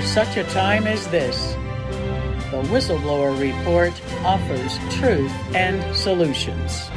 For 0.00 0.06
such 0.06 0.38
a 0.38 0.44
time 0.44 0.86
as 0.86 1.06
this, 1.08 1.52
the 2.50 2.62
Whistleblower 2.72 3.38
Report 3.38 3.92
offers 4.24 4.78
truth 4.94 5.30
and 5.54 5.94
solutions. 5.94 6.88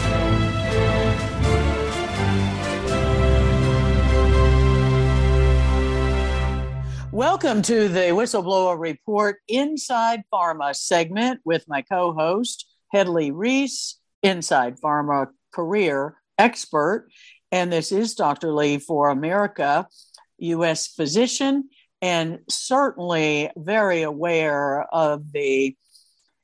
Welcome 7.12 7.62
to 7.64 7.90
the 7.90 8.14
Whistleblower 8.14 8.80
Report 8.80 9.42
Inside 9.50 10.24
Pharma 10.32 10.74
segment 10.74 11.42
with 11.44 11.68
my 11.68 11.82
co 11.82 12.14
host, 12.14 12.72
Hedley 12.94 13.32
Rees, 13.32 13.98
Inside 14.22 14.80
Pharma 14.80 15.28
career 15.54 16.16
expert. 16.38 17.10
And 17.52 17.70
this 17.70 17.92
is 17.92 18.16
Dr. 18.16 18.54
Lee 18.54 18.78
for 18.78 19.10
America, 19.10 19.90
U.S. 20.38 20.88
physician, 20.88 21.70
and 22.04 22.40
certainly 22.50 23.50
very 23.56 24.02
aware 24.02 24.84
of 24.94 25.32
the 25.32 25.74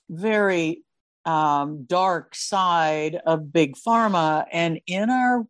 very 0.09 0.85
um, 1.25 1.83
dark 1.83 2.33
side 2.33 3.19
of 3.25 3.51
big 3.51 3.75
pharma. 3.75 4.45
And 4.53 4.79
in 4.87 5.09
our 5.09 5.45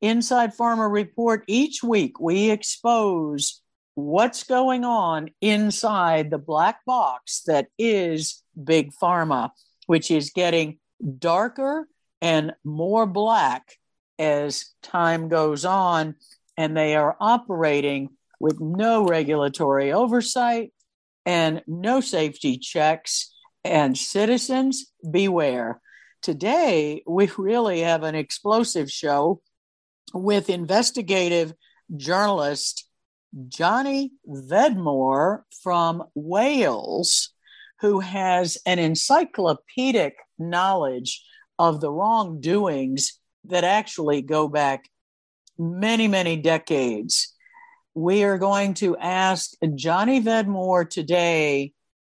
Inside 0.00 0.56
Pharma 0.56 0.90
report 0.90 1.44
each 1.46 1.82
week, 1.82 2.18
we 2.18 2.50
expose 2.50 3.60
what's 3.94 4.44
going 4.44 4.84
on 4.84 5.28
inside 5.42 6.30
the 6.30 6.38
black 6.38 6.84
box 6.86 7.42
that 7.46 7.68
is 7.78 8.42
big 8.62 8.92
pharma, 8.92 9.50
which 9.86 10.10
is 10.10 10.30
getting 10.30 10.78
darker 11.18 11.88
and 12.22 12.54
more 12.64 13.04
black 13.04 13.74
as 14.18 14.70
time 14.82 15.28
goes 15.28 15.66
on. 15.66 16.14
And 16.56 16.74
they 16.74 16.96
are 16.96 17.16
operating 17.20 18.15
with 18.38 18.60
no 18.60 19.04
regulatory 19.04 19.92
oversight 19.92 20.72
and 21.24 21.62
no 21.66 22.00
safety 22.00 22.58
checks. 22.58 23.32
And 23.64 23.98
citizens, 23.98 24.92
beware. 25.10 25.80
Today, 26.22 27.02
we 27.04 27.28
really 27.36 27.80
have 27.80 28.04
an 28.04 28.14
explosive 28.14 28.88
show 28.88 29.40
with 30.14 30.50
investigative 30.50 31.52
journalist 31.96 32.88
Johnny 33.48 34.12
Vedmore 34.26 35.42
from 35.62 36.04
Wales, 36.14 37.30
who 37.80 38.00
has 38.00 38.56
an 38.66 38.78
encyclopedic 38.78 40.16
knowledge 40.38 41.22
of 41.58 41.80
the 41.80 41.90
wrongdoings 41.90 43.18
that 43.44 43.64
actually 43.64 44.22
go 44.22 44.48
back 44.48 44.88
many, 45.58 46.08
many 46.08 46.36
decades. 46.36 47.34
We 47.96 48.22
are 48.24 48.36
going 48.36 48.74
to 48.74 48.98
ask 48.98 49.52
Johnny 49.74 50.20
Vedmore 50.20 50.84
today 50.84 51.72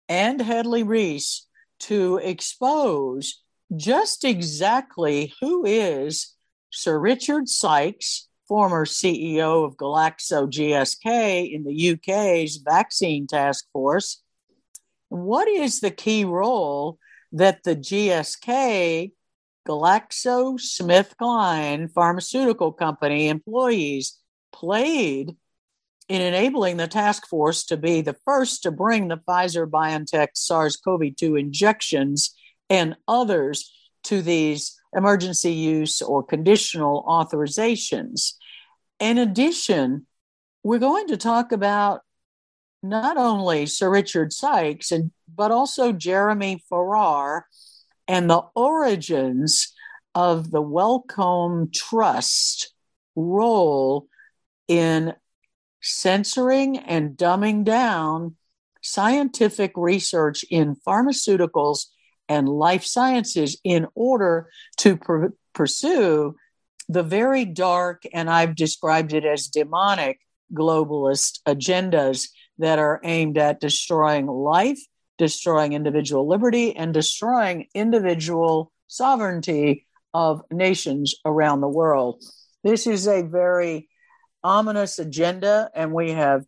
and 0.09 0.41
Hedley 0.41 0.83
Rees 0.83 1.47
to 1.79 2.17
expose 2.17 3.41
just 3.73 4.25
exactly 4.25 5.33
who 5.39 5.65
is 5.65 6.35
Sir 6.69 6.99
Richard 6.99 7.47
Sykes 7.47 8.27
former 8.45 8.83
CEO 8.83 9.65
of 9.65 9.77
Glaxo 9.77 10.51
GSK 10.51 11.49
in 11.49 11.63
the 11.63 11.91
UK's 11.91 12.57
vaccine 12.57 13.25
task 13.25 13.65
force. 13.71 14.21
What 15.07 15.47
is 15.47 15.79
the 15.79 15.91
key 15.91 16.25
role 16.25 16.99
that 17.31 17.63
the 17.63 17.77
GSK 17.77 19.13
GlaxoSmithKline 19.65 21.93
pharmaceutical 21.93 22.73
company 22.73 23.29
employees 23.29 24.19
played 24.51 25.37
in 26.09 26.21
enabling 26.21 26.77
the 26.77 26.87
task 26.87 27.27
force 27.27 27.63
to 27.65 27.77
be 27.77 28.01
the 28.01 28.17
first 28.25 28.63
to 28.63 28.71
bring 28.71 29.07
the 29.07 29.17
Pfizer 29.17 29.69
BioNTech 29.69 30.29
SARS 30.33 30.75
CoV 30.75 31.15
2 31.15 31.35
injections 31.35 32.35
and 32.69 32.97
others 33.07 33.71
to 34.05 34.21
these 34.23 34.75
emergency 34.95 35.53
use 35.53 36.01
or 36.01 36.23
conditional 36.23 37.03
authorizations. 37.07 38.33
In 38.99 39.19
addition, 39.19 40.07
we're 40.63 40.79
going 40.79 41.07
to 41.07 41.17
talk 41.17 41.51
about 41.51 42.01
not 42.81 43.17
only 43.17 43.67
Sir 43.67 43.89
Richard 43.89 44.33
Sykes, 44.33 44.91
and, 44.91 45.11
but 45.33 45.51
also 45.51 45.91
Jeremy 45.91 46.63
Farrar 46.69 47.45
and 48.07 48.27
the 48.29 48.43
origins 48.55 49.73
of 50.15 50.49
the 50.49 50.61
Wellcome 50.61 51.69
Trust 51.71 52.73
role 53.15 54.07
in 54.67 55.13
censoring 55.81 56.77
and 56.77 57.17
dumbing 57.17 57.63
down 57.63 58.35
scientific 58.81 59.71
research 59.75 60.43
in 60.49 60.75
pharmaceuticals 60.87 61.85
and 62.27 62.47
life 62.47 62.83
sciences 62.83 63.59
in 63.63 63.87
order 63.95 64.49
to 64.77 64.97
pr- 64.97 65.27
pursue 65.53 66.35
the 66.87 67.03
very 67.03 67.45
dark, 67.45 68.03
and 68.13 68.29
I've 68.29 68.55
described 68.55 69.13
it 69.13 69.25
as 69.25 69.47
demonic 69.47 70.19
globalist 70.53 71.39
agendas 71.45 72.29
that 72.57 72.79
are 72.79 72.99
aimed 73.03 73.37
at 73.37 73.59
destroying 73.59 74.25
life, 74.25 74.79
destroying 75.17 75.73
individual 75.73 76.27
liberty, 76.27 76.75
and 76.75 76.93
destroying 76.93 77.67
individual 77.75 78.71
sovereignty 78.87 79.85
of 80.13 80.41
nations 80.51 81.13
around 81.25 81.61
the 81.61 81.67
world. 81.67 82.23
This 82.63 82.87
is 82.87 83.07
a 83.07 83.21
very 83.21 83.87
ominous 84.43 84.99
agenda, 84.99 85.69
and 85.73 85.93
we 85.93 86.11
have 86.11 86.45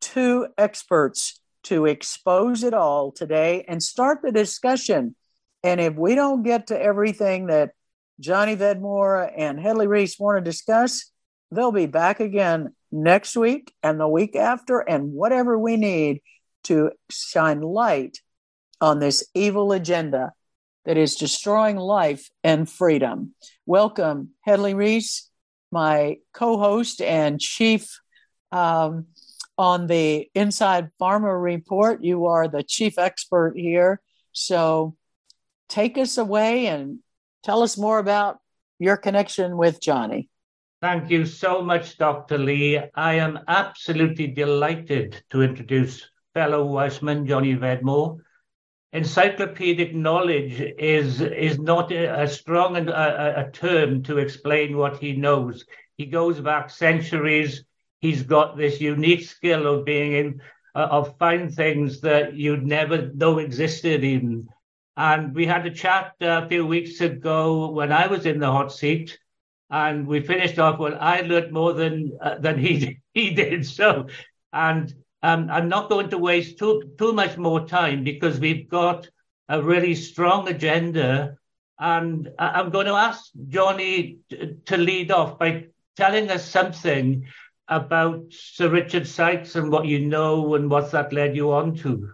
two 0.00 0.48
experts 0.58 1.40
to 1.64 1.86
expose 1.86 2.64
it 2.64 2.74
all 2.74 3.12
today 3.12 3.64
and 3.68 3.82
start 3.82 4.20
the 4.22 4.32
discussion. 4.32 5.14
And 5.62 5.80
if 5.80 5.94
we 5.94 6.14
don't 6.14 6.42
get 6.42 6.68
to 6.68 6.80
everything 6.80 7.46
that 7.46 7.70
Johnny 8.18 8.56
Vedmore 8.56 9.30
and 9.36 9.60
Hedley 9.60 9.86
Rees 9.86 10.18
want 10.18 10.38
to 10.38 10.50
discuss, 10.50 11.10
they'll 11.50 11.72
be 11.72 11.86
back 11.86 12.20
again 12.20 12.74
next 12.90 13.36
week 13.36 13.72
and 13.82 13.98
the 13.98 14.08
week 14.08 14.36
after, 14.36 14.80
and 14.80 15.12
whatever 15.12 15.58
we 15.58 15.76
need 15.76 16.20
to 16.64 16.90
shine 17.10 17.60
light 17.60 18.18
on 18.80 18.98
this 18.98 19.24
evil 19.34 19.72
agenda 19.72 20.32
that 20.84 20.96
is 20.96 21.14
destroying 21.14 21.76
life 21.76 22.28
and 22.42 22.68
freedom. 22.68 23.34
Welcome, 23.66 24.30
Hedley 24.40 24.74
Rees, 24.74 25.30
my 25.72 26.18
co 26.32 26.58
host 26.58 27.00
and 27.00 27.40
chief 27.40 28.00
um, 28.52 29.06
on 29.58 29.86
the 29.86 30.28
Inside 30.34 30.90
Pharma 31.00 31.40
Report. 31.40 32.04
You 32.04 32.26
are 32.26 32.48
the 32.48 32.62
chief 32.62 32.98
expert 32.98 33.54
here. 33.56 34.00
So 34.32 34.96
take 35.68 35.98
us 35.98 36.18
away 36.18 36.66
and 36.66 36.98
Tell 37.42 37.62
us 37.62 37.76
more 37.76 37.98
about 37.98 38.38
your 38.78 38.96
connection 38.96 39.56
with 39.56 39.80
Johnny. 39.80 40.28
Thank 40.80 41.10
you 41.10 41.26
so 41.26 41.62
much, 41.62 41.98
Dr. 41.98 42.38
Lee. 42.38 42.80
I 42.94 43.14
am 43.14 43.40
absolutely 43.48 44.28
delighted 44.28 45.22
to 45.30 45.42
introduce 45.42 46.08
fellow 46.34 46.64
Welshman 46.64 47.26
Johnny 47.26 47.54
Vedmore. 47.54 48.18
Encyclopedic 48.92 49.94
knowledge 49.94 50.60
is, 50.78 51.22
is 51.22 51.58
not 51.58 51.90
a, 51.92 52.28
strong 52.28 52.76
a, 52.76 53.46
a 53.46 53.50
term 53.50 54.02
to 54.02 54.18
explain 54.18 54.76
what 54.76 54.98
he 54.98 55.14
knows. 55.14 55.64
He 55.96 56.06
goes 56.06 56.40
back 56.40 56.68
centuries. 56.68 57.64
He's 58.00 58.22
got 58.22 58.56
this 58.56 58.80
unique 58.80 59.24
skill 59.24 59.66
of 59.66 59.86
being 59.86 60.12
in, 60.12 60.40
uh, 60.74 60.88
of 60.90 61.16
find 61.18 61.52
things 61.52 62.00
that 62.02 62.34
you'd 62.34 62.66
never 62.66 63.10
know 63.14 63.38
existed 63.38 64.04
even. 64.04 64.48
And 64.96 65.34
we 65.34 65.46
had 65.46 65.64
a 65.64 65.70
chat 65.70 66.14
a 66.20 66.46
few 66.48 66.66
weeks 66.66 67.00
ago 67.00 67.70
when 67.70 67.92
I 67.92 68.08
was 68.08 68.26
in 68.26 68.40
the 68.40 68.50
hot 68.50 68.72
seat, 68.72 69.18
and 69.70 70.06
we 70.06 70.20
finished 70.20 70.58
off. 70.58 70.78
Well, 70.78 70.98
I 71.00 71.22
learned 71.22 71.52
more 71.52 71.72
than 71.72 72.18
uh, 72.20 72.38
than 72.38 72.58
he 72.58 73.00
he 73.14 73.30
did. 73.30 73.66
So, 73.66 74.08
and 74.52 74.92
um, 75.22 75.48
I'm 75.50 75.68
not 75.68 75.88
going 75.88 76.10
to 76.10 76.18
waste 76.18 76.58
too 76.58 76.92
too 76.98 77.12
much 77.12 77.36
more 77.38 77.66
time 77.66 78.02
because 78.04 78.40
we've 78.40 78.68
got 78.68 79.08
a 79.48 79.62
really 79.62 79.94
strong 79.94 80.48
agenda. 80.48 81.36
And 81.78 82.28
I'm 82.38 82.70
going 82.70 82.86
to 82.86 82.94
ask 82.94 83.30
Johnny 83.48 84.18
to 84.66 84.76
lead 84.76 85.10
off 85.10 85.38
by 85.38 85.66
telling 85.96 86.30
us 86.30 86.48
something 86.48 87.26
about 87.68 88.24
Sir 88.30 88.68
Richard 88.68 89.06
Sykes 89.06 89.56
and 89.56 89.70
what 89.70 89.86
you 89.86 90.00
know 90.00 90.54
and 90.54 90.70
what 90.70 90.90
that 90.92 91.12
led 91.12 91.34
you 91.36 91.52
on 91.52 91.74
to. 91.76 92.10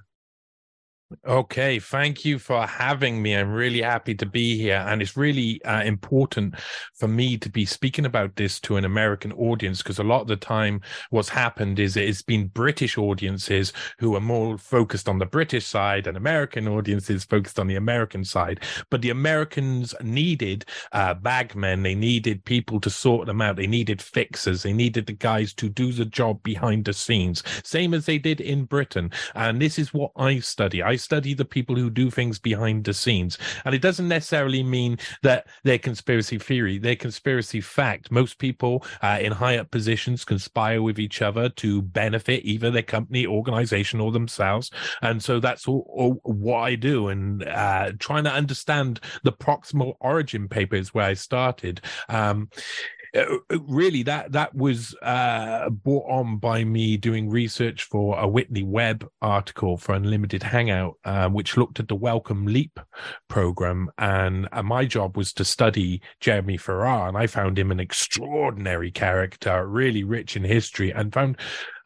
Okay, 1.26 1.78
thank 1.78 2.26
you 2.26 2.38
for 2.38 2.66
having 2.66 3.22
me. 3.22 3.34
I'm 3.34 3.50
really 3.50 3.80
happy 3.80 4.14
to 4.16 4.26
be 4.26 4.58
here. 4.58 4.84
And 4.86 5.00
it's 5.00 5.16
really 5.16 5.62
uh, 5.64 5.82
important 5.82 6.56
for 6.94 7.08
me 7.08 7.38
to 7.38 7.48
be 7.48 7.64
speaking 7.64 8.04
about 8.04 8.36
this 8.36 8.60
to 8.60 8.76
an 8.76 8.84
American 8.84 9.32
audience 9.32 9.82
because 9.82 9.98
a 9.98 10.04
lot 10.04 10.20
of 10.20 10.26
the 10.26 10.36
time, 10.36 10.82
what's 11.08 11.30
happened 11.30 11.78
is 11.78 11.96
it's 11.96 12.20
been 12.20 12.48
British 12.48 12.98
audiences 12.98 13.72
who 13.98 14.16
are 14.16 14.20
more 14.20 14.58
focused 14.58 15.08
on 15.08 15.16
the 15.16 15.24
British 15.24 15.66
side 15.66 16.06
and 16.06 16.14
American 16.14 16.68
audiences 16.68 17.24
focused 17.24 17.58
on 17.58 17.68
the 17.68 17.76
American 17.76 18.22
side. 18.22 18.60
But 18.90 19.00
the 19.00 19.08
Americans 19.08 19.94
needed 20.02 20.66
uh, 20.92 21.14
bagmen, 21.14 21.84
they 21.84 21.94
needed 21.94 22.44
people 22.44 22.80
to 22.80 22.90
sort 22.90 23.26
them 23.26 23.40
out, 23.40 23.56
they 23.56 23.66
needed 23.66 24.02
fixers, 24.02 24.62
they 24.62 24.74
needed 24.74 25.06
the 25.06 25.14
guys 25.14 25.54
to 25.54 25.70
do 25.70 25.90
the 25.90 26.04
job 26.04 26.42
behind 26.42 26.84
the 26.84 26.92
scenes, 26.92 27.42
same 27.64 27.94
as 27.94 28.04
they 28.04 28.18
did 28.18 28.42
in 28.42 28.66
Britain. 28.66 29.10
And 29.34 29.62
this 29.62 29.78
is 29.78 29.94
what 29.94 30.10
I 30.14 30.40
study. 30.40 30.82
I 30.82 30.97
study 30.98 31.34
the 31.34 31.44
people 31.44 31.76
who 31.76 31.90
do 31.90 32.10
things 32.10 32.38
behind 32.38 32.84
the 32.84 32.94
scenes. 32.94 33.38
And 33.64 33.74
it 33.74 33.82
doesn't 33.82 34.08
necessarily 34.08 34.62
mean 34.62 34.98
that 35.22 35.46
they're 35.64 35.78
conspiracy 35.78 36.38
theory, 36.38 36.78
they're 36.78 36.96
conspiracy 36.96 37.60
fact. 37.60 38.10
Most 38.10 38.38
people 38.38 38.84
uh, 39.02 39.18
in 39.20 39.32
high 39.32 39.58
up 39.58 39.70
positions 39.70 40.24
conspire 40.24 40.82
with 40.82 40.98
each 40.98 41.22
other 41.22 41.48
to 41.48 41.82
benefit 41.82 42.44
either 42.44 42.70
their 42.70 42.82
company, 42.82 43.26
organization, 43.26 44.00
or 44.00 44.12
themselves. 44.12 44.70
And 45.02 45.22
so 45.22 45.40
that's 45.40 45.66
all, 45.66 45.86
all 45.88 46.20
what 46.24 46.58
I 46.60 46.74
do. 46.74 47.08
And 47.08 47.44
uh, 47.44 47.92
trying 47.98 48.24
to 48.24 48.32
understand 48.32 49.00
the 49.22 49.32
proximal 49.32 49.94
origin 50.00 50.48
paper 50.48 50.76
is 50.76 50.92
where 50.92 51.06
I 51.06 51.14
started. 51.14 51.80
Um, 52.08 52.50
really 53.50 54.02
that 54.02 54.32
that 54.32 54.54
was 54.54 54.94
uh, 55.02 55.70
brought 55.70 56.06
on 56.08 56.38
by 56.38 56.64
me 56.64 56.96
doing 56.96 57.28
research 57.28 57.84
for 57.84 58.18
a 58.18 58.26
Whitney 58.26 58.62
Webb 58.62 59.08
article 59.22 59.76
for 59.76 59.94
Unlimited 59.94 60.42
Hangout, 60.42 60.96
uh, 61.04 61.28
which 61.28 61.56
looked 61.56 61.80
at 61.80 61.88
the 61.88 61.94
Wellcome 61.94 62.46
Leap 62.46 62.78
program, 63.28 63.90
and 63.98 64.48
uh, 64.52 64.62
my 64.62 64.84
job 64.84 65.16
was 65.16 65.32
to 65.34 65.44
study 65.44 66.00
Jeremy 66.20 66.56
Farrar, 66.56 67.08
and 67.08 67.16
I 67.16 67.26
found 67.26 67.58
him 67.58 67.70
an 67.70 67.80
extraordinary 67.80 68.90
character, 68.90 69.66
really 69.66 70.04
rich 70.04 70.36
in 70.36 70.44
history, 70.44 70.90
and 70.90 71.12
found 71.12 71.38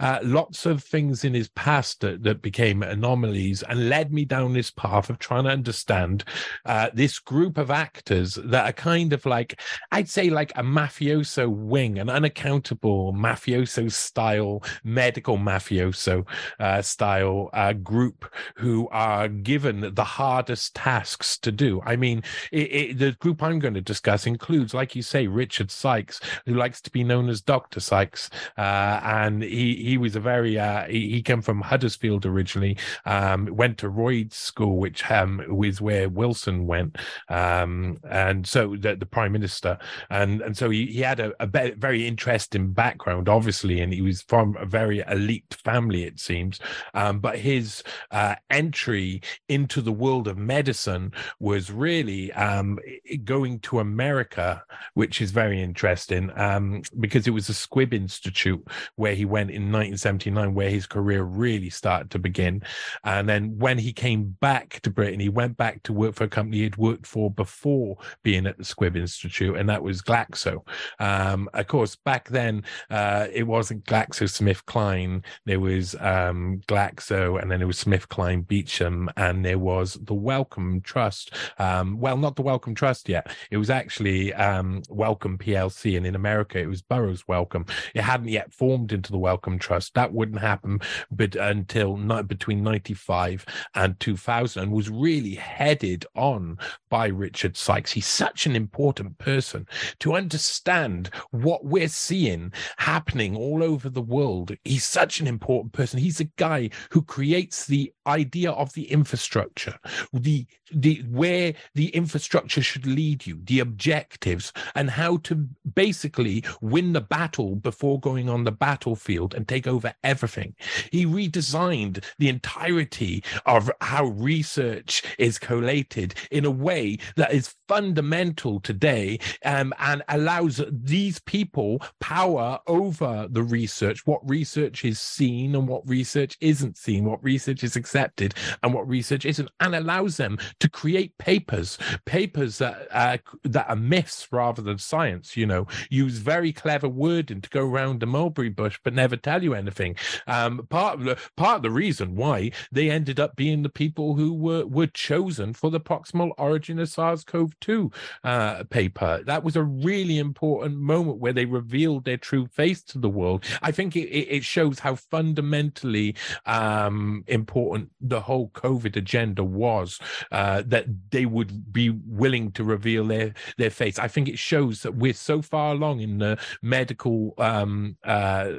uh, 0.03 0.19
lots 0.23 0.67
of 0.67 0.83
things 0.83 1.25
in 1.25 1.33
his 1.33 1.49
past 1.51 2.01
that, 2.01 2.23
that 2.25 2.43
became 2.43 2.83
anomalies 2.83 3.63
and 3.63 3.89
led 3.89 4.13
me 4.13 4.25
down 4.25 4.53
this 4.53 4.71
path 4.71 5.09
of 5.09 5.19
trying 5.19 5.45
to 5.45 5.51
understand 5.51 6.25
uh, 6.67 6.91
this 6.93 7.21
group 7.21 7.57
of 7.57 7.71
actors 7.71 8.35
that 8.45 8.69
are 8.69 8.73
kind 8.73 9.13
of 9.13 9.25
like, 9.25 9.61
I'd 9.93 10.09
say, 10.09 10.29
like 10.29 10.51
a 10.57 10.63
mafioso 10.63 11.49
wing, 11.49 11.99
an 12.01 12.11
unaccountable 12.11 13.13
mafioso 13.13 13.91
style, 13.91 14.63
medical 14.83 15.39
mafioso 15.39 16.27
uh, 16.59 16.83
style 16.83 17.49
uh, 17.53 17.73
group 17.73 18.33
who 18.57 18.89
are 18.91 19.29
given 19.29 19.95
the 19.95 20.05
hardest 20.05 20.75
tasks 20.75 21.39
to 21.39 21.53
do. 21.53 21.81
I 21.87 21.95
mean, 21.95 22.25
it, 22.51 22.73
it, 22.73 22.99
the 22.99 23.13
group 23.13 23.43
I'm 23.43 23.61
going 23.61 23.75
to 23.75 23.81
discuss 23.81 24.27
includes, 24.27 24.75
like 24.75 24.97
you 24.97 25.03
say, 25.03 25.29
Richard 25.29 25.71
Sykes, 25.71 26.21
who 26.45 26.55
likes 26.55 26.81
to 26.83 26.91
be 26.91 27.05
known 27.05 27.29
as 27.29 27.41
Dr. 27.41 27.79
Sykes. 27.79 28.31
Uh, 28.59 29.01
and 29.05 29.43
he, 29.45 29.77
he 29.77 29.92
he 29.93 29.99
was 29.99 30.17
a 30.17 30.21
very 30.21 30.59
uh, 30.59 30.85
he, 30.87 31.11
he 31.11 31.23
came 31.23 31.43
from 31.43 31.61
Huddersfield 31.61 32.25
originally. 32.25 32.79
Um, 33.05 33.47
went 33.55 33.77
to 33.79 33.91
Royds 33.91 34.33
School, 34.33 34.79
which 34.79 35.11
um, 35.11 35.43
was 35.49 35.83
where 35.83 36.09
Wilson 36.09 36.67
went, 36.67 36.97
um, 37.29 37.99
and 38.09 38.47
so 38.47 38.75
the, 38.75 38.97
the 38.97 39.05
prime 39.05 39.33
minister, 39.33 39.79
and 40.09 40.41
and 40.41 40.57
so 40.57 40.71
he, 40.71 40.87
he 40.87 41.01
had 41.01 41.21
a, 41.21 41.33
a 41.41 41.75
very 41.77 42.07
interesting 42.07 42.73
background, 42.73 43.29
obviously, 43.29 43.81
and 43.81 43.93
he 43.93 44.01
was 44.01 44.23
from 44.23 44.57
a 44.59 44.65
very 44.65 45.05
elite 45.09 45.55
family, 45.63 46.05
it 46.05 46.19
seems. 46.19 46.59
Um, 46.95 47.21
but 47.21 47.39
his 47.39 47.83
uh, 48.13 48.37
entry 48.49 49.21
into 49.51 49.83
the 49.83 49.93
world 49.93 50.27
of 50.27 50.39
medicine 50.39 51.13
was 51.39 51.71
really 51.71 52.33
um, 52.33 52.79
going 53.25 53.59
to 53.61 53.81
America, 53.81 54.65
which 54.95 55.21
is 55.21 55.33
very 55.33 55.61
interesting 55.61 56.31
um, 56.37 56.81
because 56.99 57.27
it 57.27 57.33
was 57.33 57.49
the 57.49 57.53
Squibb 57.53 57.93
Institute 57.93 58.67
where 58.97 59.15
he 59.15 59.27
went 59.27 59.51
in 59.51 59.71
1979 59.83 60.55
where 60.55 60.71
his 60.71 60.87
career 60.87 61.23
really 61.23 61.71
started 61.71 62.11
to 62.11 62.19
begin. 62.19 62.63
And 63.05 63.29
then 63.29 63.59
when 63.59 63.79
he 63.79 63.93
came 63.93 64.37
back 64.41 64.81
to 64.83 64.91
Britain, 64.91 65.21
he 65.21 65.29
went 65.29 65.57
back 65.57 65.83
to 65.85 65.93
work 65.93 66.15
for 66.15 66.25
a 66.25 66.29
company 66.29 66.59
he'd 66.59 66.77
worked 66.77 67.07
for 67.07 67.31
before 67.31 67.97
being 68.23 68.47
at 68.47 68.59
the 68.59 68.65
Squibb 68.65 68.97
Institute, 68.97 69.57
and 69.57 69.69
that 69.69 69.83
was 69.83 70.03
Glaxo. 70.03 70.67
Um, 70.99 71.49
of 71.55 71.67
course, 71.67 71.97
back 71.97 72.29
then 72.29 72.65
uh, 72.91 73.27
it 73.33 73.45
wasn't 73.45 73.85
GlaxoSmithKline. 73.85 75.25
There 75.47 75.61
was 75.61 75.95
um, 75.97 76.61
Glaxo, 76.67 77.41
and 77.41 77.51
then 77.51 77.63
it 77.63 77.67
was 77.67 77.79
Smith 77.79 78.03
SmithKline 78.03 78.47
Beecham, 78.47 79.11
and 79.17 79.45
there 79.45 79.59
was 79.59 79.99
the 80.03 80.15
Wellcome 80.15 80.81
Trust. 80.81 81.35
Um, 81.59 81.99
well, 81.99 82.17
not 82.17 82.37
the 82.37 82.43
Wellcome 82.43 82.75
Trust 82.75 83.09
yet. 83.09 83.35
It 83.51 83.57
was 83.57 83.71
actually 83.71 84.33
um, 84.35 84.83
Wellcome 84.89 85.39
PLC, 85.39 85.97
and 85.97 86.07
in 86.07 86.15
America 86.15 86.59
it 86.59 86.67
was 86.67 86.83
Burroughs 86.83 87.27
Wellcome. 87.29 87.67
It 87.95 88.03
hadn't 88.03 88.29
yet 88.29 88.53
formed 88.53 88.93
into 88.93 89.13
the 89.13 89.19
Wellcome 89.19 89.59
Trust. 89.63 89.95
That 89.95 90.13
wouldn't 90.13 90.41
happen 90.41 90.81
but 91.11 91.37
until 91.37 91.97
not 91.97 92.29
between 92.29 92.63
95 92.63 93.47
and 93.75 93.99
2000 94.01 94.71
was 94.71 94.91
really 94.91 95.35
headed 95.35 96.05
on 96.15 96.59
by 96.91 97.07
Richard 97.07 97.57
Sykes. 97.57 97.93
He's 97.93 98.07
such 98.07 98.47
an 98.47 98.57
important 98.57 99.19
person 99.19 99.67
to 100.01 100.15
understand 100.15 101.11
what 101.31 101.65
we're 101.65 101.89
seeing 101.89 102.53
happening 102.79 103.37
all 103.37 103.63
over 103.63 103.89
the 103.89 104.03
world. 104.03 104.53
He's 104.65 104.85
such 104.85 105.21
an 105.21 105.27
important 105.27 105.73
person. 105.73 105.99
He's 105.99 106.21
a 106.21 106.25
guy 106.37 106.71
who 106.91 107.03
creates 107.03 107.67
the 107.67 107.93
idea 108.07 108.51
of 108.51 108.73
the 108.75 108.91
infrastructure, 108.91 109.79
the 110.13 110.47
the 110.75 111.05
where 111.11 111.53
the 111.75 111.89
infrastructure 111.89 112.63
should 112.63 112.87
lead 112.87 113.27
you, 113.27 113.41
the 113.45 113.61
objectives, 113.61 114.53
and 114.75 114.91
how 114.91 115.19
to 115.19 115.47
basically 115.75 116.45
win 116.61 116.93
the 116.93 117.01
battle 117.01 117.57
before 117.57 118.01
going 118.01 118.29
on 118.29 118.45
the 118.45 118.53
battlefield 118.53 119.35
and 119.35 119.47
take 119.53 119.67
over 119.67 119.93
everything. 120.03 120.55
He 120.91 121.05
redesigned 121.05 122.05
the 122.19 122.29
entirety 122.29 123.23
of 123.45 123.71
how 123.81 124.07
research 124.07 125.03
is 125.19 125.39
collated 125.39 126.15
in 126.31 126.45
a 126.45 126.51
way 126.51 126.99
that 127.17 127.33
is 127.33 127.55
fundamental 127.69 128.61
today 128.61 129.19
um, 129.45 129.73
and 129.79 130.03
allows 130.09 130.63
these 130.71 131.19
people 131.21 131.83
power 132.01 132.59
over 132.67 133.27
the 133.31 133.43
research, 133.43 134.07
what 134.07 134.21
research 134.29 134.85
is 134.85 135.01
seen 135.01 135.55
and 135.55 135.69
what 135.69 135.87
research 135.89 136.37
isn't 136.41 136.77
seen, 136.77 137.05
what 137.05 137.23
research 137.23 137.63
is 137.63 137.77
accepted 137.77 138.35
and 138.63 138.73
what 138.73 138.89
research 138.89 139.27
isn't, 139.27 139.51
and 139.61 139.75
allows 139.75 140.17
them 140.17 140.39
to 140.61 140.69
create 140.69 141.17
papers, 141.19 141.79
papers 142.07 142.59
that 142.59 142.89
uh, 142.91 143.19
that 143.45 143.69
are 143.69 143.77
myths 143.77 144.29
rather 144.31 144.63
than 144.63 144.79
science. 144.79 145.37
You 145.37 145.47
know, 145.47 145.67
use 145.91 146.19
very 146.19 146.53
clever 146.53 146.89
wording 146.89 147.41
to 147.41 147.51
go 147.51 147.67
around 147.67 148.01
the 148.01 148.07
mulberry 148.07 148.49
bush, 148.49 148.79
but 148.85 148.95
never 148.95 149.17
tell 149.17 149.42
you 149.43 149.55
anything. 149.55 149.97
Um, 150.27 150.67
part 150.69 150.99
of 150.99 151.05
the 151.05 151.19
part 151.37 151.57
of 151.57 151.63
the 151.63 151.71
reason 151.71 152.17
why 152.17 152.53
they 152.71 152.91
ended 152.91 153.21
up 153.21 153.37
being 153.37 153.63
the 153.63 153.69
people 153.69 154.15
who 154.15 154.33
were 154.33 154.67
were 154.67 154.87
chosen 154.87 155.53
for 155.53 155.71
the 155.71 155.81
proximal 155.81 156.33
origin 156.39 156.79
of 156.79 156.89
SARS-CoV-2 156.89 157.93
uh, 158.25 158.65
paper. 158.65 159.23
That 159.25 159.45
was 159.45 159.57
a 159.57 159.63
really 159.63 160.19
important 160.19 160.79
moment 160.79 161.19
where 161.19 161.33
they 161.33 161.45
revealed 161.45 162.05
their 162.05 162.17
true 162.17 162.47
face 162.47 162.83
to 162.85 162.99
the 162.99 163.09
world. 163.09 163.45
I 163.63 163.73
think 163.73 163.97
it, 163.97 164.09
it 164.09 164.45
shows 164.45 164.79
how 164.79 164.95
fundamentally 164.95 166.15
um, 166.47 167.25
important 167.27 167.91
the 168.01 168.21
whole 168.21 168.49
COVID 168.51 168.97
agenda 168.97 169.45
was. 169.45 169.99
Uh, 170.31 170.63
that 170.67 170.87
they 171.11 171.27
would 171.27 171.73
be 171.73 171.91
willing 172.07 172.51
to 172.53 172.65
reveal 172.65 173.05
their 173.05 173.35
their 173.59 173.71
face. 173.71 173.99
I 173.99 174.09
think 174.09 174.29
it 174.29 174.39
shows 174.39 174.83
that 174.83 174.95
we're 174.95 175.13
so 175.13 175.43
far 175.43 175.73
along 175.73 176.01
in 176.01 176.19
the 176.19 176.39
medical 176.63 177.35
um, 177.39 177.97
uh, 178.05 178.09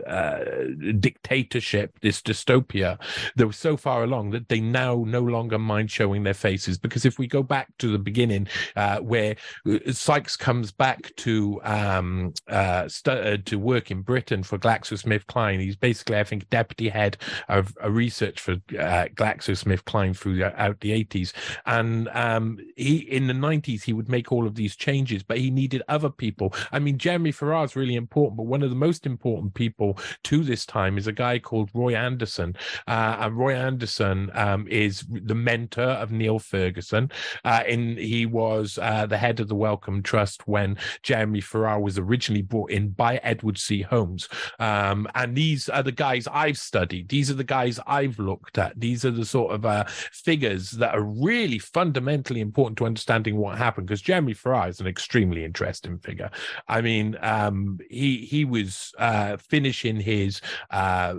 uh, 0.07 0.45
dictatorship, 0.99 1.99
this 2.01 2.21
dystopia, 2.21 2.99
they 3.35 3.45
were 3.45 3.53
so 3.53 3.77
far 3.77 4.03
along 4.03 4.31
that 4.31 4.49
they 4.49 4.59
now 4.59 5.03
no 5.07 5.21
longer 5.21 5.59
mind 5.59 5.91
showing 5.91 6.23
their 6.23 6.33
faces. 6.33 6.77
Because 6.77 7.05
if 7.05 7.19
we 7.19 7.27
go 7.27 7.43
back 7.43 7.67
to 7.79 7.91
the 7.91 7.99
beginning, 7.99 8.47
uh, 8.75 8.99
where 8.99 9.35
uh, 9.69 9.91
Sykes 9.91 10.35
comes 10.35 10.71
back 10.71 11.11
to 11.17 11.59
um, 11.63 12.33
uh, 12.47 12.87
st- 12.87 13.45
to 13.45 13.55
work 13.57 13.91
in 13.91 14.01
Britain 14.01 14.43
for 14.43 14.57
GlaxoSmithKline, 14.57 15.59
he's 15.59 15.75
basically, 15.75 16.17
I 16.17 16.23
think, 16.23 16.49
deputy 16.49 16.89
head 16.89 17.17
of 17.49 17.75
research 17.87 18.39
for 18.39 18.55
GlaxoSmithKline 18.55 20.17
throughout 20.17 20.79
the 20.79 20.91
80s. 21.03 21.33
And 21.65 22.09
um, 22.09 22.57
he 22.75 22.97
in 22.97 23.27
the 23.27 23.33
90s, 23.33 23.83
he 23.83 23.93
would 23.93 24.09
make 24.09 24.31
all 24.31 24.47
of 24.47 24.55
these 24.55 24.75
changes, 24.75 25.23
but 25.23 25.37
he 25.37 25.51
needed 25.51 25.83
other 25.87 26.09
people. 26.09 26.53
I 26.71 26.79
mean, 26.79 26.97
Jeremy 26.97 27.31
Farrar 27.31 27.65
is 27.65 27.75
really 27.75 27.95
important, 27.95 28.37
but 28.37 28.43
one 28.43 28.63
of 28.63 28.69
the 28.69 28.75
most 28.75 29.05
important 29.05 29.53
people 29.53 29.97
to 30.23 30.43
this 30.43 30.62
this 30.63 30.73
time 30.73 30.97
is 30.97 31.07
a 31.07 31.11
guy 31.11 31.39
called 31.39 31.69
Roy 31.73 31.95
Anderson. 31.95 32.55
Uh, 32.87 33.17
and 33.19 33.37
Roy 33.37 33.55
Anderson 33.55 34.31
um, 34.33 34.67
is 34.69 35.03
the 35.09 35.35
mentor 35.35 35.81
of 35.81 36.11
Neil 36.11 36.39
Ferguson. 36.39 37.11
Uh, 37.43 37.63
in 37.67 37.97
he 37.97 38.25
was 38.25 38.79
uh, 38.81 39.05
the 39.05 39.17
head 39.17 39.39
of 39.39 39.47
the 39.47 39.55
Wellcome 39.55 40.03
Trust 40.03 40.47
when 40.47 40.77
Jeremy 41.01 41.41
Farrar 41.41 41.79
was 41.79 41.97
originally 41.97 42.41
brought 42.41 42.71
in 42.71 42.89
by 42.89 43.17
Edward 43.17 43.57
C. 43.57 43.81
Holmes. 43.81 44.29
Um, 44.59 45.07
and 45.15 45.35
these 45.35 45.69
are 45.69 45.83
the 45.83 45.91
guys 45.91 46.27
I've 46.31 46.57
studied. 46.57 47.09
These 47.09 47.29
are 47.29 47.35
the 47.35 47.43
guys 47.43 47.79
I've 47.85 48.19
looked 48.19 48.57
at. 48.57 48.79
These 48.79 49.03
are 49.05 49.11
the 49.11 49.25
sort 49.25 49.53
of 49.53 49.65
uh, 49.65 49.85
figures 49.87 50.71
that 50.71 50.95
are 50.95 51.03
really 51.03 51.59
fundamentally 51.59 52.39
important 52.39 52.77
to 52.77 52.85
understanding 52.85 53.35
what 53.37 53.57
happened. 53.57 53.87
Because 53.87 54.01
Jeremy 54.01 54.33
Farrar 54.33 54.69
is 54.69 54.79
an 54.79 54.87
extremely 54.87 55.43
interesting 55.43 55.97
figure. 55.99 56.31
I 56.67 56.81
mean, 56.81 57.17
um, 57.21 57.79
he 57.89 58.17
he 58.17 58.45
was 58.45 58.93
uh, 58.97 59.37
finishing 59.37 59.99
his 59.99 60.41
uh, 60.69 61.15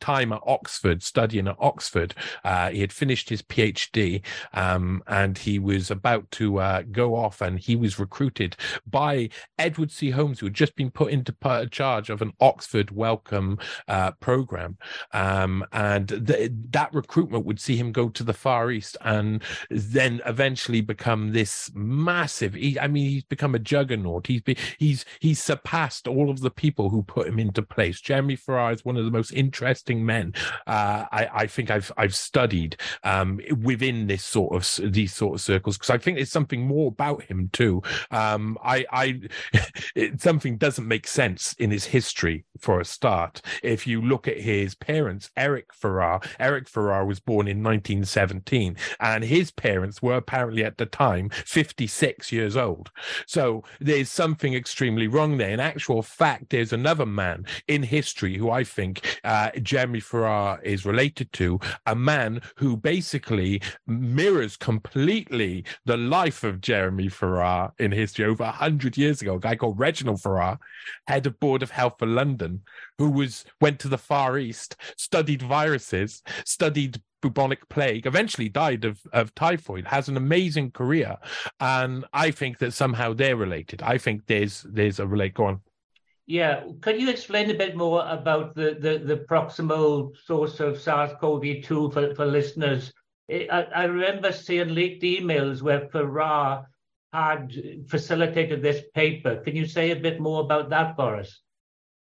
time 0.00 0.32
at 0.32 0.42
Oxford, 0.46 1.02
studying 1.02 1.48
at 1.48 1.56
Oxford. 1.58 2.14
Uh, 2.44 2.70
he 2.70 2.80
had 2.80 2.92
finished 2.92 3.28
his 3.28 3.42
PhD, 3.42 4.22
um, 4.52 5.02
and 5.06 5.38
he 5.38 5.58
was 5.58 5.90
about 5.90 6.30
to 6.32 6.60
uh, 6.60 6.82
go 6.90 7.14
off, 7.14 7.40
and 7.40 7.58
he 7.58 7.76
was 7.76 7.98
recruited 7.98 8.56
by 8.86 9.28
Edward 9.58 9.90
C. 9.90 10.10
Holmes, 10.10 10.40
who 10.40 10.46
had 10.46 10.54
just 10.54 10.76
been 10.76 10.90
put 10.90 11.12
into 11.12 11.34
charge 11.70 12.10
of 12.10 12.22
an 12.22 12.32
Oxford 12.40 12.90
Wellcome 12.90 13.58
uh, 13.88 14.12
program, 14.12 14.76
um, 15.12 15.64
and 15.72 16.26
th- 16.26 16.50
that 16.70 16.92
recruitment 16.94 17.44
would 17.44 17.60
see 17.60 17.76
him 17.76 17.92
go 17.92 18.08
to 18.08 18.22
the 18.22 18.32
Far 18.32 18.70
East, 18.70 18.96
and 19.02 19.42
then 19.70 20.20
eventually 20.26 20.80
become 20.80 21.32
this 21.32 21.70
massive. 21.74 22.54
He, 22.54 22.78
I 22.78 22.86
mean, 22.88 23.08
he's 23.08 23.24
become 23.24 23.54
a 23.54 23.58
juggernaut. 23.58 24.26
He's 24.26 24.42
be, 24.42 24.56
he's 24.78 25.04
he's 25.20 25.42
surpassed 25.42 26.08
all 26.08 26.30
of 26.30 26.40
the 26.40 26.50
people 26.50 26.90
who 26.90 27.02
put 27.02 27.26
him 27.26 27.38
into 27.38 27.62
place. 27.62 28.00
Jeremy 28.00 28.36
Farrar 28.54 28.72
is 28.72 28.84
one 28.84 28.96
of 28.96 29.04
the 29.04 29.10
most 29.10 29.32
interesting 29.32 30.04
men 30.04 30.34
uh, 30.66 31.06
I, 31.10 31.28
I, 31.32 31.46
think 31.46 31.70
I've 31.70 31.92
I've 31.96 32.14
studied 32.14 32.76
um, 33.02 33.40
within 33.62 34.06
this 34.06 34.24
sort 34.24 34.54
of 34.54 34.92
these 34.92 35.14
sort 35.14 35.34
of 35.34 35.40
circles 35.40 35.76
because 35.76 35.90
I 35.90 35.98
think 35.98 36.16
there's 36.16 36.30
something 36.30 36.66
more 36.66 36.88
about 36.88 37.22
him 37.24 37.50
too. 37.52 37.82
Um, 38.10 38.58
I, 38.62 38.84
I 38.92 39.20
it, 39.94 40.20
something 40.20 40.56
doesn't 40.56 40.86
make 40.86 41.06
sense 41.06 41.54
in 41.54 41.70
his 41.70 41.86
history 41.86 42.44
for 42.58 42.80
a 42.80 42.84
start. 42.84 43.42
If 43.62 43.86
you 43.86 44.00
look 44.00 44.28
at 44.28 44.40
his 44.40 44.74
parents, 44.74 45.30
Eric 45.36 45.72
Farrar, 45.72 46.20
Eric 46.38 46.68
Farrar 46.68 47.04
was 47.04 47.20
born 47.20 47.48
in 47.48 47.62
1917, 47.62 48.76
and 49.00 49.24
his 49.24 49.50
parents 49.50 50.02
were 50.02 50.16
apparently 50.16 50.64
at 50.64 50.78
the 50.78 50.86
time 50.86 51.30
56 51.30 52.32
years 52.32 52.56
old. 52.56 52.90
So 53.26 53.64
there's 53.80 54.10
something 54.10 54.54
extremely 54.54 55.08
wrong 55.08 55.36
there. 55.36 55.50
In 55.50 55.60
actual 55.60 56.02
fact, 56.02 56.50
there's 56.50 56.72
another 56.72 57.06
man 57.06 57.46
in 57.68 57.82
history 57.82 58.36
who 58.36 58.43
I 58.50 58.64
think 58.64 59.20
uh, 59.24 59.50
Jeremy 59.62 60.00
Farrar 60.00 60.60
is 60.62 60.86
related 60.86 61.32
to, 61.34 61.58
a 61.86 61.94
man 61.94 62.40
who 62.56 62.76
basically 62.76 63.62
mirrors 63.86 64.56
completely 64.56 65.64
the 65.84 65.96
life 65.96 66.44
of 66.44 66.60
Jeremy 66.60 67.08
Farrar 67.08 67.72
in 67.78 67.92
history 67.92 68.24
over 68.24 68.44
100 68.44 68.96
years 68.96 69.22
ago, 69.22 69.34
a 69.34 69.40
guy 69.40 69.56
called 69.56 69.78
Reginald 69.78 70.20
Farrar, 70.20 70.58
head 71.06 71.26
of 71.26 71.38
Board 71.40 71.62
of 71.62 71.70
Health 71.70 71.96
for 71.98 72.06
London, 72.06 72.62
who 72.98 73.10
was 73.10 73.44
went 73.60 73.78
to 73.80 73.88
the 73.88 73.98
Far 73.98 74.38
East, 74.38 74.76
studied 74.96 75.42
viruses, 75.42 76.22
studied 76.44 77.00
bubonic 77.24 77.66
plague, 77.70 78.06
eventually 78.06 78.50
died 78.50 78.84
of, 78.84 79.00
of 79.14 79.34
typhoid, 79.34 79.86
has 79.86 80.08
an 80.08 80.16
amazing 80.18 80.70
career. 80.70 81.16
And 81.58 82.04
I 82.12 82.30
think 82.30 82.58
that 82.58 82.74
somehow 82.74 83.14
they're 83.14 83.34
related. 83.36 83.82
I 83.82 83.96
think 83.96 84.26
there's 84.26 84.66
there's 84.68 85.00
a 85.00 85.06
relate. 85.06 85.34
Go 85.34 85.46
on. 85.46 85.60
Yeah, 86.26 86.64
could 86.80 87.00
you 87.00 87.10
explain 87.10 87.50
a 87.50 87.54
bit 87.54 87.76
more 87.76 88.06
about 88.08 88.54
the, 88.54 88.76
the, 88.80 88.98
the 88.98 89.24
proximal 89.28 90.16
source 90.24 90.58
of 90.58 90.80
SARS-CoV-2 90.80 91.92
for, 91.92 92.14
for 92.14 92.24
listeners? 92.24 92.92
I, 93.30 93.66
I 93.74 93.84
remember 93.84 94.32
seeing 94.32 94.74
leaked 94.74 95.02
emails 95.02 95.60
where 95.60 95.88
Farrar 95.90 96.66
had 97.12 97.52
facilitated 97.88 98.62
this 98.62 98.82
paper. 98.94 99.36
Can 99.36 99.54
you 99.54 99.66
say 99.66 99.90
a 99.90 99.96
bit 99.96 100.18
more 100.18 100.42
about 100.42 100.70
that 100.70 100.96
for 100.96 101.16
us? 101.16 101.43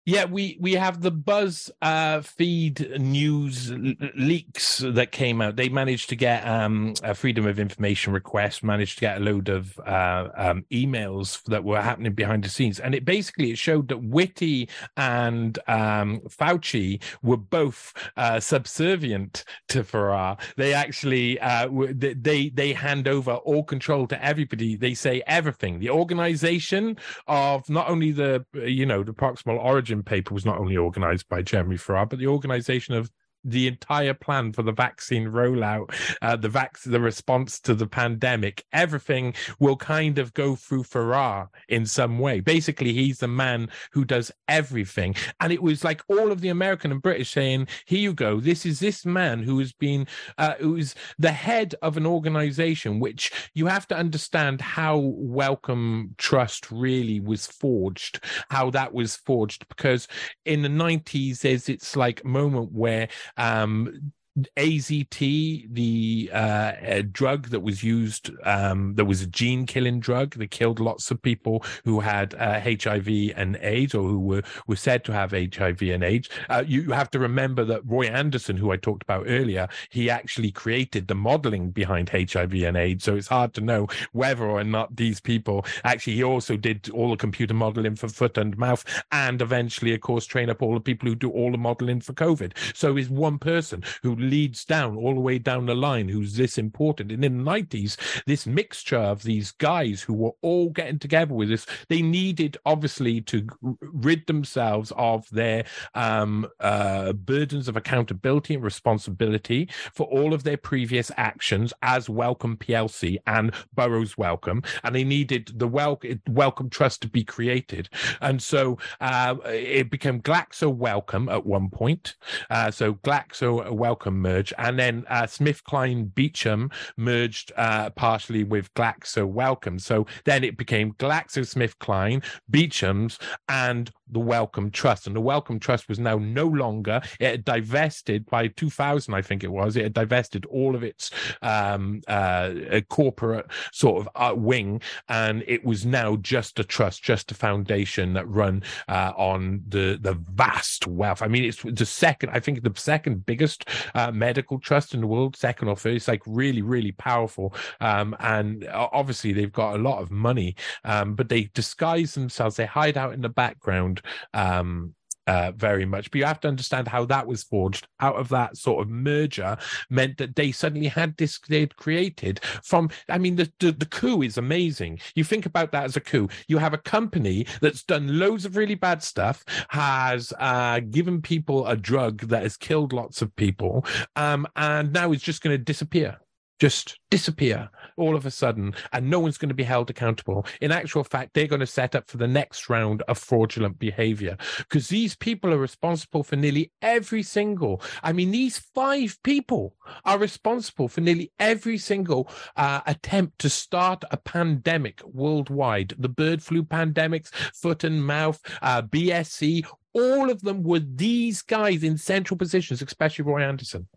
Yeah, 0.09 0.27
we 0.27 0.57
we 0.61 0.75
have 0.75 1.01
the 1.03 1.11
Buzz 1.11 1.69
uh, 1.83 2.21
feed 2.21 2.97
news 3.01 3.73
l- 3.73 3.95
leaks 4.15 4.79
that 4.79 5.11
came 5.11 5.41
out. 5.41 5.57
They 5.57 5.69
managed 5.69 6.11
to 6.11 6.17
get 6.17 6.47
um, 6.47 6.95
a 7.03 7.13
freedom 7.13 7.45
of 7.45 7.59
information 7.59 8.13
request, 8.13 8.63
managed 8.63 8.99
to 8.99 9.01
get 9.01 9.17
a 9.17 9.25
load 9.25 9.49
of 9.49 9.77
uh, 9.81 10.29
um, 10.37 10.65
emails 10.71 11.43
that 11.47 11.65
were 11.65 11.81
happening 11.83 12.13
behind 12.13 12.45
the 12.45 12.49
scenes, 12.49 12.79
and 12.79 12.95
it 12.95 13.05
basically 13.05 13.51
it 13.51 13.59
showed 13.59 13.89
that 13.89 13.99
Whitty 14.01 14.69
and 14.97 15.59
um, 15.67 16.21
Fauci 16.29 17.03
were 17.25 17.37
both 17.37 17.93
uh, 18.17 18.39
subservient 18.39 19.43
to 19.71 19.83
Farrar. 19.83 20.37
They 20.57 20.73
actually 20.73 21.41
uh, 21.41 21.69
they 21.93 22.51
they 22.51 22.73
hand 22.75 23.09
over 23.09 23.33
all 23.33 23.65
control 23.65 24.07
to 24.07 24.25
everybody. 24.25 24.77
They 24.77 24.95
say 24.95 25.25
everything. 25.27 25.81
The 25.81 25.91
organization 25.91 26.97
of 27.27 27.69
not 27.69 27.91
only 27.91 28.13
the 28.13 28.47
you 28.55 28.87
know 28.87 29.03
the 29.03 29.13
proximal 29.13 29.59
origin 29.59 29.96
paper 30.03 30.35
was 30.35 30.47
not 30.47 30.59
only 30.59 30.77
organized 30.77 31.29
by 31.29 31.43
Jeremy 31.43 31.77
Farrar, 31.77 32.07
but 32.07 32.19
the 32.19 32.27
organization 32.27 32.95
of 32.95 33.11
the 33.47 33.69
entire 33.69 34.15
plan 34.15 34.53
for 34.53 34.63
the 34.63 34.73
vaccine 34.73 35.27
rollout, 35.27 35.95
uh, 36.21 36.37
the 36.37 36.49
vac- 36.49 36.81
the 36.85 37.01
response 37.01 37.61
to 37.61 37.75
the 37.75 37.87
pandemic, 37.87 38.65
everything 38.73 39.35
will 39.61 39.77
kind 39.77 40.19
of 40.19 40.35
go 40.35 40.57
through 40.57 40.83
Farrar 40.83 41.49
in 41.69 41.87
some 41.87 42.19
way. 42.19 42.41
Basically, 42.41 42.93
he's 42.93 43.19
the 43.19 43.29
man 43.29 43.69
who 43.93 44.05
does 44.05 44.33
everything. 44.49 45.15
And 45.41 45.53
it 45.53 45.63
was 45.63 45.85
like 45.85 46.03
all 46.09 46.33
of 46.33 46.41
the 46.41 46.49
American 46.49 46.91
and 46.91 47.01
British 47.01 47.31
saying, 47.31 47.69
here 47.87 48.01
you 48.01 48.13
go. 48.13 48.41
This 48.41 48.67
is 48.67 48.81
this 48.81 49.07
man 49.07 49.43
who 49.43 49.59
has 49.61 49.73
been, 49.73 50.07
uh, 50.39 50.55
who 50.59 50.77
is 50.77 50.95
the 51.19 51.33
head 51.33 51.75
of 51.83 51.97
an 51.97 52.07
organization, 52.07 52.99
which 52.99 53.31
you 53.55 53.67
have 53.67 53.87
to 53.89 53.97
understand 53.97 54.61
how 54.61 54.99
Wellcome 54.99 56.15
Trust 56.19 56.71
really 56.73 57.21
was 57.21 57.47
forged, 57.47 58.21
how 58.51 58.71
that 58.71 58.93
was 58.93 59.17
forged, 59.17 59.69
because 59.69 60.09
in 60.45 60.63
the 60.63 60.69
90s, 60.69 61.41
there's 61.41 61.69
it's 61.69 61.97
like 61.97 62.25
moment 62.25 62.73
where 62.73 63.09
um, 63.37 64.13
AZT, 64.57 65.73
the 65.73 66.31
uh, 66.33 67.03
drug 67.11 67.49
that 67.49 67.61
was 67.61 67.83
used, 67.83 68.31
um, 68.45 68.95
that 68.95 69.05
was 69.05 69.23
a 69.23 69.27
gene 69.27 69.67
killing 69.67 70.01
drug 70.01 70.35
that 70.37 70.51
killed 70.51 70.81
lots 70.81 71.11
of 71.11 71.21
people 71.23 71.65
who 71.85 72.01
had 72.01 72.35
uh, 72.35 72.61
HIV 72.61 73.09
and 73.37 73.57
AIDS 73.63 73.95
or 73.95 74.03
who 74.09 74.21
were, 74.21 74.43
were 74.67 74.77
said 74.77 75.05
to 75.05 75.13
have 75.13 75.33
HIV 75.33 75.83
and 75.83 76.05
AIDS. 76.05 76.29
Uh, 76.49 76.65
you, 76.67 76.93
have 76.97 77.11
to 77.11 77.19
remember 77.19 77.65
that 77.65 77.83
Roy 77.85 78.07
Anderson, 78.07 78.57
who 78.57 78.71
I 78.71 78.77
talked 78.77 79.03
about 79.03 79.27
earlier, 79.29 79.69
he 79.91 80.09
actually 80.09 80.51
created 80.51 81.09
the 81.09 81.15
modeling 81.15 81.71
behind 81.71 82.09
HIV 82.09 82.55
and 82.55 82.77
AIDS. 82.77 83.05
So 83.05 83.17
it's 83.17 83.29
hard 83.29 83.53
to 83.55 83.61
know 83.61 83.89
whether 84.13 84.45
or 84.45 84.65
not 84.65 84.97
these 84.97 85.21
people 85.21 85.67
actually, 85.85 86.15
he 86.15 86.25
also 86.25 86.57
did 86.57 86.89
all 86.91 87.11
the 87.11 87.17
computer 87.17 87.55
modeling 87.55 87.97
for 87.97 88.09
foot 88.09 88.39
and 88.39 88.57
mouth 88.57 88.85
and 89.13 89.43
eventually, 89.43 89.95
of 89.95 90.01
course, 90.01 90.27
train 90.27 90.51
up 90.51 90.63
all 90.63 90.75
the 90.75 90.81
people 90.81 91.09
who 91.09 91.15
do 91.15 91.31
all 91.31 91.53
the 91.53 91.59
modeling 91.59 92.01
for 92.01 92.13
COVID. 92.13 92.53
So 92.75 92.97
he's 92.97 93.11
one 93.11 93.39
person 93.39 93.85
who 94.03 94.15
leads 94.27 94.65
down 94.65 94.97
all 94.97 95.15
the 95.15 95.21
way 95.21 95.39
down 95.39 95.67
the 95.67 95.75
line 95.75 96.09
who's 96.09 96.37
this 96.37 96.59
important. 96.59 97.13
And 97.13 97.25
in 97.25 97.45
the 97.45 97.51
90s, 97.51 97.97
this 98.27 98.47
mixture 98.47 98.97
of 98.99 99.23
these 99.23 99.53
guys 99.53 100.03
who 100.03 100.15
were 100.15 100.33
all 100.43 100.71
getting 100.71 100.99
together 100.99 101.35
with 101.35 101.49
this, 101.49 101.67
they 101.89 102.03
needed 102.03 102.57
obviously 102.67 103.21
to 103.23 103.47
rid 103.81 104.27
themselves 104.27 104.93
of 104.97 105.29
their 105.31 105.65
um, 105.95 106.47
uh, 106.61 107.13
burdens 107.13 107.69
of 107.69 107.77
accountability 107.77 108.55
and 108.55 108.65
responsibility 108.65 109.69
for 109.95 110.07
all 110.07 110.35
of 110.35 110.45
their 110.45 110.57
previous 110.57 111.11
actions 111.17 111.73
as 111.83 112.09
Wellcome 112.09 112.57
PLC 112.57 113.19
and 113.27 113.53
Burroughs 113.75 114.19
Wellcome. 114.19 114.63
And 114.83 114.95
they 114.95 115.05
needed 115.05 115.53
the 115.55 115.69
well- 115.69 116.01
Wellcome 116.29 116.71
Trust 116.71 117.03
to 117.03 117.09
be 117.09 117.25
created. 117.25 117.89
And 118.21 118.43
so 118.43 118.79
uh, 119.01 119.37
it 119.45 119.91
became 119.91 120.21
Glaxo 120.21 120.75
Wellcome 120.75 121.29
at 121.29 121.45
one 121.47 121.71
point. 121.71 122.17
Uh, 122.51 122.71
so 122.71 122.95
Glaxo 122.95 123.71
Wellcome 124.17 124.23
merge, 124.23 124.53
and 124.59 124.79
then 124.79 125.05
uh, 125.09 125.23
SmithKline 125.23 126.15
Beecham 126.15 126.71
merged 126.97 127.53
uh, 127.57 127.91
partially 127.91 128.45
with 128.45 128.73
Glaxo 128.75 129.27
Wellcome. 129.27 129.79
So 129.79 130.07
then 130.25 130.45
it 130.45 130.57
became 130.57 130.93
GlaxoSmithKline, 130.95 132.25
Beecham's, 132.51 133.19
and 133.49 133.91
the 134.09 134.21
Wellcome 134.21 134.71
Trust. 134.71 135.07
And 135.07 135.17
the 135.17 135.21
Wellcome 135.21 135.59
Trust 135.59 135.89
was 135.89 135.99
now 135.99 136.17
no 136.17 136.47
longer, 136.47 137.01
it 137.19 137.31
had 137.31 137.45
divested 137.45 138.27
by 138.27 138.49
2000, 138.49 139.15
I 139.15 139.23
think 139.23 139.43
it 139.43 139.51
was, 139.51 139.77
it 139.77 139.85
had 139.85 139.95
divested 139.95 140.47
all 140.47 140.75
of 140.75 140.83
its 140.83 141.11
um, 141.43 142.03
uh, 142.09 142.81
corporate 142.89 143.47
sort 143.73 144.01
of 144.01 144.09
uh, 144.15 144.35
wing. 144.35 144.81
And 145.09 145.43
it 145.47 145.65
was 145.65 145.85
now 145.85 146.17
just 146.17 146.59
a 146.59 146.65
trust, 146.65 147.03
just 147.03 147.33
a 147.33 147.35
foundation 147.35 148.13
that 148.15 148.29
run 148.29 148.63
uh, 148.89 149.13
on 149.17 149.63
the, 149.69 149.99
the 150.01 150.15
vast 150.33 150.87
wealth. 150.87 151.23
I 151.23 151.29
mean, 151.29 151.45
it's 151.45 151.63
the 151.63 151.87
second, 151.87 152.31
I 152.31 152.41
think 152.41 152.63
the 152.63 152.73
second 152.77 153.27
biggest 153.27 153.69
uh, 154.07 154.13
medical 154.13 154.59
trust 154.59 154.95
in 154.95 155.01
the 155.01 155.07
world, 155.07 155.37
second 155.37 155.69
or 155.69 155.77
third. 155.77 155.97
It's 155.97 156.09
like 156.09 156.23
really, 156.27 156.63
really 156.63 156.93
powerful. 156.93 157.55
Um, 157.81 158.17
and 158.21 158.67
obviously 158.73 159.33
they've 159.33 159.53
got 159.53 159.77
a 159.77 159.83
lot 159.83 160.01
of 160.01 160.11
money, 160.11 160.57
um, 160.85 161.15
but 161.15 161.29
they 161.29 161.51
disguise 161.55 162.15
themselves, 162.15 162.57
they 162.57 162.67
hide 162.67 162.97
out 162.97 163.15
in 163.15 163.21
the 163.21 163.29
background 163.29 164.03
um, 164.35 164.95
uh, 165.27 165.53
very 165.57 165.85
much. 165.85 166.11
But 166.11 166.19
you 166.19 166.25
have 166.25 166.41
to 166.41 166.49
understand 166.49 166.89
how 166.89 167.05
that 167.07 167.27
was 167.27 167.43
forged 167.43 167.87
out 168.01 168.17
of 168.17 168.29
that 168.31 168.57
sort 168.57 168.83
of 168.83 168.89
merger 168.89 169.57
meant 169.91 170.19
that 170.19 170.37
they 170.37 170.53
suddenly 170.53 170.89
had 170.89 171.17
this 171.17 171.39
they'd 171.49 171.77
created 171.77 172.41
from. 172.63 172.91
I 173.09 173.19
mean, 173.19 173.37
the, 173.37 173.51
the, 173.61 173.73
the 173.73 173.87
coup 173.87 174.23
is 174.23 174.39
amazing. 174.39 175.01
You 175.15 175.25
think 175.25 175.47
about 175.47 175.73
that 175.73 175.85
as 175.85 175.97
a 175.97 176.01
coup. 176.01 176.29
You 176.49 176.59
have 176.59 176.75
a 176.75 176.79
company 176.79 177.47
that's 177.61 177.83
done 177.83 178.19
loads 178.19 178.45
of 178.45 178.57
really 178.57 178.75
bad 178.75 179.03
stuff, 179.03 179.45
has 179.69 180.33
uh, 180.39 180.81
given 180.91 181.23
people 181.23 181.67
a 181.67 181.77
drug 181.77 182.23
that 182.29 182.43
has 182.43 182.57
killed 182.57 182.93
lots 182.93 183.23
of 183.23 183.35
people, 183.37 183.85
um, 184.17 184.47
and 184.57 184.93
now 184.93 185.13
is 185.13 185.23
just 185.23 185.43
going 185.43 185.57
to 185.57 185.63
disappear 185.63 186.19
just 186.59 186.99
disappear 187.11 187.69
all 187.97 188.17
of 188.17 188.27
a 188.27 188.31
sudden 188.31 188.75
and 188.93 189.09
no 189.09 189.21
one's 189.21 189.39
going 189.39 189.49
to 189.49 189.55
be 189.55 189.65
held 189.65 189.91
accountable. 189.91 190.47
In 190.61 190.73
actual 190.73 191.05
fact, 191.05 191.35
they're 191.35 191.47
going 191.47 191.61
to 191.61 191.67
set 191.67 191.95
up 191.95 192.09
for 192.09 192.17
the 192.17 192.27
next 192.27 192.69
round 192.69 193.03
of 193.03 193.19
fraudulent 193.19 193.79
behavior 193.79 194.37
because 194.59 194.89
these 194.89 195.17
people 195.17 195.53
are 195.53 195.59
responsible 195.59 196.23
for 196.23 196.37
nearly 196.37 196.73
every 196.83 197.23
single, 197.23 197.83
I 198.03 198.13
mean, 198.13 198.31
these 198.31 198.59
five 198.59 199.19
people 199.23 199.75
are 200.05 200.19
responsible 200.19 200.89
for 200.89 201.01
nearly 201.01 201.33
every 201.39 201.79
single 201.79 202.29
uh, 202.57 202.81
attempt 202.87 203.39
to 203.41 203.49
start 203.51 204.05
a 204.11 204.17
pandemic 204.17 205.01
worldwide. 205.05 205.95
The 205.99 206.09
bird 206.09 206.43
flu 206.43 206.63
pandemics, 206.63 207.33
foot 207.55 207.85
and 207.85 208.05
mouth, 208.05 208.41
uh, 208.63 208.83
BSE, 208.83 209.67
all 209.93 210.31
of 210.31 210.43
them 210.43 210.63
were 210.63 210.81
these 210.81 211.41
guys 211.41 211.83
in 211.83 211.97
central 211.97 212.37
positions, 212.37 212.83
especially 212.83 213.25
Roy 213.25 213.43
Anderson. 213.43 213.89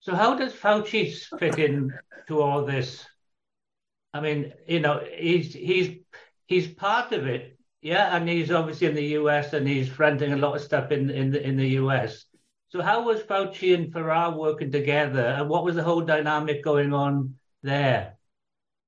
So 0.00 0.14
how 0.14 0.34
does 0.34 0.52
Fauci 0.52 1.12
fit 1.38 1.58
in 1.58 1.92
to 2.28 2.40
all 2.40 2.64
this? 2.64 3.04
I 4.14 4.20
mean, 4.20 4.52
you 4.66 4.80
know, 4.80 5.04
he's 5.16 5.52
he's 5.52 5.98
he's 6.46 6.68
part 6.68 7.12
of 7.12 7.26
it, 7.26 7.58
yeah, 7.82 8.16
and 8.16 8.28
he's 8.28 8.50
obviously 8.50 8.86
in 8.86 8.94
the 8.94 9.06
US 9.20 9.52
and 9.52 9.66
he's 9.66 9.88
fronting 9.88 10.32
a 10.32 10.36
lot 10.36 10.56
of 10.56 10.62
stuff 10.62 10.92
in 10.92 11.10
in 11.10 11.30
the, 11.30 11.42
in 11.46 11.56
the 11.56 11.68
US. 11.82 12.24
So 12.68 12.82
how 12.82 13.02
was 13.04 13.22
Fauci 13.22 13.74
and 13.74 13.92
Farrar 13.92 14.36
working 14.36 14.70
together, 14.70 15.24
and 15.24 15.48
what 15.48 15.64
was 15.64 15.74
the 15.74 15.82
whole 15.82 16.02
dynamic 16.02 16.62
going 16.62 16.92
on 16.92 17.34
there? 17.62 18.17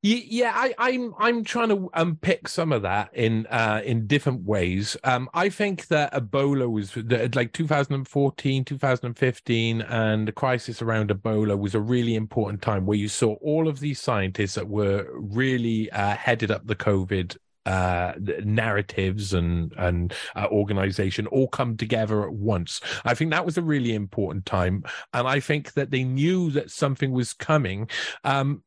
Yeah, 0.03 0.53
I, 0.55 0.75
I'm 0.79 1.15
I'm 1.19 1.45
trying 1.45 1.69
to 1.69 1.91
unpick 1.93 2.49
some 2.49 2.73
of 2.73 2.81
that 2.83 3.11
in 3.13 3.47
uh, 3.49 3.83
in 3.85 4.07
different 4.07 4.45
ways. 4.45 4.97
Um, 5.05 5.29
I 5.35 5.51
think 5.51 5.89
that 5.89 6.15
Ebola 6.15 6.71
was 6.71 6.97
like 7.35 7.53
2014, 7.53 8.65
2015, 8.65 9.83
and 9.83 10.27
the 10.27 10.33
crisis 10.33 10.81
around 10.81 11.11
Ebola 11.11 11.59
was 11.59 11.75
a 11.75 11.81
really 11.81 12.15
important 12.15 12.63
time 12.63 12.87
where 12.87 12.97
you 12.97 13.09
saw 13.09 13.35
all 13.43 13.69
of 13.69 13.81
these 13.81 14.01
scientists 14.01 14.55
that 14.55 14.69
were 14.69 15.07
really 15.13 15.91
uh, 15.91 16.17
headed 16.17 16.51
up 16.51 16.67
the 16.67 16.77
COVID 16.77 17.37
uh, 17.67 18.13
narratives 18.43 19.35
and 19.35 19.73
and 19.77 20.15
uh, 20.35 20.47
organization 20.51 21.27
all 21.27 21.49
come 21.49 21.77
together 21.77 22.23
at 22.25 22.33
once. 22.33 22.81
I 23.05 23.15
think 23.15 23.31
that 23.31 23.45
was 23.45 23.59
a 23.59 23.63
really 23.63 23.95
important 23.95 24.47
time, 24.47 24.85
and 25.13 25.29
I 25.29 25.41
think 25.41 25.75
that 25.75 25.91
they 25.91 26.05
knew 26.05 26.51
that 26.53 26.71
something 26.71 27.13
was 27.13 27.33
coming. 27.33 27.89
Um, 28.25 28.63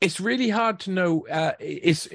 it's 0.00 0.18
really 0.18 0.50
hard 0.50 0.80
to 0.80 0.90
know. 0.90 1.26
Uh, 1.28 1.52
is 1.60 2.08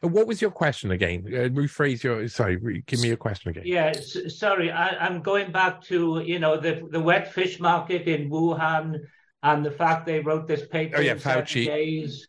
what 0.00 0.26
was 0.26 0.40
your 0.40 0.52
question 0.52 0.92
again? 0.92 1.24
Uh, 1.26 1.48
rephrase 1.48 2.02
your. 2.02 2.28
Sorry, 2.28 2.82
give 2.86 3.00
me 3.00 3.08
your 3.08 3.16
question 3.16 3.50
again. 3.50 3.64
Yeah, 3.66 3.92
sorry, 3.92 4.70
I, 4.70 5.06
am 5.06 5.20
going 5.20 5.50
back 5.50 5.82
to 5.84 6.22
you 6.24 6.38
know 6.38 6.56
the 6.56 6.86
the 6.90 7.00
wet 7.00 7.32
fish 7.32 7.58
market 7.58 8.06
in 8.06 8.30
Wuhan 8.30 9.00
and 9.42 9.64
the 9.64 9.70
fact 9.70 10.06
they 10.06 10.20
wrote 10.20 10.46
this 10.46 10.66
paper. 10.66 10.98
Oh 10.98 11.00
yeah, 11.00 11.14
Fauci. 11.14 11.66
Days 11.66 12.28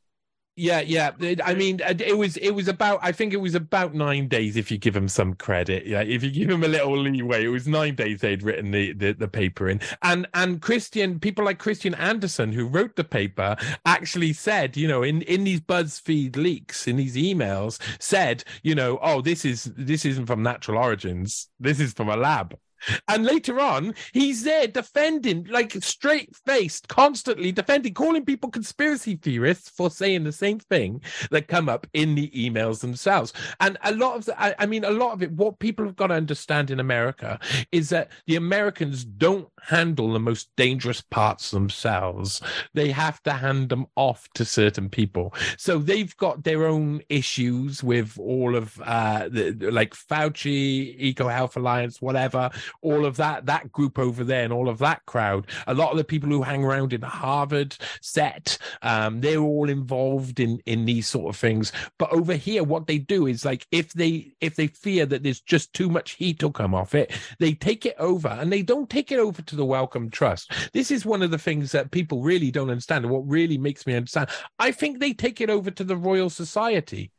yeah, 0.62 0.82
yeah. 0.82 1.38
I 1.44 1.56
mean, 1.56 1.82
it 1.84 2.16
was 2.16 2.38
it 2.38 2.52
was 2.52 2.68
about. 2.68 3.00
I 3.02 3.12
think 3.12 3.34
it 3.34 3.38
was 3.38 3.56
about 3.56 3.96
nine 3.96 4.28
days. 4.28 4.56
If 4.56 4.70
you 4.70 4.78
give 4.78 4.96
him 4.96 5.08
some 5.08 5.34
credit, 5.34 5.88
yeah. 5.88 6.02
If 6.02 6.22
you 6.22 6.30
give 6.30 6.52
him 6.52 6.64
a 6.64 6.68
little 6.68 6.96
leeway, 6.96 7.46
it 7.46 7.48
was 7.48 7.68
nine 7.68 7.96
days 7.96 8.22
they'd 8.22 8.44
written 8.44 8.70
the, 8.70 8.94
the 8.94 9.14
the, 9.14 9.28
paper 9.28 9.68
in. 9.68 9.82
And 10.04 10.28
and 10.36 10.62
Christian 10.62 11.20
people 11.20 11.44
like 11.44 11.58
Kristian 11.58 11.98
Andersen, 11.98 12.52
who 12.52 12.68
wrote 12.68 12.96
the 12.96 13.04
paper, 13.04 13.56
actually 13.88 14.34
said, 14.34 14.78
you 14.78 14.88
know, 14.88 15.02
in 15.02 15.24
in 15.24 15.46
these 15.46 15.62
BuzzFeed 15.62 16.36
leaks, 16.36 16.88
in 16.88 16.96
these 16.98 17.16
emails, 17.16 17.80
said, 18.00 18.44
you 18.62 18.76
know, 18.76 19.00
oh, 19.02 19.22
this 19.22 19.44
is 19.46 19.64
this 19.76 20.06
isn't 20.06 20.28
from 20.28 20.44
natural 20.44 20.78
origins. 20.78 21.50
This 21.60 21.80
is 21.80 21.92
from 21.94 22.08
a 22.08 22.16
lab. 22.16 22.56
And 23.08 23.26
later 23.26 23.60
on, 23.60 23.94
he's 24.14 24.44
there 24.44 24.68
defending, 24.68 25.46
like 25.50 25.72
straight 25.84 26.36
faced, 26.46 26.88
constantly 26.88 27.52
defending, 27.52 27.94
calling 27.94 28.26
people 28.26 28.50
conspiracy 28.50 29.16
theorists 29.16 29.70
for 29.70 29.90
saying 29.90 30.24
the 30.24 30.32
same 30.32 30.60
thing 30.60 31.02
that 31.30 31.48
come 31.48 31.70
up 31.70 31.88
in 31.94 32.16
the 32.16 32.30
emails 32.30 32.82
themselves. 32.82 33.34
And 33.60 33.78
a 33.84 33.94
lot 33.94 34.18
of 34.18 34.26
the, 34.26 34.42
I, 34.42 34.56
I 34.60 34.66
mean, 34.66 34.84
a 34.84 34.92
lot 34.92 35.14
of 35.14 35.24
it, 35.24 35.32
what 35.32 35.60
people 35.60 35.86
have 35.86 35.96
got 35.96 36.08
to 36.08 36.16
understand 36.16 36.72
in 36.72 36.80
America 36.80 37.40
is 37.72 37.90
that 37.90 38.12
the 38.28 38.36
Americans 38.36 39.04
don't 39.06 39.48
handle 39.62 40.14
the 40.14 40.20
most 40.20 40.50
dangerous 40.58 41.02
parts 41.02 41.52
themselves. 41.52 42.42
They 42.74 42.92
have 42.92 43.22
to 43.24 43.34
hand 43.34 43.70
them 43.70 43.88
off 43.96 44.28
to 44.36 44.46
certain 44.46 44.90
people. 44.90 45.34
So 45.58 45.78
they've 45.78 46.16
got 46.18 46.44
their 46.44 46.66
own 46.66 47.02
issues 47.10 47.84
with 47.84 48.18
all 48.20 48.56
of, 48.56 48.80
uh, 48.84 49.30
the, 49.30 49.52
like 49.72 49.94
Fauci, 49.94 50.96
Eco 50.98 51.28
Health 51.28 51.58
Alliance, 51.58 52.02
whatever 52.02 52.50
all 52.82 53.06
of 53.06 53.18
that 53.18 53.46
that 53.46 53.72
group 53.72 54.00
over 54.00 54.24
there 54.24 54.44
and 54.44 54.54
all 54.54 54.70
of 54.70 54.78
that 54.80 55.06
crowd. 55.06 55.48
A 55.68 55.74
lot 55.74 55.92
of 55.92 55.98
the 55.98 56.04
people 56.04 56.30
who 56.30 56.42
hang 56.42 56.64
around 56.64 56.94
in 56.94 57.02
the 57.02 57.08
harvard 57.08 57.76
set 58.02 58.58
um, 58.82 59.22
they're 59.22 59.40
all 59.40 59.70
involved 59.70 60.40
in 60.40 60.62
in 60.66 60.86
these 60.86 61.08
sort 61.08 61.34
of 61.34 61.40
things. 61.40 61.72
But 61.98 62.12
over 62.12 62.36
here 62.36 62.64
what 62.64 62.88
they 62.88 62.98
do 62.98 63.28
is 63.28 63.46
like 63.46 63.66
if 63.72 63.94
they 63.94 64.34
if 64.42 64.56
they 64.56 64.68
fear 64.68 65.06
that 65.06 65.24
there's 65.24 65.42
just 65.42 65.74
too 65.74 65.90
much 65.90 66.12
heat 66.12 66.42
will 66.42 66.52
come 66.52 66.74
off 66.74 66.96
it 66.96 67.12
they 67.40 67.54
take 67.54 67.86
it 67.86 67.96
over 67.98 68.30
and 68.30 68.52
they 68.52 68.62
don't 68.62 68.90
take 68.90 69.12
it 69.12 69.20
over 69.20 69.42
to 69.42 69.56
the 69.56 69.66
wellcome 69.66 70.10
trust. 70.10 70.52
This 70.74 70.92
is 70.92 71.06
one 71.06 71.22
of 71.22 71.32
the 71.32 71.38
things 71.38 71.72
that 71.72 71.92
people 71.92 72.22
really 72.22 72.52
don't 72.52 72.70
understand 72.70 73.10
what 73.10 73.28
really 73.28 73.58
makes 73.58 73.86
me 73.86 73.96
understand. 73.96 74.30
I 74.60 74.72
think 74.72 75.00
they 75.00 75.14
take 75.14 75.42
it 75.42 75.50
over 75.50 75.72
to 75.72 75.84
the 75.84 75.98
royal 75.98 76.30
society. 76.30 77.12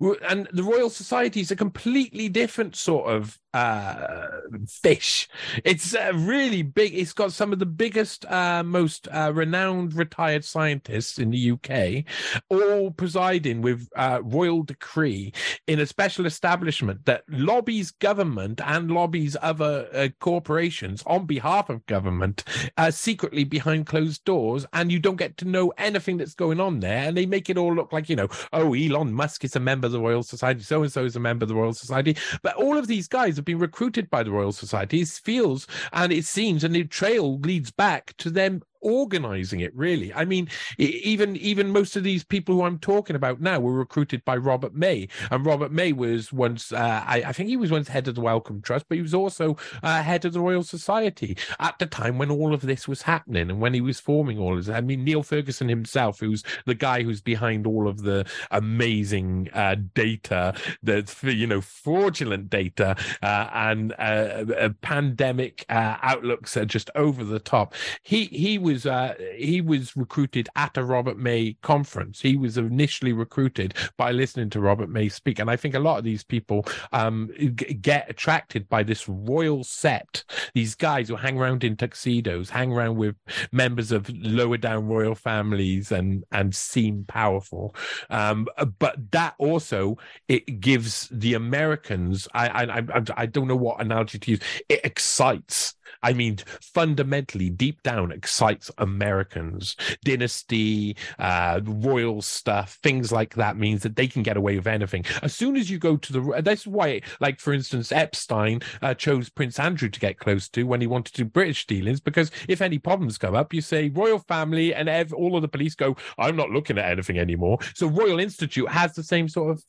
And 0.00 0.48
the 0.52 0.62
Royal 0.62 0.88
Society 0.88 1.40
is 1.40 1.50
a 1.50 1.56
completely 1.56 2.28
different 2.28 2.74
sort 2.74 3.10
of 3.10 3.38
uh, 3.54 4.26
fish. 4.68 5.28
It's 5.64 5.94
uh, 5.94 6.12
really 6.14 6.62
big. 6.62 6.94
It's 6.94 7.12
got 7.12 7.32
some 7.32 7.52
of 7.52 7.58
the 7.58 7.66
biggest, 7.66 8.24
uh, 8.26 8.62
most 8.62 9.08
uh, 9.08 9.32
renowned 9.34 9.94
retired 9.94 10.44
scientists 10.44 11.18
in 11.18 11.30
the 11.30 11.52
UK, 11.52 12.04
all 12.48 12.90
presiding 12.90 13.62
with 13.62 13.88
uh, 13.96 14.20
royal 14.22 14.62
decree 14.62 15.32
in 15.66 15.80
a 15.80 15.86
special 15.86 16.26
establishment 16.26 17.04
that 17.06 17.24
lobbies 17.28 17.90
government 17.90 18.60
and 18.64 18.90
lobbies 18.90 19.36
other 19.40 19.88
uh, 19.94 20.08
corporations 20.20 21.02
on 21.06 21.26
behalf 21.26 21.70
of 21.70 21.84
government 21.86 22.44
secretly 22.90 23.44
behind 23.44 23.86
closed 23.86 24.24
doors. 24.24 24.66
And 24.72 24.92
you 24.92 24.98
don't 24.98 25.16
get 25.16 25.36
to 25.38 25.44
know 25.44 25.72
anything 25.78 26.16
that's 26.16 26.34
going 26.34 26.60
on 26.60 26.80
there. 26.80 27.08
And 27.08 27.16
they 27.16 27.26
make 27.26 27.48
it 27.50 27.56
all 27.56 27.74
look 27.74 27.92
like, 27.92 28.08
you 28.08 28.16
know, 28.16 28.28
oh, 28.52 28.74
Elon 28.74 29.12
Musk 29.12 29.44
is 29.44 29.56
a 29.56 29.60
member 29.60 29.86
of 29.86 29.92
the 29.92 30.00
Royal 30.00 30.22
Society, 30.22 30.62
so 30.62 30.82
and 30.82 30.92
so 30.92 31.04
is 31.04 31.16
a 31.16 31.20
member 31.20 31.44
of 31.44 31.48
the 31.48 31.54
Royal 31.54 31.72
Society. 31.72 32.16
But 32.42 32.56
all 32.56 32.76
of 32.76 32.86
these 32.86 33.08
guys 33.08 33.37
have 33.38 33.44
been 33.44 33.58
recruited 33.58 34.10
by 34.10 34.22
the 34.22 34.30
Royal 34.30 34.52
Society. 34.52 35.04
Feels 35.04 35.66
and 35.92 36.12
it 36.12 36.24
seems, 36.24 36.64
and 36.64 36.74
the 36.74 36.84
trail 36.84 37.38
leads 37.38 37.70
back 37.70 38.14
to 38.18 38.30
them 38.30 38.62
organizing 38.80 39.60
it 39.60 39.74
really. 39.74 40.12
I 40.14 40.24
mean 40.24 40.48
even 40.78 41.36
even 41.36 41.70
most 41.70 41.96
of 41.96 42.04
these 42.04 42.24
people 42.24 42.54
who 42.54 42.62
i'm 42.62 42.78
talking 42.78 43.16
about 43.16 43.40
now 43.40 43.60
were 43.60 43.72
recruited 43.72 44.24
by 44.24 44.36
robert 44.36 44.74
may. 44.74 45.08
And 45.30 45.44
robert 45.44 45.72
may 45.72 45.92
was 45.92 46.32
once 46.32 46.72
uh, 46.72 47.04
I, 47.06 47.22
I, 47.26 47.32
think 47.32 47.48
he 47.48 47.56
was 47.56 47.70
once 47.70 47.88
head 47.88 48.08
of 48.08 48.14
the 48.14 48.20
wellcome 48.20 48.62
trust 48.62 48.86
but 48.88 48.96
he 48.96 49.02
was 49.02 49.14
also 49.14 49.56
uh, 49.82 50.02
head 50.02 50.24
of 50.24 50.32
the 50.32 50.40
royal 50.40 50.62
society 50.62 51.36
at 51.58 51.78
the 51.78 51.86
time 51.86 52.18
when 52.18 52.30
all 52.30 52.54
of 52.54 52.62
this 52.62 52.86
was 52.88 53.02
happening 53.02 53.50
and 53.50 53.60
when 53.60 53.74
he 53.74 53.80
was 53.80 54.00
forming 54.00 54.38
all 54.38 54.56
of 54.56 54.64
this. 54.64 54.74
I 54.74 54.80
mean 54.80 55.04
neil 55.04 55.22
ferguson 55.22 55.68
himself 55.68 56.20
who's 56.20 56.42
the 56.66 56.74
guy 56.74 57.02
who's 57.02 57.20
behind 57.20 57.66
all 57.66 57.88
of 57.88 58.02
the 58.02 58.26
amazing 58.50 59.48
uh, 59.54 59.76
data 59.94 60.54
that's 60.82 61.22
you 61.22 61.46
know 61.46 61.60
fraudulent 61.60 62.50
data 62.50 62.96
uh, 63.22 63.48
and 63.52 63.94
uh, 63.98 64.70
pandemic 64.80 65.64
uh, 65.68 65.96
outlooks 66.02 66.56
are 66.56 66.64
just 66.64 66.90
over 66.94 67.24
the 67.24 67.38
top. 67.38 67.74
He 68.02 68.26
he 68.26 68.58
was 68.68 68.86
uh, 68.86 69.14
he 69.34 69.60
was 69.60 69.96
recruited 69.96 70.48
at 70.54 70.76
a 70.76 70.84
Robert 70.84 71.18
May 71.18 71.56
conference. 71.62 72.20
He 72.20 72.36
was 72.36 72.58
initially 72.58 73.12
recruited 73.12 73.74
by 73.96 74.12
listening 74.12 74.50
to 74.50 74.60
Robert 74.60 74.90
May 74.90 75.08
speak, 75.08 75.38
and 75.38 75.50
I 75.50 75.56
think 75.56 75.74
a 75.74 75.78
lot 75.78 75.98
of 75.98 76.04
these 76.04 76.22
people 76.22 76.66
um, 76.92 77.30
g- 77.38 77.74
get 77.74 78.10
attracted 78.10 78.68
by 78.68 78.82
this 78.82 79.08
royal 79.08 79.64
set. 79.64 80.22
These 80.54 80.74
guys 80.74 81.08
who 81.08 81.16
hang 81.16 81.38
around 81.38 81.64
in 81.64 81.76
tuxedos, 81.76 82.50
hang 82.50 82.72
around 82.72 82.96
with 82.96 83.16
members 83.52 83.90
of 83.90 84.10
lower 84.10 84.58
down 84.58 84.86
royal 84.86 85.14
families, 85.14 85.90
and 85.90 86.24
and 86.30 86.54
seem 86.54 87.04
powerful. 87.08 87.74
Um, 88.10 88.46
but 88.78 89.10
that 89.12 89.34
also 89.38 89.96
it 90.28 90.60
gives 90.60 91.08
the 91.10 91.34
Americans. 91.34 92.28
I 92.34 92.48
I 92.48 92.78
I, 92.78 93.02
I 93.16 93.26
don't 93.26 93.48
know 93.48 93.56
what 93.56 93.80
analogy 93.80 94.18
to 94.18 94.30
use. 94.32 94.40
It 94.68 94.80
excites 94.84 95.74
I 96.02 96.12
mean, 96.12 96.38
fundamentally, 96.60 97.50
deep 97.50 97.82
down, 97.82 98.12
excites 98.12 98.70
Americans. 98.78 99.76
Dynasty, 100.04 100.96
uh, 101.18 101.60
royal 101.64 102.22
stuff, 102.22 102.78
things 102.82 103.12
like 103.12 103.34
that 103.34 103.56
means 103.56 103.82
that 103.82 103.96
they 103.96 104.06
can 104.06 104.22
get 104.22 104.36
away 104.36 104.56
with 104.56 104.66
anything. 104.66 105.04
As 105.22 105.34
soon 105.34 105.56
as 105.56 105.70
you 105.70 105.78
go 105.78 105.96
to 105.96 106.12
the, 106.12 106.42
that's 106.42 106.66
why, 106.66 107.00
like 107.20 107.40
for 107.40 107.52
instance, 107.52 107.92
Epstein 107.92 108.60
uh, 108.82 108.94
chose 108.94 109.28
Prince 109.28 109.58
Andrew 109.58 109.88
to 109.88 110.00
get 110.00 110.18
close 110.18 110.48
to 110.50 110.64
when 110.64 110.80
he 110.80 110.86
wanted 110.86 111.14
to 111.14 111.24
do 111.24 111.28
British 111.28 111.66
dealings, 111.66 112.00
because 112.00 112.30
if 112.48 112.60
any 112.60 112.78
problems 112.78 113.18
come 113.18 113.34
up, 113.34 113.52
you 113.52 113.60
say 113.60 113.88
royal 113.88 114.18
family, 114.18 114.74
and 114.74 114.88
ev- 114.88 115.12
all 115.12 115.36
of 115.36 115.42
the 115.42 115.48
police 115.48 115.74
go, 115.74 115.96
"I'm 116.18 116.36
not 116.36 116.50
looking 116.50 116.78
at 116.78 116.90
anything 116.90 117.18
anymore." 117.18 117.58
So 117.74 117.86
Royal 117.86 118.18
Institute 118.18 118.68
has 118.68 118.94
the 118.94 119.02
same 119.02 119.28
sort 119.28 119.50
of 119.52 119.64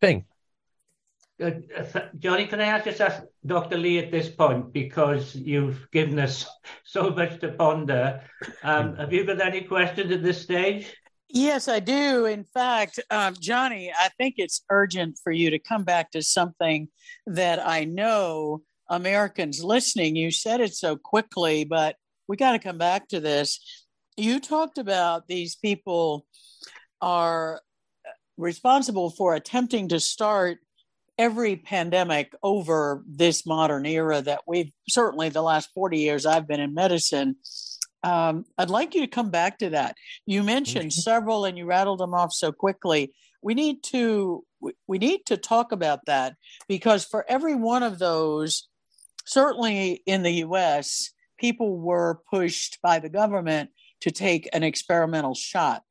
thing. 0.00 0.24
Johnny, 2.18 2.46
can 2.46 2.60
I 2.60 2.66
ask 2.66 2.84
just 2.84 3.00
ask 3.00 3.22
Dr. 3.46 3.78
Lee 3.78 3.98
at 3.98 4.10
this 4.10 4.28
point 4.28 4.72
because 4.72 5.34
you've 5.34 5.90
given 5.90 6.18
us 6.18 6.46
so 6.84 7.10
much 7.10 7.40
to 7.40 7.52
ponder. 7.52 8.20
Um, 8.62 8.96
have 8.96 9.12
you 9.12 9.24
got 9.24 9.40
any 9.40 9.62
questions 9.62 10.12
at 10.12 10.22
this 10.22 10.42
stage? 10.42 10.94
Yes, 11.32 11.68
I 11.68 11.78
do. 11.78 12.26
In 12.26 12.44
fact, 12.44 12.98
um, 13.10 13.36
Johnny, 13.40 13.92
I 13.96 14.08
think 14.18 14.34
it's 14.36 14.64
urgent 14.68 15.18
for 15.22 15.30
you 15.30 15.50
to 15.50 15.58
come 15.60 15.84
back 15.84 16.10
to 16.10 16.22
something 16.22 16.88
that 17.26 17.64
I 17.64 17.84
know 17.84 18.62
Americans 18.88 19.62
listening. 19.62 20.16
You 20.16 20.32
said 20.32 20.60
it 20.60 20.74
so 20.74 20.96
quickly, 20.96 21.64
but 21.64 21.94
we 22.26 22.36
got 22.36 22.52
to 22.52 22.58
come 22.58 22.78
back 22.78 23.08
to 23.08 23.20
this. 23.20 23.60
You 24.16 24.40
talked 24.40 24.76
about 24.76 25.28
these 25.28 25.54
people 25.54 26.26
are 27.00 27.60
responsible 28.36 29.10
for 29.10 29.34
attempting 29.34 29.88
to 29.88 30.00
start 30.00 30.58
every 31.20 31.54
pandemic 31.54 32.34
over 32.42 33.04
this 33.06 33.44
modern 33.44 33.84
era 33.84 34.22
that 34.22 34.40
we've 34.46 34.72
certainly 34.88 35.28
the 35.28 35.42
last 35.42 35.68
40 35.74 35.98
years 35.98 36.24
I've 36.24 36.48
been 36.48 36.60
in 36.60 36.72
medicine. 36.72 37.36
Um, 38.02 38.46
I'd 38.56 38.70
like 38.70 38.94
you 38.94 39.02
to 39.02 39.06
come 39.06 39.30
back 39.30 39.58
to 39.58 39.68
that. 39.70 39.96
You 40.24 40.42
mentioned 40.42 40.94
several 40.94 41.44
and 41.44 41.58
you 41.58 41.66
rattled 41.66 42.00
them 42.00 42.14
off 42.14 42.32
so 42.32 42.52
quickly. 42.52 43.12
We 43.42 43.52
need 43.52 43.82
to 43.84 44.46
we 44.86 44.96
need 44.96 45.20
to 45.26 45.36
talk 45.36 45.72
about 45.72 46.06
that 46.06 46.36
because 46.68 47.04
for 47.04 47.26
every 47.28 47.54
one 47.54 47.82
of 47.82 47.98
those, 47.98 48.68
certainly 49.26 50.02
in 50.06 50.22
the 50.22 50.44
US, 50.46 51.10
people 51.38 51.78
were 51.78 52.22
pushed 52.30 52.78
by 52.82 52.98
the 52.98 53.10
government 53.10 53.68
to 54.00 54.10
take 54.10 54.48
an 54.54 54.62
experimental 54.62 55.34
shot 55.34 55.82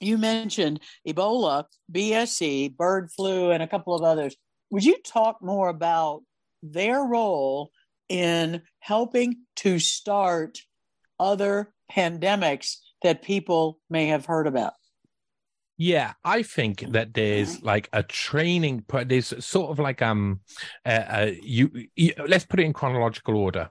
you 0.00 0.18
mentioned 0.18 0.80
Ebola, 1.06 1.64
BSE, 1.92 2.76
bird 2.76 3.10
flu, 3.12 3.50
and 3.50 3.62
a 3.62 3.68
couple 3.68 3.94
of 3.94 4.02
others. 4.02 4.36
Would 4.70 4.84
you 4.84 4.96
talk 5.02 5.42
more 5.42 5.68
about 5.68 6.22
their 6.62 7.02
role 7.02 7.70
in 8.08 8.62
helping 8.78 9.36
to 9.56 9.78
start 9.78 10.58
other 11.18 11.72
pandemics 11.90 12.76
that 13.02 13.22
people 13.22 13.78
may 13.88 14.06
have 14.06 14.26
heard 14.26 14.46
about? 14.46 14.72
Yeah, 15.76 16.12
I 16.24 16.42
think 16.42 16.84
that 16.90 17.14
there's 17.14 17.62
like 17.62 17.88
a 17.94 18.02
training. 18.02 18.84
There's 19.06 19.32
sort 19.44 19.70
of 19.70 19.78
like 19.78 20.02
um, 20.02 20.40
uh, 20.84 20.88
uh, 20.88 21.30
you, 21.42 21.86
you. 21.96 22.12
Let's 22.28 22.44
put 22.44 22.60
it 22.60 22.64
in 22.64 22.74
chronological 22.74 23.34
order. 23.34 23.70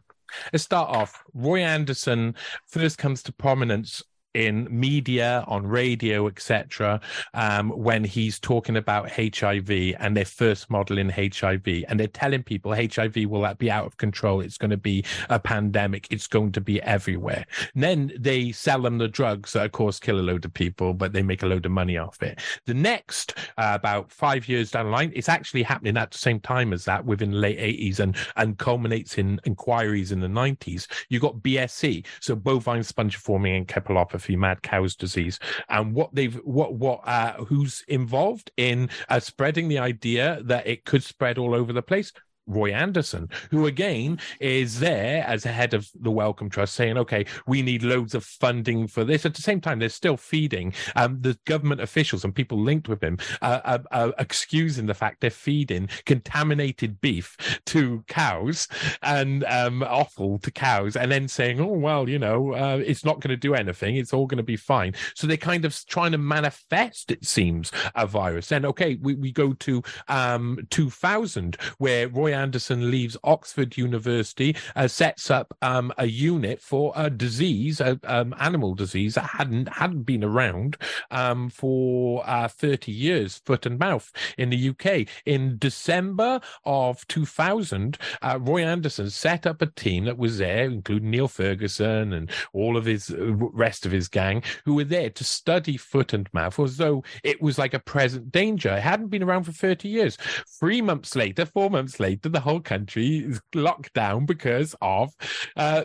Let's 0.51 0.63
start 0.63 0.89
off. 0.89 1.23
Roy 1.35 1.61
Anderson 1.61 2.33
first 2.67 2.97
comes 2.97 3.21
to 3.23 3.31
prominence 3.31 4.01
in 4.33 4.67
media, 4.69 5.43
on 5.47 5.65
radio, 5.65 6.27
etc., 6.27 7.01
um, 7.33 7.69
when 7.71 8.03
he's 8.03 8.39
talking 8.39 8.77
about 8.77 9.09
HIV 9.09 9.69
and 9.99 10.15
their 10.15 10.25
first 10.25 10.69
model 10.69 10.97
in 10.97 11.09
HIV, 11.09 11.67
and 11.87 11.99
they're 11.99 12.07
telling 12.07 12.43
people 12.43 12.73
HIV 12.73 13.15
will 13.25 13.41
that 13.41 13.57
be 13.57 13.71
out 13.71 13.85
of 13.85 13.97
control. 13.97 14.41
It's 14.41 14.57
going 14.57 14.71
to 14.71 14.77
be 14.77 15.03
a 15.29 15.39
pandemic. 15.39 16.07
It's 16.11 16.27
going 16.27 16.51
to 16.53 16.61
be 16.61 16.81
everywhere. 16.83 17.45
And 17.73 17.83
then 17.83 18.11
they 18.17 18.51
sell 18.51 18.81
them 18.81 18.99
the 18.99 19.07
drugs 19.07 19.53
that, 19.53 19.65
of 19.65 19.71
course, 19.71 19.99
kill 19.99 20.19
a 20.19 20.21
load 20.21 20.45
of 20.45 20.53
people, 20.53 20.93
but 20.93 21.11
they 21.11 21.23
make 21.23 21.43
a 21.43 21.47
load 21.47 21.65
of 21.65 21.71
money 21.71 21.97
off 21.97 22.21
it. 22.21 22.39
The 22.65 22.73
next, 22.73 23.33
uh, 23.57 23.71
about 23.73 24.11
five 24.11 24.47
years 24.47 24.71
down 24.71 24.85
the 24.85 24.91
line, 24.91 25.11
it's 25.15 25.29
actually 25.29 25.63
happening 25.63 25.97
at 25.97 26.11
the 26.11 26.17
same 26.17 26.39
time 26.39 26.71
as 26.73 26.85
that 26.85 27.03
within 27.03 27.31
the 27.31 27.37
late 27.37 27.59
80s 27.59 27.99
and, 27.99 28.15
and 28.35 28.57
culminates 28.57 29.17
in 29.17 29.39
inquiries 29.45 30.11
in 30.11 30.19
the 30.19 30.27
90s. 30.27 30.87
You 31.09 31.19
got 31.19 31.37
BSE, 31.37 32.05
so 32.19 32.35
bovine 32.35 32.81
spongiform 32.81 33.65
encephalopathy 33.65 34.18
mad 34.35 34.61
cow's 34.61 34.95
disease, 34.95 35.39
and 35.69 35.93
what 35.93 36.13
they've 36.13 36.35
what 36.43 36.73
what 36.73 37.01
uh, 37.07 37.33
who's 37.45 37.83
involved 37.87 38.51
in 38.57 38.89
uh, 39.09 39.19
spreading 39.19 39.67
the 39.67 39.79
idea 39.79 40.39
that 40.43 40.67
it 40.67 40.85
could 40.85 41.03
spread 41.03 41.37
all 41.37 41.53
over 41.53 41.73
the 41.73 41.81
place. 41.81 42.11
Roy 42.49 42.73
Anderson, 42.73 43.29
who 43.51 43.67
again 43.67 44.19
is 44.39 44.79
there 44.79 45.23
as 45.25 45.43
head 45.43 45.73
of 45.73 45.87
the 45.95 46.11
Wellcome 46.11 46.49
Trust, 46.49 46.73
saying, 46.75 46.97
"Okay, 46.97 47.25
we 47.47 47.61
need 47.61 47.83
loads 47.83 48.15
of 48.15 48.25
funding 48.25 48.87
for 48.87 49.03
this." 49.03 49.25
At 49.25 49.35
the 49.35 49.41
same 49.41 49.61
time, 49.61 49.79
they're 49.79 49.89
still 49.89 50.17
feeding 50.17 50.73
um, 50.95 51.21
the 51.21 51.37
government 51.45 51.81
officials 51.81 52.25
and 52.25 52.33
people 52.33 52.59
linked 52.59 52.89
with 52.89 53.03
him, 53.03 53.17
uh, 53.41 53.59
uh, 53.63 53.79
uh, 53.91 54.11
excusing 54.17 54.87
the 54.87 54.93
fact 54.93 55.21
they're 55.21 55.29
feeding 55.29 55.87
contaminated 56.05 56.99
beef 56.99 57.59
to 57.65 58.03
cows 58.07 58.67
and 59.03 59.43
um, 59.45 59.83
offal 59.83 60.39
to 60.39 60.51
cows, 60.51 60.95
and 60.95 61.11
then 61.11 61.27
saying, 61.27 61.59
"Oh 61.59 61.67
well, 61.67 62.09
you 62.09 62.19
know, 62.19 62.53
uh, 62.53 62.81
it's 62.83 63.05
not 63.05 63.19
going 63.19 63.29
to 63.29 63.37
do 63.37 63.53
anything; 63.53 63.95
it's 63.95 64.13
all 64.13 64.25
going 64.25 64.37
to 64.37 64.43
be 64.43 64.57
fine." 64.57 64.93
So 65.13 65.27
they're 65.27 65.37
kind 65.37 65.65
of 65.65 65.77
trying 65.85 66.11
to 66.13 66.17
manifest, 66.17 67.11
it 67.11 67.25
seems, 67.25 67.71
a 67.95 68.07
virus. 68.07 68.51
And 68.51 68.65
okay, 68.65 68.97
we, 69.01 69.13
we 69.13 69.31
go 69.31 69.53
to 69.53 69.83
um, 70.07 70.59
2000, 70.69 71.57
where 71.77 72.07
Roy 72.07 72.33
Anderson 72.39 72.89
leaves 72.89 73.17
Oxford 73.23 73.77
University, 73.77 74.55
uh, 74.75 74.87
sets 74.87 75.29
up 75.29 75.55
um, 75.61 75.91
a 75.97 76.05
unit 76.05 76.61
for 76.61 76.93
a 76.95 77.09
disease, 77.09 77.81
a 77.81 77.99
um, 78.05 78.33
animal 78.39 78.73
disease 78.73 79.15
that 79.15 79.29
hadn't 79.37 79.67
hadn't 79.69 80.03
been 80.03 80.23
around 80.23 80.77
um, 81.11 81.49
for 81.49 82.23
uh, 82.27 82.47
30 82.47 82.91
years, 82.91 83.41
foot 83.45 83.65
and 83.65 83.79
mouth 83.79 84.11
in 84.37 84.49
the 84.49 84.69
UK. 84.69 85.07
In 85.25 85.57
December 85.57 86.39
of 86.65 87.05
2000, 87.07 87.97
uh, 88.21 88.39
Roy 88.41 88.63
Anderson 88.63 89.09
set 89.09 89.45
up 89.45 89.61
a 89.61 89.67
team 89.67 90.05
that 90.05 90.17
was 90.17 90.37
there, 90.37 90.65
including 90.65 91.11
Neil 91.11 91.27
Ferguson 91.27 92.13
and 92.13 92.29
all 92.53 92.77
of 92.77 92.85
his 92.85 93.09
uh, 93.11 93.33
rest 93.53 93.85
of 93.85 93.91
his 93.91 94.07
gang, 94.07 94.43
who 94.65 94.75
were 94.75 94.83
there 94.83 95.09
to 95.09 95.23
study 95.23 95.77
foot 95.77 96.13
and 96.13 96.29
mouth 96.33 96.59
as 96.59 96.77
though 96.77 97.03
it 97.23 97.41
was 97.41 97.57
like 97.57 97.73
a 97.73 97.79
present 97.79 98.31
danger. 98.31 98.69
It 98.75 98.81
hadn't 98.81 99.07
been 99.07 99.23
around 99.23 99.43
for 99.43 99.51
30 99.51 99.87
years. 99.87 100.17
Three 100.59 100.81
months 100.81 101.15
later, 101.15 101.45
four 101.45 101.69
months 101.69 101.99
later, 101.99 102.18
the 102.21 102.39
whole 102.39 102.59
country 102.59 103.19
is 103.19 103.41
locked 103.53 103.93
down 103.93 104.25
because 104.25 104.75
of 104.81 105.15
uh, 105.55 105.83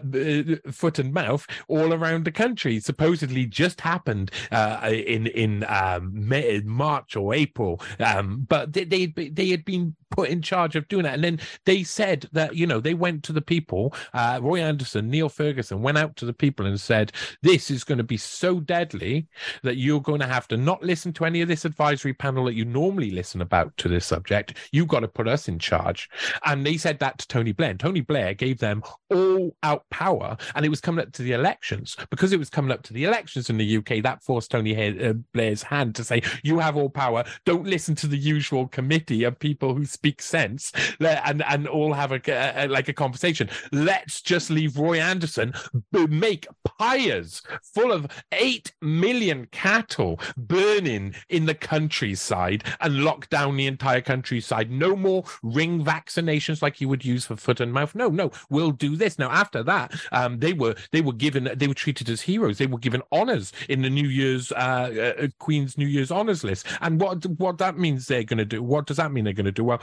foot 0.70 0.98
and 0.98 1.12
mouth 1.12 1.46
all 1.68 1.92
around 1.92 2.24
the 2.24 2.32
country. 2.32 2.80
Supposedly 2.80 3.46
just 3.46 3.80
happened 3.80 4.30
uh, 4.50 4.90
in 4.92 5.26
in 5.28 5.64
um, 5.68 6.10
May, 6.14 6.60
March 6.64 7.16
or 7.16 7.34
April, 7.34 7.80
um, 8.00 8.46
but 8.48 8.72
they, 8.72 8.84
they 8.84 9.06
they 9.06 9.48
had 9.48 9.64
been 9.64 9.94
put 10.14 10.28
in 10.28 10.42
charge 10.42 10.76
of 10.76 10.88
doing 10.88 11.04
that. 11.04 11.14
And 11.14 11.24
then 11.24 11.40
they 11.64 11.82
said 11.82 12.28
that, 12.32 12.54
you 12.54 12.66
know, 12.66 12.80
they 12.80 12.94
went 12.94 13.22
to 13.24 13.32
the 13.32 13.42
people, 13.42 13.94
uh, 14.12 14.38
Roy 14.42 14.60
Anderson, 14.60 15.10
Neil 15.10 15.28
Ferguson 15.28 15.82
went 15.82 15.98
out 15.98 16.16
to 16.16 16.24
the 16.24 16.32
people 16.32 16.66
and 16.66 16.80
said, 16.80 17.12
this 17.42 17.70
is 17.70 17.84
going 17.84 17.98
to 17.98 18.04
be 18.04 18.16
so 18.16 18.60
deadly 18.60 19.26
that 19.62 19.76
you're 19.76 20.00
going 20.00 20.20
to 20.20 20.26
have 20.26 20.48
to 20.48 20.56
not 20.56 20.82
listen 20.82 21.12
to 21.14 21.24
any 21.24 21.40
of 21.40 21.48
this 21.48 21.64
advisory 21.64 22.14
panel 22.14 22.44
that 22.44 22.54
you 22.54 22.64
normally 22.64 23.10
listen 23.10 23.40
about 23.40 23.76
to 23.78 23.88
this 23.88 24.06
subject. 24.06 24.56
You've 24.72 24.88
got 24.88 25.00
to 25.00 25.08
put 25.08 25.28
us 25.28 25.48
in 25.48 25.58
charge. 25.58 26.08
And 26.44 26.64
they 26.64 26.76
said 26.76 26.98
that 27.00 27.18
to 27.18 27.28
Tony 27.28 27.52
Blair. 27.52 27.70
And 27.70 27.80
Tony 27.80 28.00
Blair 28.00 28.34
gave 28.34 28.58
them 28.58 28.82
all 29.10 29.54
out 29.62 29.88
power. 29.90 30.36
And 30.54 30.64
it 30.64 30.68
was 30.68 30.80
coming 30.80 31.04
up 31.04 31.12
to 31.12 31.22
the 31.22 31.32
elections. 31.32 31.96
Because 32.10 32.32
it 32.32 32.38
was 32.38 32.50
coming 32.50 32.70
up 32.70 32.82
to 32.84 32.92
the 32.92 33.04
elections 33.04 33.50
in 33.50 33.58
the 33.58 33.76
UK, 33.78 34.02
that 34.02 34.22
forced 34.22 34.50
Tony 34.50 34.74
uh, 34.74 35.14
Blair's 35.32 35.62
hand 35.62 35.94
to 35.96 36.04
say, 36.04 36.22
you 36.42 36.58
have 36.58 36.76
all 36.76 36.90
power. 36.90 37.24
Don't 37.44 37.66
listen 37.66 37.94
to 37.96 38.06
the 38.06 38.16
usual 38.16 38.68
committee 38.68 39.24
of 39.24 39.38
people 39.38 39.74
who 39.74 39.84
speak 39.84 40.03
speak 40.04 40.20
sense 40.20 40.70
and 41.00 41.42
and 41.48 41.66
all 41.66 41.94
have 41.94 42.12
a, 42.12 42.20
a, 42.28 42.68
like 42.68 42.88
a 42.88 42.92
conversation. 42.92 43.48
Let's 43.72 44.20
just 44.20 44.50
leave 44.50 44.76
Roy 44.76 45.00
Anderson 45.00 45.54
make 45.92 46.46
pyres 46.78 47.40
full 47.62 47.90
of 47.90 48.06
eight 48.32 48.74
million 48.82 49.46
cattle 49.50 50.20
burning 50.36 51.14
in 51.30 51.46
the 51.46 51.54
countryside 51.54 52.64
and 52.80 53.02
lock 53.02 53.30
down 53.30 53.56
the 53.56 53.66
entire 53.66 54.02
countryside. 54.02 54.70
No 54.70 54.94
more 54.94 55.24
ring 55.42 55.82
vaccinations 55.82 56.60
like 56.60 56.82
you 56.82 56.88
would 56.90 57.04
use 57.04 57.24
for 57.24 57.36
foot 57.36 57.60
and 57.60 57.72
mouth. 57.72 57.94
No, 57.94 58.08
no, 58.08 58.30
we'll 58.50 58.72
do 58.72 58.96
this. 58.96 59.18
Now 59.18 59.30
after 59.30 59.62
that, 59.62 59.94
um, 60.12 60.38
they 60.38 60.52
were 60.52 60.74
they 60.92 61.00
were 61.00 61.14
given 61.14 61.50
they 61.56 61.66
were 61.66 61.72
treated 61.72 62.10
as 62.10 62.20
heroes. 62.20 62.58
They 62.58 62.66
were 62.66 62.78
given 62.78 63.00
honors 63.10 63.52
in 63.70 63.80
the 63.80 63.90
New 63.90 64.08
Year's 64.08 64.52
uh, 64.52 65.14
uh, 65.18 65.28
Queen's 65.38 65.78
New 65.78 65.86
Year's 65.86 66.10
honors 66.10 66.44
list. 66.44 66.66
And 66.82 67.00
what 67.00 67.24
what 67.38 67.56
that 67.56 67.78
means 67.78 68.06
they're 68.06 68.22
going 68.22 68.38
to 68.38 68.44
do? 68.44 68.62
What 68.62 68.86
does 68.86 68.98
that 68.98 69.10
mean 69.10 69.24
they're 69.24 69.32
going 69.32 69.46
to 69.46 69.52
do? 69.52 69.64
Well, 69.64 69.80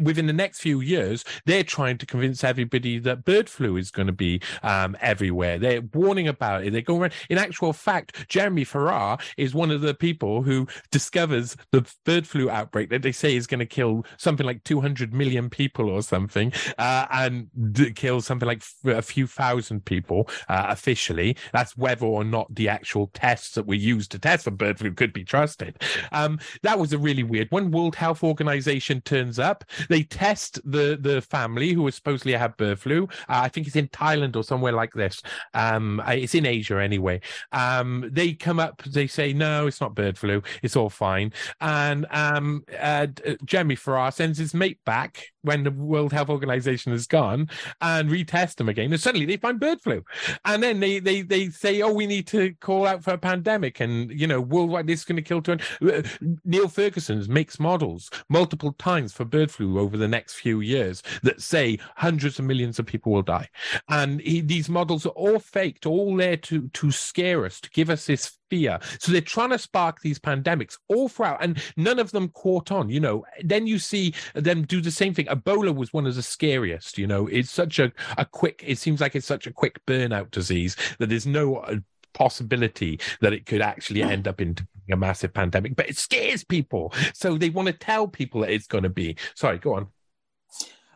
within 0.00 0.26
the 0.26 0.32
next 0.32 0.60
few 0.60 0.80
years, 0.80 1.24
they're 1.46 1.64
trying 1.64 1.98
to 1.98 2.06
convince 2.06 2.44
everybody 2.44 2.98
that 2.98 3.24
bird 3.24 3.48
flu 3.48 3.76
is 3.76 3.90
going 3.90 4.06
to 4.06 4.12
be 4.12 4.40
um, 4.62 4.96
everywhere. 5.00 5.58
They're 5.58 5.82
warning 5.92 6.28
about 6.28 6.64
it. 6.64 6.72
They 6.72 6.82
go 6.82 6.98
around. 6.98 7.12
In 7.28 7.38
actual 7.38 7.72
fact, 7.72 8.28
Jeremy 8.28 8.64
Farrar 8.64 9.18
is 9.36 9.54
one 9.54 9.70
of 9.70 9.80
the 9.80 9.94
people 9.94 10.42
who 10.42 10.66
discovers 10.90 11.56
the 11.70 11.88
bird 12.04 12.26
flu 12.26 12.50
outbreak 12.50 12.90
that 12.90 13.02
they 13.02 13.12
say 13.12 13.36
is 13.36 13.46
going 13.46 13.60
to 13.60 13.66
kill 13.66 14.04
something 14.16 14.46
like 14.46 14.64
200 14.64 15.12
million 15.12 15.50
people 15.50 15.88
or 15.88 16.02
something, 16.02 16.52
uh, 16.78 17.06
and 17.10 17.48
d- 17.72 17.92
kill 17.92 18.20
something 18.20 18.46
like 18.46 18.62
f- 18.62 18.96
a 18.96 19.02
few 19.02 19.26
thousand 19.26 19.84
people 19.84 20.28
uh, 20.48 20.66
officially. 20.68 21.36
That's 21.52 21.76
whether 21.76 22.06
or 22.06 22.24
not 22.24 22.54
the 22.54 22.68
actual 22.68 23.10
tests 23.14 23.54
that 23.54 23.66
were 23.66 23.74
used 23.74 24.10
to 24.12 24.18
test 24.18 24.44
for 24.44 24.50
bird 24.50 24.78
flu 24.78 24.92
could 24.92 25.12
be 25.12 25.24
trusted. 25.24 25.80
Um, 26.12 26.38
that 26.62 26.78
was 26.78 26.92
a 26.92 26.98
really 26.98 27.22
weird 27.22 27.50
one. 27.50 27.70
World 27.70 27.94
Health 27.94 28.22
Organization 28.22 29.00
turns 29.02 29.38
up. 29.42 29.64
They 29.88 30.02
test 30.02 30.60
the 30.64 30.96
the 31.00 31.20
family 31.20 31.72
who 31.72 31.82
was 31.82 31.94
supposedly 31.94 32.32
have 32.32 32.56
bird 32.56 32.78
flu. 32.78 33.04
Uh, 33.28 33.42
I 33.42 33.48
think 33.48 33.66
it's 33.66 33.76
in 33.76 33.88
Thailand 33.88 34.36
or 34.36 34.44
somewhere 34.44 34.72
like 34.72 34.92
this. 34.92 35.22
Um, 35.54 36.02
it's 36.06 36.34
in 36.34 36.46
Asia 36.46 36.80
anyway. 36.80 37.20
Um, 37.52 38.08
they 38.12 38.32
come 38.32 38.58
up. 38.58 38.82
They 38.84 39.06
say 39.06 39.32
no, 39.32 39.66
it's 39.66 39.80
not 39.80 39.94
bird 39.94 40.16
flu. 40.18 40.42
It's 40.62 40.76
all 40.76 40.90
fine. 40.90 41.32
And 41.60 42.06
um, 42.10 42.64
uh, 42.78 43.08
Jeremy 43.44 43.76
Farrar 43.76 44.12
sends 44.12 44.38
his 44.38 44.54
mate 44.54 44.78
back 44.84 45.26
when 45.42 45.64
the 45.64 45.70
World 45.70 46.12
Health 46.12 46.28
Organization 46.28 46.92
has 46.92 47.06
gone 47.06 47.48
and 47.80 48.08
retest 48.08 48.56
them 48.56 48.68
again. 48.68 48.92
And 48.92 49.00
suddenly 49.00 49.26
they 49.26 49.36
find 49.36 49.60
bird 49.60 49.80
flu. 49.80 50.04
And 50.44 50.62
then 50.62 50.80
they 50.80 50.98
they 50.98 51.22
they 51.22 51.50
say, 51.50 51.82
oh, 51.82 51.92
we 51.92 52.06
need 52.06 52.26
to 52.28 52.54
call 52.60 52.86
out 52.86 53.02
for 53.04 53.12
a 53.12 53.18
pandemic. 53.18 53.80
And, 53.80 54.10
you 54.18 54.26
know, 54.26 54.40
worldwide, 54.40 54.86
this 54.86 55.00
is 55.00 55.04
going 55.04 55.16
to 55.16 55.22
kill 55.22 55.42
200. 55.42 56.08
Neil 56.44 56.68
Ferguson's 56.68 57.28
makes 57.28 57.58
models 57.58 58.10
multiple 58.28 58.72
times 58.74 59.12
for 59.12 59.24
bird 59.32 59.50
flu 59.50 59.80
over 59.80 59.96
the 59.96 60.06
next 60.06 60.34
few 60.34 60.60
years 60.60 61.02
that 61.24 61.42
say 61.42 61.78
hundreds 61.96 62.38
of 62.38 62.44
millions 62.44 62.78
of 62.78 62.86
people 62.86 63.10
will 63.10 63.22
die. 63.22 63.48
And 63.88 64.20
he, 64.20 64.40
these 64.40 64.68
models 64.68 65.06
are 65.06 65.10
all 65.10 65.40
faked, 65.40 65.86
all 65.86 66.14
there 66.16 66.36
to, 66.36 66.68
to 66.68 66.90
scare 66.92 67.44
us, 67.44 67.60
to 67.62 67.70
give 67.70 67.90
us 67.90 68.06
this 68.06 68.38
fear. 68.48 68.78
So 69.00 69.10
they're 69.10 69.22
trying 69.22 69.50
to 69.50 69.58
spark 69.58 70.00
these 70.02 70.18
pandemics 70.18 70.76
all 70.88 71.08
throughout, 71.08 71.42
and 71.42 71.60
none 71.76 71.98
of 71.98 72.10
them 72.12 72.28
caught 72.28 72.70
on. 72.70 72.90
You 72.90 73.00
know, 73.00 73.24
then 73.42 73.66
you 73.66 73.78
see 73.78 74.14
them 74.34 74.62
do 74.62 74.80
the 74.80 74.90
same 74.90 75.14
thing. 75.14 75.26
Ebola 75.26 75.74
was 75.74 75.92
one 75.92 76.06
of 76.06 76.14
the 76.14 76.22
scariest. 76.22 76.98
You 76.98 77.06
know, 77.06 77.26
it's 77.28 77.50
such 77.50 77.78
a, 77.78 77.90
a 78.18 78.26
quick. 78.26 78.62
It 78.64 78.78
seems 78.78 79.00
like 79.00 79.16
it's 79.16 79.26
such 79.26 79.46
a 79.46 79.52
quick 79.52 79.84
burnout 79.86 80.30
disease 80.30 80.76
that 80.98 81.08
there's 81.08 81.26
no 81.26 81.56
uh, 81.56 81.76
possibility 82.12 83.00
that 83.22 83.32
it 83.32 83.46
could 83.46 83.62
actually 83.62 84.02
end 84.02 84.28
up 84.28 84.40
in 84.40 84.56
a 84.90 84.96
massive 84.96 85.32
pandemic. 85.32 85.76
But 85.76 85.88
it 85.88 85.96
scares 85.96 86.44
people, 86.44 86.92
so 87.14 87.36
they 87.36 87.50
want 87.50 87.66
to 87.68 87.74
tell 87.74 88.08
people 88.08 88.40
that 88.40 88.50
it's 88.50 88.66
going 88.66 88.84
to 88.84 88.90
be. 88.90 89.16
Sorry, 89.34 89.58
go 89.58 89.74
on. 89.74 89.88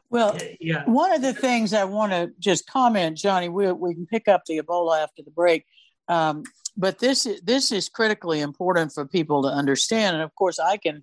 Well, 0.08 0.38
yeah. 0.60 0.84
one 0.84 1.12
of 1.12 1.22
the 1.22 1.34
things 1.34 1.74
I 1.74 1.84
want 1.84 2.12
to 2.12 2.30
just 2.38 2.68
comment, 2.70 3.18
Johnny, 3.18 3.48
we, 3.48 3.70
we 3.72 3.94
can 3.94 4.06
pick 4.06 4.28
up 4.28 4.44
the 4.46 4.60
Ebola 4.60 5.02
after 5.02 5.22
the 5.22 5.32
break. 5.32 5.64
Um, 6.08 6.44
but 6.76 6.98
this 6.98 7.26
this 7.42 7.72
is 7.72 7.88
critically 7.88 8.40
important 8.40 8.92
for 8.92 9.06
people 9.06 9.42
to 9.42 9.48
understand. 9.48 10.14
And 10.14 10.22
of 10.22 10.34
course, 10.34 10.58
I 10.58 10.76
can 10.76 11.02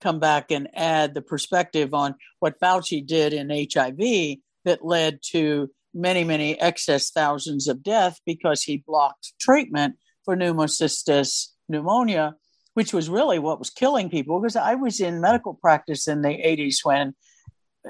come 0.00 0.18
back 0.18 0.50
and 0.50 0.68
add 0.74 1.14
the 1.14 1.22
perspective 1.22 1.94
on 1.94 2.16
what 2.40 2.58
Fauci 2.60 3.06
did 3.06 3.32
in 3.32 3.48
HIV 3.48 4.38
that 4.64 4.84
led 4.84 5.20
to 5.30 5.70
many, 5.94 6.24
many 6.24 6.60
excess 6.60 7.10
thousands 7.10 7.68
of 7.68 7.82
death 7.82 8.20
because 8.26 8.62
he 8.62 8.78
blocked 8.78 9.32
treatment 9.40 9.96
for 10.24 10.36
pneumocystis 10.36 11.48
pneumonia, 11.72 12.36
which 12.74 12.92
was 12.92 13.10
really 13.10 13.40
what 13.40 13.58
was 13.58 13.70
killing 13.70 14.08
people. 14.08 14.40
Because 14.40 14.56
I 14.56 14.74
was 14.74 15.00
in 15.00 15.20
medical 15.20 15.54
practice 15.54 16.06
in 16.06 16.22
the 16.22 16.28
80s 16.28 16.84
when 16.84 17.14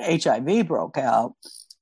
HIV 0.01 0.67
broke 0.67 0.97
out. 0.97 1.35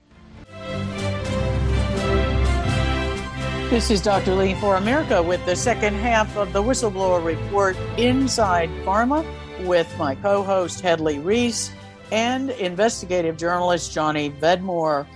This 3.73 3.91
is 3.91 4.03
Dr. 4.03 4.35
Lee 4.35 4.53
for 4.57 4.77
America 4.77 5.23
with 5.23 5.43
the 5.47 5.57
second 5.57 5.95
half 5.95 6.37
of 6.37 6.53
the 6.53 6.63
Whistleblower 6.63 7.25
Report 7.25 7.75
Inside 7.97 8.69
Pharma 8.85 9.25
with 9.65 9.91
my 9.97 10.15
co 10.15 10.43
host 10.43 10.83
Hedley 10.83 11.19
Rees 11.19 11.71
and 12.11 12.51
investigative 12.51 13.39
journalist 13.39 13.91
Johnny 13.91 14.29
Vedmore 14.29 15.07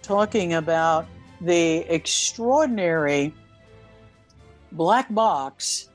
talking 0.00 0.54
about 0.54 1.08
the 1.40 1.78
extraordinary 1.92 3.34
black 4.70 5.12
box 5.12 5.88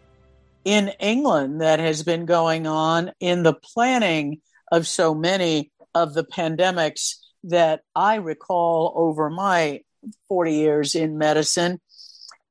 in 0.65 0.89
England 0.99 1.61
that 1.61 1.79
has 1.79 2.03
been 2.03 2.25
going 2.25 2.67
on 2.67 3.13
in 3.21 3.43
the 3.43 3.53
planning 3.53 4.41
of 4.73 4.85
so 4.85 5.15
many 5.15 5.71
of 5.95 6.13
the 6.15 6.25
pandemics 6.25 7.13
that 7.45 7.83
I 7.95 8.15
recall 8.15 8.91
over 8.97 9.29
my 9.29 9.83
40 10.27 10.53
years 10.53 10.95
in 10.95 11.17
medicine. 11.17 11.79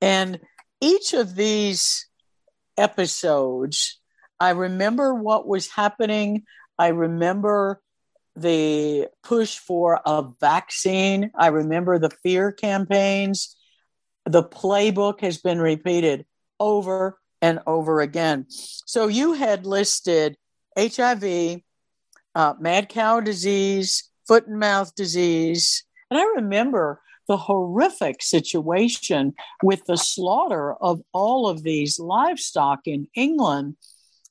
And 0.00 0.40
each 0.80 1.12
of 1.12 1.34
these 1.34 2.06
episodes, 2.76 4.00
I 4.38 4.50
remember 4.50 5.14
what 5.14 5.46
was 5.46 5.68
happening. 5.68 6.44
I 6.78 6.88
remember 6.88 7.80
the 8.36 9.08
push 9.24 9.58
for 9.58 10.00
a 10.06 10.24
vaccine. 10.40 11.30
I 11.34 11.48
remember 11.48 11.98
the 11.98 12.10
fear 12.22 12.52
campaigns. 12.52 13.56
The 14.24 14.44
playbook 14.44 15.20
has 15.20 15.38
been 15.38 15.60
repeated 15.60 16.24
over 16.60 17.18
and 17.42 17.60
over 17.66 18.00
again. 18.00 18.46
So 18.48 19.08
you 19.08 19.32
had 19.32 19.66
listed 19.66 20.36
HIV, 20.78 21.62
uh, 22.34 22.54
mad 22.60 22.88
cow 22.88 23.20
disease, 23.20 24.10
foot 24.26 24.46
and 24.46 24.58
mouth 24.58 24.94
disease. 24.94 25.84
And 26.10 26.18
I 26.20 26.24
remember 26.36 27.00
the 27.28 27.36
horrific 27.36 28.22
situation 28.22 29.34
with 29.62 29.84
the 29.86 29.96
slaughter 29.96 30.74
of 30.74 31.00
all 31.12 31.46
of 31.46 31.62
these 31.62 31.98
livestock 31.98 32.80
in 32.86 33.06
England. 33.14 33.76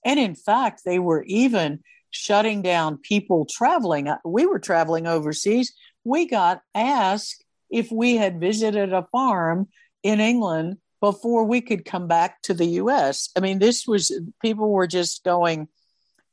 And 0.04 0.20
in 0.20 0.36
fact, 0.36 0.82
they 0.84 1.00
were 1.00 1.24
even 1.24 1.82
shutting 2.12 2.62
down 2.62 2.98
people 2.98 3.46
traveling. 3.50 4.08
Uh, 4.08 4.18
we 4.26 4.46
were 4.46 4.60
traveling 4.60 5.08
overseas. 5.08 5.74
We 6.04 6.26
got 6.26 6.62
asked 6.74 7.44
if 7.70 7.92
we 7.92 8.18
had 8.18 8.40
visited 8.40 8.94
a 8.94 9.08
farm 9.12 9.68
in 10.04 10.20
England 10.20 10.78
before 11.00 11.44
we 11.44 11.62
could 11.62 11.86
come 11.86 12.08
back 12.08 12.42
to 12.44 12.54
the 12.54 12.66
US. 12.66 13.30
I 13.36 13.40
mean, 13.40 13.60
this 13.60 13.86
was 13.86 14.12
people 14.42 14.72
were 14.72 14.88
just 14.88 15.24
going 15.24 15.68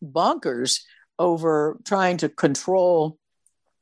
bonkers 0.03 0.81
over 1.19 1.79
trying 1.85 2.17
to 2.19 2.29
control 2.29 3.19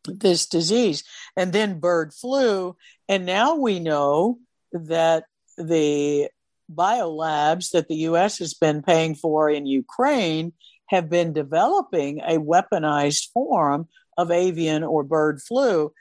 this 0.04 0.46
disease. 0.46 1.04
And 1.36 1.52
then 1.52 1.80
bird 1.80 2.12
flu. 2.12 2.76
And 3.08 3.26
now 3.26 3.56
we 3.56 3.80
know 3.80 4.38
that 4.72 5.24
the 5.56 6.28
biolabs 6.72 7.70
that 7.72 7.88
the 7.88 7.96
US 7.96 8.38
has 8.38 8.54
been 8.54 8.82
paying 8.82 9.14
for 9.14 9.50
in 9.50 9.66
Ukraine 9.66 10.52
have 10.86 11.08
been 11.08 11.32
developing 11.32 12.20
a 12.20 12.38
weaponized 12.38 13.30
form 13.32 13.88
of 14.16 14.30
avian 14.30 14.84
or 14.84 15.02
bird 15.02 15.40
flu. 15.40 15.92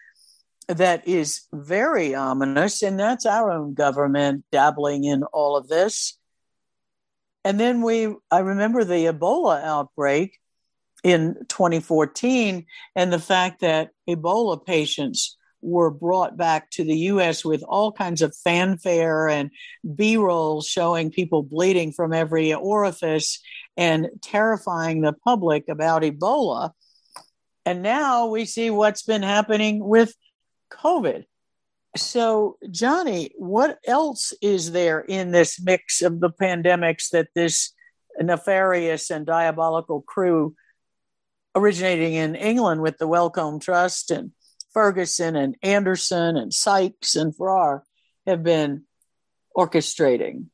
that 0.67 1.05
is 1.05 1.47
very 1.51 2.15
ominous, 2.15 2.81
and 2.81 2.97
that's 2.97 3.25
our 3.25 3.51
own 3.51 3.73
government 3.73 4.45
dabbling 4.51 5.03
in 5.03 5.23
all 5.23 5.57
of 5.57 5.67
this. 5.67 6.17
And 7.43 7.59
then 7.59 7.81
we, 7.81 8.13
I 8.29 8.39
remember 8.39 8.83
the 8.83 9.05
Ebola 9.05 9.61
outbreak 9.63 10.39
in 11.03 11.35
2014 11.49 12.65
and 12.95 13.13
the 13.13 13.19
fact 13.19 13.61
that 13.61 13.89
Ebola 14.07 14.63
patients 14.63 15.37
were 15.61 15.91
brought 15.91 16.37
back 16.37 16.69
to 16.71 16.83
the 16.83 16.97
US 16.97 17.45
with 17.45 17.63
all 17.63 17.91
kinds 17.91 18.21
of 18.21 18.35
fanfare 18.35 19.29
and 19.29 19.51
B 19.95 20.17
roll 20.17 20.61
showing 20.61 21.11
people 21.11 21.43
bleeding 21.43 21.91
from 21.91 22.13
every 22.13 22.53
orifice 22.53 23.39
and 23.77 24.09
terrifying 24.21 25.01
the 25.01 25.13
public 25.13 25.69
about 25.69 26.01
Ebola. 26.01 26.71
And 27.65 27.83
now 27.83 28.27
we 28.27 28.45
see 28.45 28.71
what's 28.71 29.03
been 29.03 29.21
happening 29.21 29.83
with 29.83 30.15
COVID. 30.71 31.25
So, 31.97 32.57
Johnny, 32.71 33.31
what 33.37 33.77
else 33.85 34.33
is 34.41 34.71
there 34.71 35.01
in 35.01 35.31
this 35.31 35.61
mix 35.61 36.01
of 36.01 36.21
the 36.21 36.29
pandemics 36.29 37.09
that 37.09 37.27
this 37.35 37.73
nefarious 38.19 39.09
and 39.09 39.25
diabolical 39.25 40.01
crew 40.01 40.55
originating 41.55 42.13
in 42.13 42.35
England 42.35 42.81
with 42.81 42.97
the 42.97 43.07
Wellcome 43.07 43.59
Trust 43.59 44.11
and 44.11 44.31
Ferguson 44.73 45.35
and 45.35 45.55
Anderson 45.61 46.37
and 46.37 46.53
Sykes 46.53 47.15
and 47.15 47.35
Farrar 47.35 47.83
have 48.25 48.43
been 48.43 48.83
orchestrating? 49.55 50.45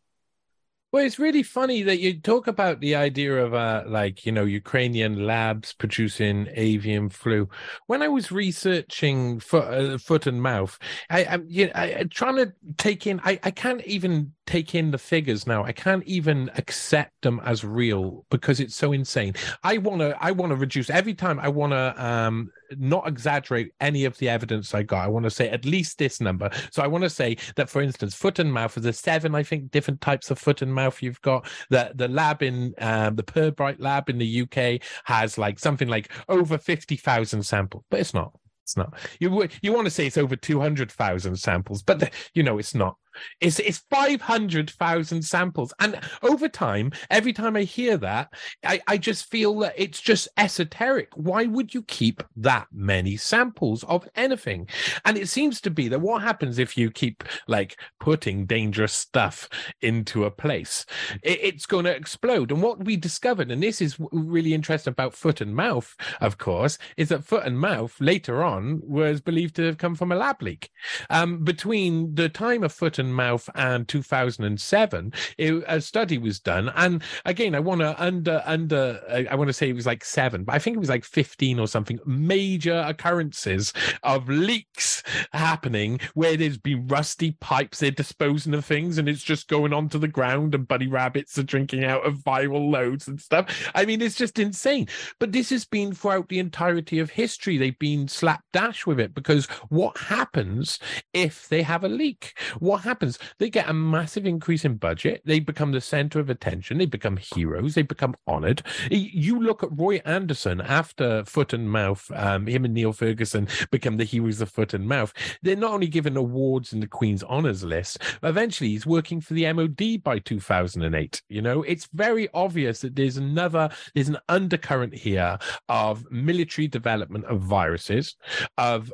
Well, 0.93 1.05
it's 1.05 1.19
really 1.19 1.43
funny 1.43 1.83
that 1.83 1.99
you 1.99 2.19
talk 2.19 2.47
about 2.47 2.79
the 2.79 2.95
idea 2.95 3.43
of 3.43 3.53
uh, 3.53 3.83
like 3.85 4.25
you 4.25 4.31
know 4.31 4.45
Ukrainian 4.45 5.27
labs 5.27 5.73
producing 5.73 6.47
avian 6.53 7.09
flu. 7.09 7.49
When 7.87 8.01
I 8.01 8.07
was 8.07 8.31
researching 8.31 9.41
foot, 9.41 9.65
uh, 9.65 9.97
foot 9.97 10.27
and 10.27 10.41
mouth, 10.41 10.79
I, 11.09 11.25
I, 11.25 11.39
you 11.45 11.65
know, 11.65 11.73
I, 11.75 12.05
trying 12.09 12.37
to 12.37 12.53
take 12.77 13.05
in. 13.05 13.19
I, 13.23 13.37
I 13.43 13.51
can't 13.51 13.83
even 13.85 14.31
take 14.47 14.73
in 14.73 14.91
the 14.91 14.97
figures 14.97 15.45
now. 15.45 15.63
I 15.63 15.71
can't 15.71 16.03
even 16.05 16.49
accept 16.55 17.21
them 17.21 17.39
as 17.43 17.63
real 17.63 18.25
because 18.31 18.59
it's 18.59 18.75
so 18.75 18.93
insane. 18.93 19.33
I 19.63 19.77
want 19.77 19.99
to 19.99 20.17
I 20.19 20.31
want 20.31 20.51
to 20.51 20.55
reduce 20.55 20.89
every 20.89 21.13
time 21.13 21.39
I 21.39 21.49
want 21.49 21.73
to 21.73 22.03
um 22.03 22.49
not 22.71 23.07
exaggerate 23.07 23.73
any 23.79 24.05
of 24.05 24.17
the 24.17 24.29
evidence 24.29 24.73
I 24.73 24.83
got. 24.83 25.03
I 25.03 25.07
want 25.07 25.25
to 25.25 25.29
say 25.29 25.49
at 25.49 25.65
least 25.65 25.97
this 25.97 26.19
number. 26.19 26.49
So 26.71 26.81
I 26.81 26.87
want 26.87 27.03
to 27.03 27.09
say 27.09 27.37
that 27.55 27.69
for 27.69 27.81
instance, 27.81 28.15
foot 28.15 28.39
and 28.39 28.51
mouth 28.51 28.77
is 28.77 28.85
a 28.85 28.93
seven 28.93 29.35
I 29.35 29.43
think 29.43 29.71
different 29.71 30.01
types 30.01 30.31
of 30.31 30.39
foot 30.39 30.61
and 30.61 30.73
mouth 30.73 31.03
you've 31.03 31.21
got. 31.21 31.47
The 31.69 31.91
the 31.93 32.07
lab 32.07 32.41
in 32.41 32.73
um, 32.79 33.15
the 33.15 33.23
Pirbright 33.23 33.79
lab 33.79 34.09
in 34.09 34.17
the 34.17 34.41
UK 34.41 34.81
has 35.03 35.37
like 35.37 35.59
something 35.59 35.87
like 35.87 36.11
over 36.29 36.57
50,000 36.57 37.43
samples, 37.43 37.83
but 37.89 37.99
it's 37.99 38.13
not. 38.13 38.31
It's 38.67 38.75
not. 38.75 38.93
You 39.21 39.47
you 39.61 39.71
want 39.71 39.85
to 39.85 39.91
say 39.91 40.07
it's 40.07 40.17
over 40.17 40.35
two 40.35 40.59
hundred 40.59 40.91
thousand 40.91 41.37
samples, 41.37 41.81
but 41.81 41.99
the, 41.99 42.11
you 42.33 42.43
know 42.43 42.57
it's 42.57 42.75
not. 42.75 42.97
It's 43.41 43.59
it's 43.59 43.83
five 43.89 44.21
hundred 44.21 44.69
thousand 44.69 45.23
samples, 45.23 45.73
and 45.79 45.99
over 46.23 46.47
time, 46.49 46.91
every 47.09 47.33
time 47.33 47.55
I 47.55 47.63
hear 47.63 47.97
that, 47.97 48.33
I 48.63 48.81
I 48.87 48.97
just 48.97 49.29
feel 49.29 49.57
that 49.59 49.73
it's 49.77 50.01
just 50.01 50.27
esoteric. 50.37 51.09
Why 51.15 51.45
would 51.45 51.73
you 51.73 51.83
keep 51.83 52.23
that 52.37 52.67
many 52.71 53.17
samples 53.17 53.83
of 53.83 54.07
anything? 54.15 54.67
And 55.05 55.17
it 55.17 55.29
seems 55.29 55.61
to 55.61 55.69
be 55.69 55.87
that 55.89 56.01
what 56.01 56.21
happens 56.21 56.59
if 56.59 56.77
you 56.77 56.91
keep 56.91 57.23
like 57.47 57.79
putting 57.99 58.45
dangerous 58.45 58.93
stuff 58.93 59.49
into 59.81 60.25
a 60.25 60.31
place, 60.31 60.85
it, 61.23 61.39
it's 61.41 61.65
going 61.65 61.85
to 61.85 61.95
explode. 61.95 62.51
And 62.51 62.61
what 62.61 62.83
we 62.83 62.97
discovered, 62.97 63.51
and 63.51 63.61
this 63.61 63.81
is 63.81 63.97
really 64.11 64.53
interesting 64.53 64.91
about 64.91 65.13
foot 65.13 65.41
and 65.41 65.55
mouth, 65.55 65.95
of 66.21 66.37
course, 66.37 66.77
is 66.97 67.09
that 67.09 67.23
foot 67.23 67.45
and 67.45 67.59
mouth 67.59 67.95
later 67.99 68.43
on 68.43 68.81
was 68.83 69.21
believed 69.21 69.55
to 69.55 69.63
have 69.63 69.77
come 69.77 69.95
from 69.95 70.11
a 70.11 70.15
lab 70.15 70.41
leak. 70.41 70.69
Um, 71.09 71.43
between 71.43 72.15
the 72.15 72.29
time 72.29 72.63
of 72.63 72.71
foot 72.71 72.99
and 72.99 73.06
mouth 73.13 73.49
and 73.55 73.87
2007, 73.87 75.13
it, 75.37 75.63
a 75.67 75.81
study 75.81 76.17
was 76.17 76.39
done. 76.39 76.71
And 76.75 77.03
again, 77.25 77.55
I 77.55 77.59
want 77.59 77.81
to 77.81 78.01
under, 78.01 78.41
under, 78.45 79.01
I 79.29 79.35
want 79.35 79.47
to 79.47 79.53
say 79.53 79.69
it 79.69 79.75
was 79.75 79.85
like 79.85 80.03
seven, 80.03 80.43
but 80.43 80.55
I 80.55 80.59
think 80.59 80.75
it 80.75 80.79
was 80.79 80.89
like 80.89 81.05
15 81.05 81.59
or 81.59 81.67
something 81.67 81.99
major 82.05 82.83
occurrences 82.87 83.73
of 84.03 84.29
leaks 84.29 85.03
happening 85.33 85.99
where 86.13 86.37
there's 86.37 86.57
been 86.57 86.87
rusty 86.87 87.37
pipes, 87.39 87.79
they're 87.79 87.91
disposing 87.91 88.53
of 88.53 88.65
things 88.65 88.97
and 88.97 89.07
it's 89.07 89.23
just 89.23 89.47
going 89.47 89.73
onto 89.73 89.97
the 89.97 90.07
ground 90.07 90.55
and 90.55 90.67
bunny 90.67 90.87
rabbits 90.87 91.37
are 91.37 91.43
drinking 91.43 91.83
out 91.83 92.05
of 92.05 92.15
viral 92.15 92.71
loads 92.71 93.07
and 93.07 93.19
stuff. 93.19 93.71
I 93.73 93.85
mean, 93.85 94.01
it's 94.01 94.15
just 94.15 94.39
insane. 94.39 94.87
But 95.19 95.31
this 95.31 95.49
has 95.49 95.65
been 95.65 95.93
throughout 95.93 96.29
the 96.29 96.39
entirety 96.39 96.99
of 96.99 97.11
history. 97.11 97.57
They've 97.57 97.77
been 97.77 98.07
slapped 98.07 98.51
dash 98.53 98.85
with 98.85 98.99
it 98.99 99.13
because 99.13 99.45
what 99.69 99.97
happens 99.97 100.79
if 101.13 101.47
they 101.49 101.61
have 101.61 101.83
a 101.83 101.89
leak? 101.89 102.37
What 102.59 102.79
happens? 102.79 102.96
They 103.37 103.49
get 103.49 103.69
a 103.69 103.73
massive 103.73 104.25
increase 104.25 104.65
in 104.65 104.75
budget. 104.75 105.21
They 105.25 105.39
become 105.39 105.71
the 105.71 105.81
center 105.81 106.19
of 106.19 106.29
attention. 106.29 106.77
They 106.77 106.85
become 106.85 107.17
heroes. 107.17 107.75
They 107.75 107.81
become 107.81 108.15
honored. 108.27 108.61
You 108.89 109.39
look 109.39 109.63
at 109.63 109.77
Roy 109.77 110.01
Anderson 110.05 110.61
after 110.61 111.23
Foot 111.25 111.53
and 111.53 111.69
Mouth, 111.69 112.09
um, 112.15 112.47
him 112.47 112.65
and 112.65 112.73
Neil 112.73 112.93
Ferguson 112.93 113.47
become 113.71 113.97
the 113.97 114.03
heroes 114.03 114.41
of 114.41 114.49
Foot 114.49 114.73
and 114.73 114.87
Mouth. 114.87 115.13
They're 115.41 115.55
not 115.55 115.71
only 115.71 115.87
given 115.87 116.17
awards 116.17 116.73
in 116.73 116.79
the 116.79 116.87
Queen's 116.87 117.23
honors 117.23 117.63
list, 117.63 117.99
eventually 118.23 118.69
he's 118.69 118.85
working 118.85 119.21
for 119.21 119.33
the 119.33 119.51
MOD 119.51 120.03
by 120.03 120.19
2008. 120.19 121.21
You 121.29 121.41
know, 121.41 121.63
it's 121.63 121.87
very 121.93 122.29
obvious 122.33 122.81
that 122.81 122.95
there's 122.95 123.17
another, 123.17 123.69
there's 123.93 124.09
an 124.09 124.17
undercurrent 124.29 124.93
here 124.93 125.37
of 125.69 126.09
military 126.11 126.67
development 126.67 127.25
of 127.25 127.41
viruses, 127.41 128.15
of 128.57 128.93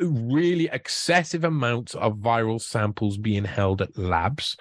really 0.00 0.68
excessive 0.72 1.44
amounts 1.44 1.94
of 1.94 2.16
viral 2.18 2.60
samples 2.60 3.16
being 3.16 3.33
held 3.42 3.82
at 3.82 3.98
labs. 3.98 4.56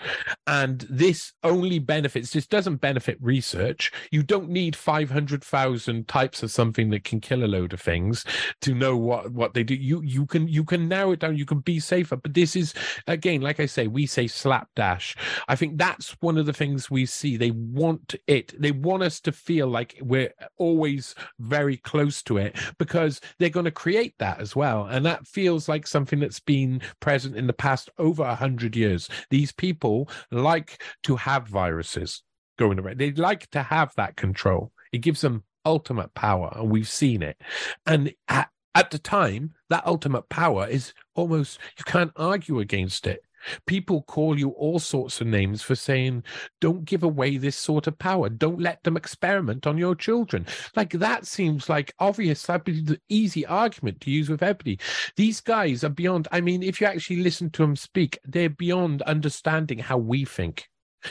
And 0.48 0.88
this 0.90 1.34
only 1.44 1.78
benefits, 1.78 2.32
this 2.32 2.48
doesn't 2.48 2.78
benefit 2.78 3.20
research. 3.22 3.92
You 4.10 4.24
don't 4.24 4.50
need 4.50 4.76
500,000 4.76 6.08
types 6.08 6.42
of 6.42 6.50
something 6.50 6.90
that 6.90 7.04
can 7.04 7.20
kill 7.20 7.44
a 7.44 7.46
load 7.46 7.74
of 7.74 7.82
things 7.82 8.26
to 8.62 8.74
know 8.74 8.98
what, 8.98 9.32
what 9.32 9.54
they 9.54 9.64
do. 9.64 9.76
You, 9.76 10.02
you 10.02 10.26
can, 10.26 10.48
you 10.48 10.64
can 10.64 10.88
narrow 10.88 11.12
it 11.12 11.20
down. 11.20 11.38
You 11.38 11.46
can 11.46 11.60
be 11.60 11.80
safer. 11.80 12.16
But 12.16 12.34
this 12.34 12.56
is, 12.56 12.74
again, 13.08 13.42
like 13.42 13.60
I 13.60 13.68
say, 13.68 13.86
we 13.88 14.08
say 14.08 14.26
slapdash. 14.26 15.16
I 15.48 15.56
think 15.56 15.78
that's 15.78 16.16
one 16.22 16.38
of 16.38 16.46
the 16.48 16.54
things 16.54 16.90
we 16.90 17.06
see. 17.06 17.38
They 17.38 17.52
want 17.52 18.16
it. 18.28 18.60
They 18.60 18.72
want 18.72 19.04
us 19.04 19.20
to 19.22 19.32
feel 19.32 19.68
like 19.68 19.98
we're 20.02 20.34
always 20.58 21.14
very 21.40 21.78
close 21.78 22.24
to 22.24 22.38
it 22.38 22.58
because 22.78 23.20
they're 23.38 23.50
going 23.50 23.66
to 23.66 23.72
create 23.72 24.16
that 24.20 24.40
as 24.40 24.56
well. 24.56 24.86
And 24.86 25.06
that 25.06 25.28
feels 25.28 25.68
like 25.68 25.86
something 25.86 26.20
that's 26.20 26.40
been 26.40 26.82
present 27.00 27.36
in 27.36 27.48
the 27.48 27.54
past 27.54 27.90
over 27.98 28.24
a 28.24 28.36
hundred 28.36 28.63
years. 28.70 29.10
These 29.30 29.52
people 29.52 30.10
like 30.32 30.82
to 31.04 31.16
have 31.16 31.48
viruses 31.48 32.24
going 32.58 32.80
around. 32.80 33.00
They 33.00 33.12
like 33.12 33.50
to 33.52 33.64
have 33.64 33.94
that 33.96 34.16
control. 34.16 34.72
It 34.92 35.00
gives 35.00 35.22
them 35.22 35.44
ultimate 35.66 36.14
power, 36.14 36.54
and 36.56 36.70
we've 36.70 36.88
seen 36.88 37.22
it. 37.22 37.38
And 37.86 38.14
at, 38.28 38.50
at 38.76 38.92
the 38.92 39.00
time, 39.00 39.54
that 39.70 39.86
ultimate 39.86 40.30
power 40.30 40.68
is 40.68 40.94
almost 41.16 41.60
you 41.78 41.84
can't 41.86 42.12
argue 42.16 42.60
against 42.60 43.08
it. 43.08 43.22
People 43.66 44.04
call 44.04 44.38
you 44.38 44.50
all 44.50 44.80
sorts 44.80 45.22
of 45.22 45.28
names 45.28 45.62
for 45.62 45.76
saying, 45.76 46.24
don't 46.62 46.86
give 46.86 47.04
away 47.04 47.38
this 47.38 47.56
sort 47.56 47.88
of 47.88 47.98
power. 48.00 48.30
Don't 48.30 48.60
let 48.60 48.84
them 48.84 48.98
experiment 48.98 49.68
on 49.68 49.78
your 49.78 49.96
children. 49.96 50.46
Like 50.76 50.92
that 50.94 51.26
seems 51.26 51.70
like 51.70 51.94
obvious. 52.00 52.44
That'd 52.44 52.64
be 52.64 52.82
the 52.82 53.00
easy 53.10 53.46
argument 53.46 54.02
to 54.02 54.12
use 54.12 54.30
with 54.30 54.44
everybody. 54.44 54.80
These 55.16 55.42
guys 55.42 55.84
are 55.84 55.90
beyond, 55.90 56.28
I 56.32 56.42
mean, 56.42 56.64
if 56.64 56.82
you 56.82 56.88
actually 56.88 57.24
listen 57.24 57.50
to 57.52 57.62
them 57.62 57.76
speak, 57.76 58.20
they're 58.24 58.50
beyond 58.50 59.02
understanding 59.04 59.80
how 59.80 59.98
we 59.98 60.26
think, 60.26 60.70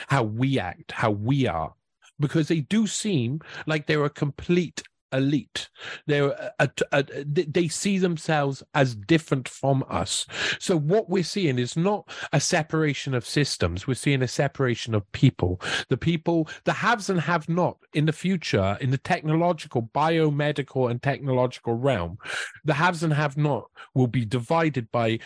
how 0.08 0.22
we 0.22 0.58
act, 0.58 0.92
how 0.92 1.10
we 1.10 1.46
are 1.46 1.74
because 2.20 2.48
they 2.48 2.60
do 2.60 2.86
seem 2.86 3.40
like 3.66 3.86
they're 3.86 4.04
a 4.04 4.10
complete 4.10 4.82
elite. 5.12 5.68
They're 6.06 6.30
a, 6.30 6.52
a, 6.58 6.70
a, 6.92 7.02
they 7.24 7.68
see 7.68 7.98
themselves 7.98 8.62
as 8.74 8.94
different 8.94 9.48
from 9.48 9.84
us. 9.88 10.26
So 10.58 10.76
what 10.76 11.08
we're 11.08 11.22
seeing 11.22 11.58
is 11.58 11.76
not 11.76 12.08
a 12.32 12.40
separation 12.40 13.14
of 13.14 13.26
systems. 13.26 13.86
We're 13.86 13.94
seeing 13.94 14.22
a 14.22 14.28
separation 14.28 14.94
of 14.94 15.10
people. 15.12 15.60
The 15.88 15.96
people, 15.96 16.48
the 16.64 16.72
haves 16.72 17.10
and 17.10 17.20
have 17.20 17.48
not 17.48 17.78
in 17.94 18.06
the 18.06 18.12
future, 18.12 18.76
in 18.80 18.90
the 18.90 18.98
technological, 18.98 19.90
biomedical, 19.94 20.90
and 20.90 21.02
technological 21.02 21.74
realm, 21.74 22.18
the 22.64 22.74
haves 22.74 23.02
and 23.02 23.12
have 23.12 23.36
not 23.36 23.70
will 23.94 24.06
be 24.06 24.24
divided 24.24 24.90
by 24.90 25.18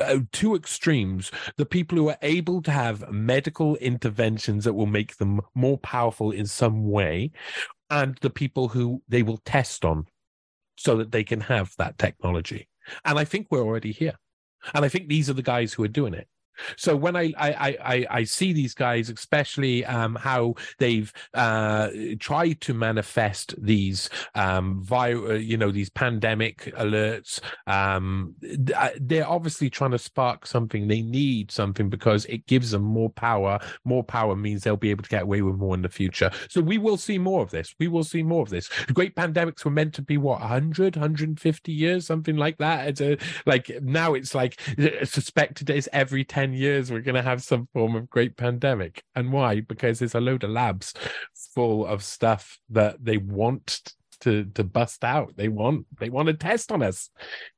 uh, 0.00 0.18
two 0.32 0.54
extremes. 0.54 1.30
The 1.56 1.66
people 1.66 1.96
who 1.98 2.08
are 2.08 2.18
able 2.22 2.62
to 2.62 2.70
have 2.70 3.10
medical 3.10 3.76
interventions 3.76 4.64
that 4.64 4.74
will 4.74 4.86
make 4.86 5.16
them 5.16 5.40
more 5.54 5.78
powerful 5.78 6.30
in 6.30 6.46
some 6.46 6.88
way, 6.90 7.32
and 7.90 8.16
the 8.20 8.30
people 8.30 8.68
who 8.68 9.02
they 9.08 9.22
will 9.22 9.38
test 9.38 9.84
on 9.84 10.06
so 10.76 10.96
that 10.96 11.12
they 11.12 11.24
can 11.24 11.40
have 11.40 11.74
that 11.78 11.98
technology. 11.98 12.68
And 13.04 13.18
I 13.18 13.24
think 13.24 13.48
we're 13.50 13.62
already 13.62 13.92
here. 13.92 14.14
And 14.74 14.84
I 14.84 14.88
think 14.88 15.08
these 15.08 15.28
are 15.28 15.34
the 15.34 15.42
guys 15.42 15.72
who 15.72 15.84
are 15.84 15.88
doing 15.88 16.14
it. 16.14 16.28
So 16.76 16.96
when 16.96 17.16
I 17.16 17.32
I 17.36 17.50
I, 17.80 18.06
I 18.10 18.24
see 18.24 18.52
these 18.52 18.74
guys, 18.74 19.10
especially 19.10 19.84
um, 19.84 20.14
how 20.16 20.54
they've 20.78 21.12
uh, 21.34 21.90
tried 22.18 22.60
to 22.62 22.74
manifest 22.74 23.54
these 23.58 24.08
um, 24.34 24.82
vi- 24.82 25.14
uh, 25.14 25.34
you 25.34 25.56
know 25.56 25.70
these 25.70 25.90
pandemic 25.90 26.72
alerts, 26.76 27.40
um, 27.66 28.34
uh, 28.74 28.90
they're 29.00 29.28
obviously 29.28 29.70
trying 29.70 29.92
to 29.92 29.98
spark 29.98 30.46
something. 30.46 30.88
They 30.88 31.02
need 31.02 31.50
something 31.50 31.88
because 31.88 32.24
it 32.26 32.46
gives 32.46 32.70
them 32.70 32.82
more 32.82 33.10
power. 33.10 33.58
More 33.84 34.04
power 34.04 34.36
means 34.36 34.62
they'll 34.62 34.76
be 34.76 34.90
able 34.90 35.02
to 35.04 35.10
get 35.10 35.22
away 35.22 35.42
with 35.42 35.56
more 35.56 35.74
in 35.74 35.82
the 35.82 35.88
future. 35.88 36.30
So 36.48 36.60
we 36.60 36.78
will 36.78 36.96
see 36.96 37.18
more 37.18 37.42
of 37.42 37.50
this. 37.50 37.74
We 37.78 37.88
will 37.88 38.04
see 38.04 38.22
more 38.22 38.42
of 38.42 38.50
this. 38.50 38.68
The 38.86 38.92
great 38.92 39.14
pandemics 39.14 39.64
were 39.64 39.70
meant 39.70 39.94
to 39.94 40.02
be 40.02 40.16
what 40.16 40.40
100, 40.40 40.96
150 40.96 41.72
years, 41.72 42.06
something 42.06 42.36
like 42.36 42.58
that. 42.58 42.88
It's 42.88 43.00
a, 43.00 43.18
like 43.46 43.70
now 43.82 44.14
it's 44.14 44.34
like 44.34 44.60
uh, 44.78 45.04
suspected 45.04 45.70
it's 45.70 45.88
every 45.92 46.24
10 46.50 46.58
years 46.58 46.90
we're 46.90 47.00
going 47.00 47.14
to 47.14 47.22
have 47.22 47.42
some 47.42 47.68
form 47.72 47.94
of 47.94 48.10
great 48.10 48.36
pandemic. 48.36 49.02
And 49.14 49.32
why? 49.32 49.60
Because 49.60 49.98
there's 49.98 50.14
a 50.14 50.20
load 50.20 50.44
of 50.44 50.50
labs 50.50 50.94
full 51.54 51.86
of 51.86 52.02
stuff 52.02 52.58
that 52.70 52.96
they 53.04 53.18
want 53.18 53.92
to 54.20 54.44
to 54.44 54.64
bust 54.64 55.04
out. 55.04 55.36
They 55.36 55.48
want 55.48 55.86
they 55.98 56.10
want 56.10 56.26
to 56.26 56.34
test 56.34 56.72
on 56.72 56.82
us. 56.82 57.10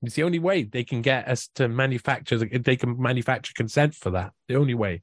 It's 0.02 0.14
the 0.14 0.22
only 0.22 0.38
way 0.38 0.62
they 0.62 0.84
can 0.84 1.02
get 1.02 1.26
us 1.26 1.48
to 1.56 1.68
manufacture. 1.68 2.38
They 2.38 2.76
can 2.76 3.00
manufacture 3.00 3.52
consent 3.56 3.94
for 3.94 4.10
that. 4.10 4.32
The 4.48 4.56
only 4.56 4.74
way. 4.74 5.02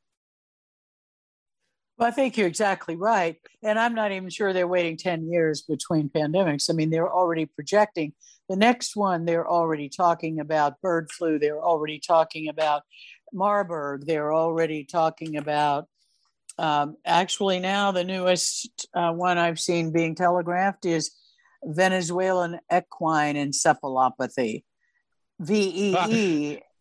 Well, 1.97 2.07
I 2.07 2.11
think 2.11 2.37
you're 2.37 2.47
exactly 2.47 2.95
right. 2.95 3.35
And 3.61 3.77
I'm 3.77 3.93
not 3.93 4.13
even 4.13 4.29
sure 4.29 4.53
they're 4.53 4.69
waiting 4.69 4.95
10 4.95 5.29
years 5.29 5.63
between 5.63 6.07
pandemics. 6.07 6.69
I 6.69 6.73
mean, 6.73 6.91
they're 6.91 7.11
already 7.11 7.45
projecting 7.45 8.13
the 8.49 8.55
next 8.55 8.95
one, 8.95 9.25
they're 9.25 9.47
already 9.47 9.89
talking 9.89 10.39
about 10.39 10.81
bird 10.81 11.11
flu. 11.11 11.37
They're 11.37 11.63
already 11.63 11.99
talking 11.99 12.49
about 12.49 12.81
Marburg. 13.33 14.05
They're 14.05 14.33
already 14.33 14.83
talking 14.83 15.37
about, 15.37 15.87
um, 16.57 16.97
actually, 17.05 17.59
now 17.59 17.91
the 17.91 18.03
newest 18.03 18.87
uh, 18.93 19.11
one 19.11 19.37
I've 19.37 19.59
seen 19.59 19.91
being 19.91 20.15
telegraphed 20.15 20.85
is 20.85 21.11
Venezuelan 21.63 22.59
equine 22.73 23.35
encephalopathy, 23.35 24.63
VEE. 25.39 26.61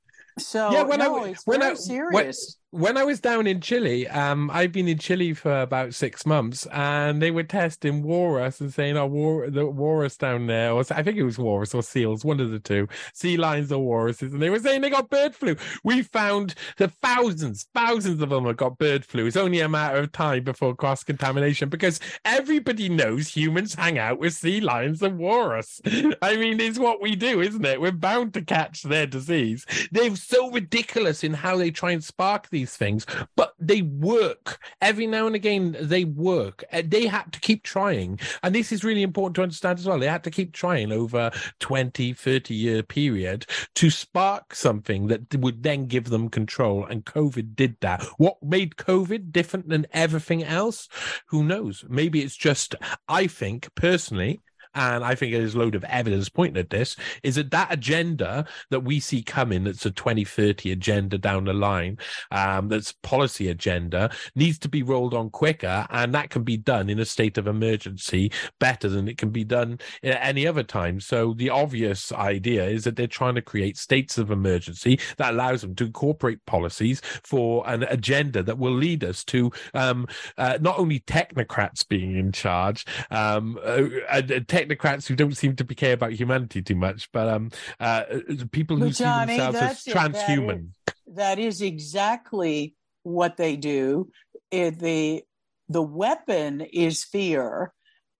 So, 0.40 0.70
yeah, 0.70 0.84
when 0.84 1.00
no, 1.00 1.24
I, 1.24 1.28
it's 1.30 1.44
when 1.48 1.58
very 1.58 1.72
I, 1.72 1.74
serious. 1.74 2.58
When, 2.67 2.67
when 2.70 2.98
I 2.98 3.04
was 3.04 3.18
down 3.18 3.46
in 3.46 3.62
Chile, 3.62 4.06
um, 4.08 4.50
I've 4.52 4.72
been 4.72 4.88
in 4.88 4.98
Chile 4.98 5.32
for 5.32 5.62
about 5.62 5.94
six 5.94 6.26
months, 6.26 6.66
and 6.66 7.22
they 7.22 7.30
were 7.30 7.42
testing 7.42 8.02
walrus 8.02 8.60
and 8.60 8.72
saying, 8.72 8.96
"Oh, 8.98 9.06
war, 9.06 9.48
the 9.48 9.66
walrus 9.66 10.18
down 10.18 10.46
there," 10.46 10.72
or 10.72 10.84
I 10.90 11.02
think 11.02 11.16
it 11.16 11.22
was 11.22 11.38
walrus 11.38 11.74
or 11.74 11.82
seals, 11.82 12.26
one 12.26 12.40
of 12.40 12.50
the 12.50 12.58
two, 12.58 12.86
sea 13.14 13.38
lions 13.38 13.72
or 13.72 13.82
walruses, 13.82 14.34
and 14.34 14.42
they 14.42 14.50
were 14.50 14.58
saying 14.58 14.82
they 14.82 14.90
got 14.90 15.08
bird 15.08 15.34
flu. 15.34 15.56
We 15.82 16.02
found 16.02 16.54
that 16.76 16.92
thousands, 17.02 17.66
thousands 17.74 18.20
of 18.20 18.28
them 18.28 18.44
have 18.44 18.58
got 18.58 18.76
bird 18.76 19.02
flu. 19.02 19.24
It's 19.24 19.36
only 19.36 19.60
a 19.60 19.68
matter 19.68 19.96
of 19.96 20.12
time 20.12 20.44
before 20.44 20.76
cross 20.76 21.02
contamination 21.02 21.70
because 21.70 22.00
everybody 22.26 22.90
knows 22.90 23.28
humans 23.28 23.74
hang 23.74 23.98
out 23.98 24.18
with 24.18 24.34
sea 24.34 24.60
lions 24.60 25.00
and 25.00 25.18
walrus. 25.18 25.80
I 26.22 26.36
mean, 26.36 26.60
it's 26.60 26.78
what 26.78 27.00
we 27.00 27.16
do, 27.16 27.40
isn't 27.40 27.64
it? 27.64 27.80
We're 27.80 27.92
bound 27.92 28.34
to 28.34 28.42
catch 28.42 28.82
their 28.82 29.06
disease. 29.06 29.64
They're 29.90 30.14
so 30.16 30.50
ridiculous 30.50 31.24
in 31.24 31.32
how 31.32 31.56
they 31.56 31.70
try 31.70 31.92
and 31.92 32.04
spark 32.04 32.50
these 32.58 32.76
things, 32.76 33.06
but 33.36 33.54
they 33.58 33.82
work. 33.82 34.58
Every 34.80 35.06
now 35.06 35.26
and 35.26 35.36
again, 35.36 35.76
they 35.80 36.04
work. 36.04 36.64
Uh, 36.72 36.82
they 36.84 37.06
had 37.06 37.32
to 37.32 37.40
keep 37.40 37.62
trying. 37.62 38.18
And 38.42 38.54
this 38.54 38.72
is 38.72 38.84
really 38.84 39.02
important 39.02 39.36
to 39.36 39.42
understand 39.42 39.78
as 39.78 39.86
well. 39.86 39.98
They 39.98 40.06
had 40.08 40.24
to 40.24 40.30
keep 40.30 40.52
trying 40.52 40.90
over 40.90 41.30
20, 41.60 42.12
30 42.12 42.54
year 42.54 42.82
period 42.82 43.46
to 43.76 43.90
spark 43.90 44.54
something 44.54 45.06
that 45.06 45.34
would 45.36 45.62
then 45.62 45.86
give 45.86 46.06
them 46.10 46.28
control. 46.28 46.84
And 46.84 47.04
COVID 47.04 47.54
did 47.54 47.76
that. 47.80 48.02
What 48.16 48.42
made 48.42 48.76
COVID 48.76 49.30
different 49.30 49.68
than 49.68 49.86
everything 49.92 50.42
else? 50.42 50.88
Who 51.26 51.44
knows? 51.44 51.84
Maybe 51.88 52.22
it's 52.22 52.36
just, 52.36 52.74
I 53.08 53.28
think 53.28 53.72
personally, 53.74 54.40
and 54.78 55.04
I 55.04 55.14
think 55.14 55.32
there's 55.32 55.54
a 55.54 55.58
load 55.58 55.74
of 55.74 55.84
evidence 55.84 56.28
pointing 56.28 56.60
at 56.60 56.70
this, 56.70 56.96
is 57.22 57.34
that 57.34 57.50
that 57.50 57.72
agenda 57.72 58.46
that 58.70 58.80
we 58.80 59.00
see 59.00 59.22
coming, 59.22 59.64
that's 59.64 59.84
a 59.84 59.90
2030 59.90 60.70
agenda 60.72 61.18
down 61.18 61.44
the 61.44 61.52
line, 61.52 61.98
um, 62.30 62.68
that's 62.68 62.92
policy 63.02 63.48
agenda, 63.48 64.10
needs 64.34 64.58
to 64.60 64.68
be 64.68 64.82
rolled 64.82 65.14
on 65.14 65.30
quicker, 65.30 65.86
and 65.90 66.14
that 66.14 66.30
can 66.30 66.44
be 66.44 66.56
done 66.56 66.88
in 66.88 66.98
a 67.00 67.04
state 67.04 67.38
of 67.38 67.46
emergency 67.46 68.30
better 68.60 68.88
than 68.88 69.08
it 69.08 69.18
can 69.18 69.30
be 69.30 69.44
done 69.44 69.78
at 70.02 70.18
any 70.22 70.46
other 70.46 70.62
time. 70.62 71.00
So 71.00 71.34
the 71.34 71.50
obvious 71.50 72.12
idea 72.12 72.66
is 72.66 72.84
that 72.84 72.96
they're 72.96 73.06
trying 73.06 73.34
to 73.34 73.42
create 73.42 73.76
states 73.76 74.16
of 74.18 74.30
emergency 74.30 75.00
that 75.16 75.34
allows 75.34 75.62
them 75.62 75.74
to 75.76 75.86
incorporate 75.86 76.44
policies 76.46 77.00
for 77.24 77.68
an 77.68 77.82
agenda 77.84 78.42
that 78.42 78.58
will 78.58 78.72
lead 78.72 79.02
us 79.02 79.24
to 79.24 79.50
um, 79.74 80.06
uh, 80.36 80.58
not 80.60 80.78
only 80.78 81.00
technocrats 81.00 81.86
being 81.86 82.16
in 82.16 82.30
charge, 82.30 82.86
um, 83.10 83.58
uh, 83.64 83.84
uh, 84.10 84.22
technocrats 84.68 85.06
who 85.06 85.16
don't 85.16 85.36
seem 85.36 85.56
to 85.56 85.64
care 85.64 85.94
about 85.94 86.12
humanity 86.12 86.62
too 86.62 86.76
much, 86.76 87.10
but 87.12 87.28
um, 87.28 87.50
uh, 87.80 88.04
people 88.52 88.76
who 88.76 88.90
Johnny, 88.90 89.34
see 89.34 89.38
themselves 89.38 89.86
as 89.88 89.94
transhuman. 89.94 90.70
That 90.86 90.92
is, 91.06 91.16
that 91.16 91.38
is, 91.38 91.62
exactly 91.62 92.74
what 93.02 93.36
they 93.36 93.56
do. 93.56 94.10
It, 94.50 94.78
the 94.78 95.22
the 95.68 95.82
weapon 95.82 96.60
is 96.60 97.04
fear, 97.04 97.72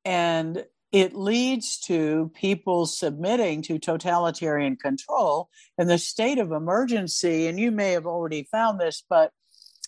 and 0.04 0.64
it 0.92 1.14
leads 1.14 1.78
to 1.80 2.30
people 2.34 2.86
submitting 2.86 3.62
to 3.62 3.78
totalitarian 3.78 4.76
control 4.76 5.50
and 5.76 5.88
the 5.88 5.98
state 5.98 6.38
of 6.38 6.50
emergency. 6.52 7.46
And 7.46 7.58
you 7.58 7.70
may 7.70 7.92
have 7.92 8.06
already 8.06 8.48
found 8.50 8.80
this, 8.80 9.02
but 9.08 9.32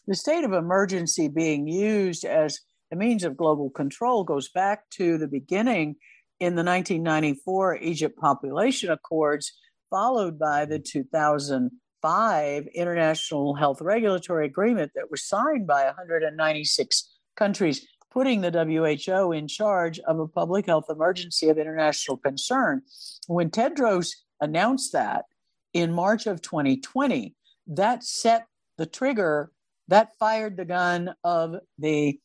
the 0.07 0.15
state 0.15 0.45
of 0.45 0.53
emergency 0.53 1.29
being 1.29 1.67
used 1.67 2.25
as 2.25 2.61
a 2.93 2.97
means 2.97 3.25
of 3.25 3.37
global 3.37 3.71
control 3.71 4.25
goes 4.25 4.49
back 4.49 4.91
to 4.91 5.17
the 5.17 5.29
beginning 5.29 5.97
in 6.41 6.55
the 6.55 6.65
1994 6.65 7.77
Egypt 7.77 8.19
Population 8.19 8.91
Accords, 8.91 9.53
followed 9.91 10.39
by 10.39 10.65
the 10.65 10.79
2005 10.79 12.67
International 12.75 13.55
Health 13.55 13.83
Regulatory 13.83 14.47
Agreement 14.47 14.93
that 14.95 15.11
was 15.11 15.23
signed 15.23 15.67
by 15.67 15.85
196 15.85 17.11
countries, 17.37 17.87
putting 18.11 18.41
the 18.41 18.51
WHO 18.51 19.33
in 19.33 19.47
charge 19.47 20.01
of 20.01 20.19
a 20.19 20.27
public 20.27 20.67
health 20.67 20.87
emergency 20.89 21.51
of 21.51 21.59
international 21.59 22.17
concern. 22.17 22.83
When 23.27 23.51
Tedros 23.51 24.15
announced 24.41 24.93
that 24.93 25.27
in 25.75 25.93
March 25.93 26.27
of 26.27 26.41
2020, 26.41 27.35
that 27.69 28.03
set 28.03 28.47
the 28.79 28.87
trigger, 28.87 29.53
that 29.89 30.17
fired 30.19 30.57
the 30.57 30.65
gun 30.65 31.15
of 31.23 31.57
the 31.79 32.19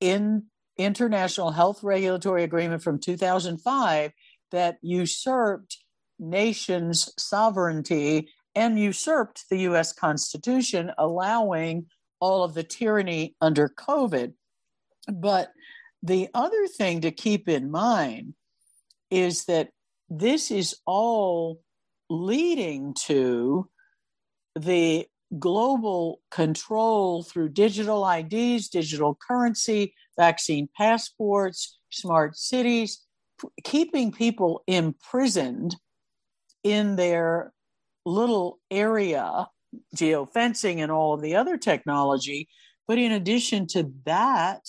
in 0.00 0.44
international 0.84 1.50
health 1.50 1.82
regulatory 1.82 2.44
agreement 2.44 2.82
from 2.82 2.98
2005 2.98 4.12
that 4.50 4.78
usurped 4.82 5.78
nations' 6.18 7.12
sovereignty 7.18 8.28
and 8.54 8.78
usurped 8.78 9.48
the 9.48 9.60
US 9.60 9.92
Constitution, 9.92 10.92
allowing 10.98 11.86
all 12.20 12.44
of 12.44 12.54
the 12.54 12.62
tyranny 12.62 13.34
under 13.40 13.68
COVID. 13.68 14.34
But 15.12 15.50
the 16.02 16.28
other 16.34 16.66
thing 16.66 17.00
to 17.00 17.10
keep 17.10 17.48
in 17.48 17.70
mind 17.70 18.34
is 19.10 19.44
that 19.46 19.70
this 20.08 20.50
is 20.50 20.76
all 20.86 21.60
leading 22.10 22.94
to 23.06 23.68
the 24.54 25.06
global 25.38 26.20
control 26.30 27.22
through 27.22 27.48
digital 27.48 28.08
IDs, 28.08 28.68
digital 28.68 29.16
currency, 29.26 29.94
vaccine 30.18 30.68
passports, 30.76 31.78
smart 31.90 32.36
cities, 32.36 33.04
keeping 33.64 34.12
people 34.12 34.62
imprisoned 34.66 35.76
in 36.62 36.96
their 36.96 37.52
little 38.04 38.58
area, 38.70 39.48
geofencing 39.96 40.78
and 40.78 40.92
all 40.92 41.14
of 41.14 41.22
the 41.22 41.36
other 41.36 41.56
technology. 41.56 42.48
But 42.86 42.98
in 42.98 43.12
addition 43.12 43.66
to 43.68 43.92
that, 44.04 44.62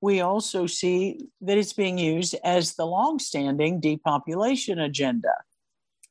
we 0.00 0.20
also 0.20 0.66
see 0.66 1.18
that 1.40 1.58
it's 1.58 1.72
being 1.72 1.98
used 1.98 2.36
as 2.44 2.74
the 2.74 2.86
longstanding 2.86 3.80
depopulation 3.80 4.78
agenda. 4.78 5.32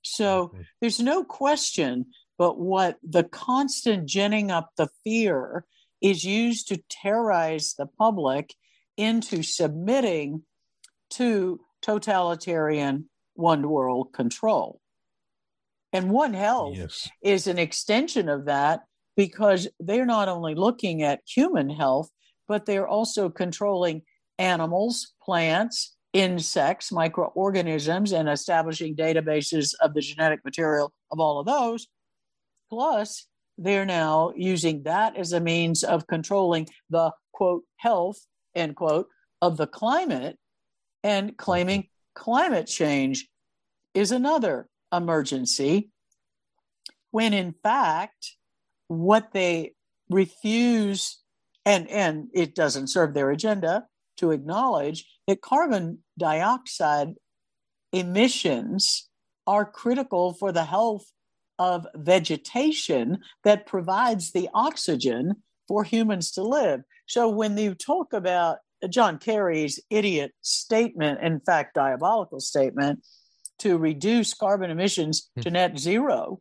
So 0.04 0.54
there's 0.82 1.00
no 1.00 1.24
question 1.24 2.08
but 2.38 2.60
what 2.60 2.98
the 3.04 3.24
constant 3.24 4.08
ginning 4.08 4.52
up 4.52 4.72
the 4.78 4.90
fear 5.04 5.66
is 6.02 6.24
used 6.24 6.68
to 6.68 6.82
terrorize 6.90 7.74
the 7.78 7.88
public 7.88 8.54
into 8.98 9.44
submitting 9.44 10.44
to 11.10 11.60
totalitarian 11.82 13.10
one 13.34 13.70
world 13.70 14.14
control. 14.14 14.80
And 15.94 16.12
One 16.12 16.34
Health 16.34 16.76
yes. 16.76 17.10
is 17.22 17.48
an 17.48 17.58
extension 17.58 18.30
of 18.30 18.46
that 18.46 18.82
because 19.16 19.68
they're 19.80 20.06
not 20.06 20.28
only 20.28 20.54
looking 20.54 21.02
at 21.02 21.22
human 21.26 21.70
health, 21.70 22.10
but 22.48 22.66
they're 22.66 22.88
also 22.88 23.30
controlling 23.30 24.04
animals, 24.38 25.14
plants, 25.24 25.96
insects, 26.14 26.92
microorganisms, 26.92 28.12
and 28.12 28.30
establishing 28.30 28.96
databases 28.96 29.74
of 29.82 29.94
the 29.94 30.02
genetic 30.02 30.44
material 30.44 30.94
of 31.12 31.20
all 31.20 31.40
of 31.40 31.46
those. 31.46 31.88
Plus, 32.70 33.28
they're 33.58 33.86
now 33.86 34.34
using 34.36 34.84
that 34.84 35.16
as 35.18 35.34
a 35.34 35.40
means 35.40 35.84
of 35.84 36.08
controlling 36.08 36.68
the 36.90 37.12
quote 37.32 37.64
health 37.78 38.20
end 38.56 38.76
quote 38.76 39.08
of 39.42 39.58
the 39.58 39.68
climate 39.68 40.38
and 41.04 41.38
claiming 41.38 41.88
climate 42.16 42.68
change 42.68 43.28
is 43.94 44.12
another 44.12 44.68
emergency 44.92 45.90
when 47.12 47.34
in 47.34 47.54
fact 47.64 48.36
what 48.88 49.32
they 49.34 49.74
refuse 50.10 51.20
and 51.66 51.88
and 51.90 52.30
it 52.34 52.56
doesn't 52.56 52.88
serve 52.88 53.14
their 53.14 53.30
agenda 53.30 53.86
to 54.18 54.32
acknowledge 54.32 55.06
that 55.28 55.42
carbon 55.42 56.00
dioxide 56.18 57.10
emissions 57.92 59.10
are 59.46 59.66
critical 59.66 60.34
for 60.34 60.52
the 60.52 60.66
health 60.66 61.06
of 61.60 61.88
vegetation 61.96 63.20
that 63.44 63.66
provides 63.66 64.32
the 64.32 64.50
oxygen 64.54 65.36
for 65.68 65.84
humans 65.84 66.32
to 66.32 66.44
live. 66.44 66.82
So 67.08 67.30
when 67.30 67.58
you 67.58 67.74
talk 67.74 68.14
about 68.14 68.58
John 68.90 69.18
Kerry's 69.18 69.80
idiot 69.90 70.34
statement, 70.42 71.22
in 71.22 71.40
fact, 71.40 71.76
diabolical 71.76 72.40
statement, 72.40 73.04
to 73.60 73.78
reduce 73.78 74.34
carbon 74.34 74.70
emissions 74.70 75.30
hmm. 75.36 75.42
to 75.42 75.52
net 75.52 75.80
zero, 75.80 76.40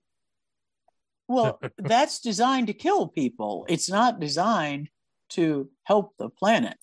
well, 1.29 1.61
that's 1.79 2.21
designed 2.21 2.69
to 2.69 2.75
kill 2.75 3.09
people. 3.09 3.67
It's 3.69 3.91
not 3.91 4.21
designed 4.21 4.91
to 5.31 5.71
help 5.85 6.15
the 6.19 6.29
planet. 6.29 6.77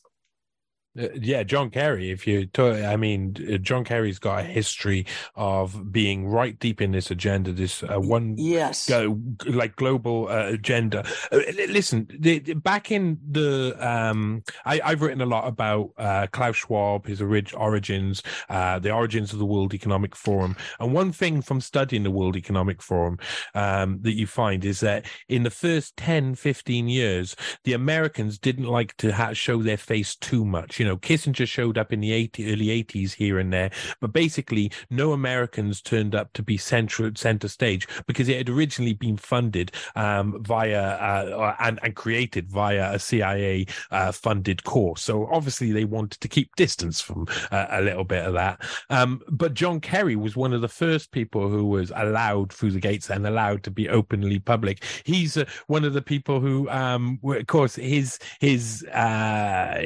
Uh, 0.99 1.07
yeah, 1.19 1.41
John 1.41 1.71
Kerry. 1.71 2.11
If 2.11 2.27
you, 2.27 2.45
talk, 2.45 2.75
I 2.75 2.95
mean, 2.97 3.35
uh, 3.51 3.57
John 3.57 3.83
Kerry's 3.83 4.19
got 4.19 4.41
a 4.41 4.43
history 4.43 5.07
of 5.35 5.91
being 5.91 6.27
right 6.27 6.57
deep 6.59 6.81
in 6.81 6.91
this 6.91 7.09
agenda, 7.09 7.51
this 7.51 7.81
uh, 7.81 7.99
one, 7.99 8.35
yes, 8.37 8.87
go, 8.87 9.19
like 9.47 9.75
global 9.75 10.27
uh, 10.29 10.49
agenda. 10.49 11.03
Uh, 11.31 11.39
listen, 11.67 12.07
the, 12.19 12.39
the, 12.39 12.53
back 12.53 12.91
in 12.91 13.17
the, 13.31 13.75
um, 13.79 14.43
I, 14.65 14.81
have 14.85 15.01
written 15.01 15.21
a 15.21 15.25
lot 15.25 15.47
about 15.47 15.91
uh, 15.97 16.27
Klaus 16.31 16.57
Schwab, 16.57 17.07
his 17.07 17.21
orig- 17.21 17.55
origins, 17.57 18.21
the 18.49 18.91
origins 18.91 19.33
of 19.33 19.39
the 19.39 19.45
World 19.45 19.73
Economic 19.73 20.15
Forum, 20.15 20.55
and 20.79 20.93
one 20.93 21.11
thing 21.11 21.41
from 21.41 21.59
studying 21.59 22.03
the 22.03 22.11
World 22.11 22.35
Economic 22.35 22.83
Forum 22.83 23.17
um, 23.55 23.99
that 24.01 24.13
you 24.13 24.27
find 24.27 24.63
is 24.63 24.79
that 24.81 25.07
in 25.27 25.41
the 25.41 25.49
first 25.49 25.97
10, 25.97 26.35
15 26.35 26.87
years, 26.87 27.35
the 27.63 27.73
Americans 27.73 28.37
didn't 28.37 28.67
like 28.67 28.95
to 28.97 29.11
ha- 29.11 29.33
show 29.33 29.63
their 29.63 29.77
face 29.77 30.15
too 30.15 30.45
much 30.45 30.82
you 30.83 30.89
know, 30.89 30.97
Kissinger 30.97 31.47
showed 31.47 31.77
up 31.77 31.93
in 31.93 32.01
the 32.01 32.11
80, 32.11 32.51
early 32.51 32.65
80s 32.65 33.13
here 33.13 33.39
and 33.39 33.53
there, 33.53 33.71
but 34.01 34.11
basically 34.11 34.69
no 34.89 35.13
Americans 35.13 35.79
turned 35.79 36.13
up 36.13 36.33
to 36.33 36.43
be 36.43 36.57
central 36.57 37.09
center 37.15 37.47
stage 37.47 37.87
because 38.05 38.27
it 38.27 38.35
had 38.35 38.49
originally 38.49 38.91
been 38.91 39.15
funded 39.15 39.71
um, 39.95 40.43
via 40.43 40.81
uh, 40.81 41.55
and, 41.61 41.79
and 41.83 41.95
created 41.95 42.49
via 42.49 42.95
a 42.95 42.99
CIA 42.99 43.65
uh, 43.91 44.11
funded 44.11 44.65
course. 44.65 45.01
So 45.01 45.25
obviously 45.27 45.71
they 45.71 45.85
wanted 45.85 46.19
to 46.19 46.27
keep 46.27 46.53
distance 46.57 46.99
from 46.99 47.27
uh, 47.49 47.67
a 47.69 47.81
little 47.81 48.03
bit 48.03 48.25
of 48.25 48.33
that. 48.33 48.61
Um, 48.89 49.21
but 49.29 49.53
John 49.53 49.79
Kerry 49.79 50.17
was 50.17 50.35
one 50.35 50.51
of 50.51 50.59
the 50.59 50.67
first 50.67 51.11
people 51.11 51.47
who 51.47 51.63
was 51.63 51.93
allowed 51.95 52.51
through 52.51 52.71
the 52.71 52.81
gates 52.81 53.09
and 53.09 53.25
allowed 53.25 53.63
to 53.63 53.71
be 53.71 53.87
openly 53.87 54.39
public. 54.39 54.83
He's 55.05 55.37
uh, 55.37 55.45
one 55.67 55.85
of 55.85 55.93
the 55.93 56.01
people 56.01 56.41
who, 56.41 56.69
um, 56.69 57.21
of 57.23 57.47
course, 57.47 57.75
his 57.75 58.19
his 58.41 58.83
uh, 58.87 59.81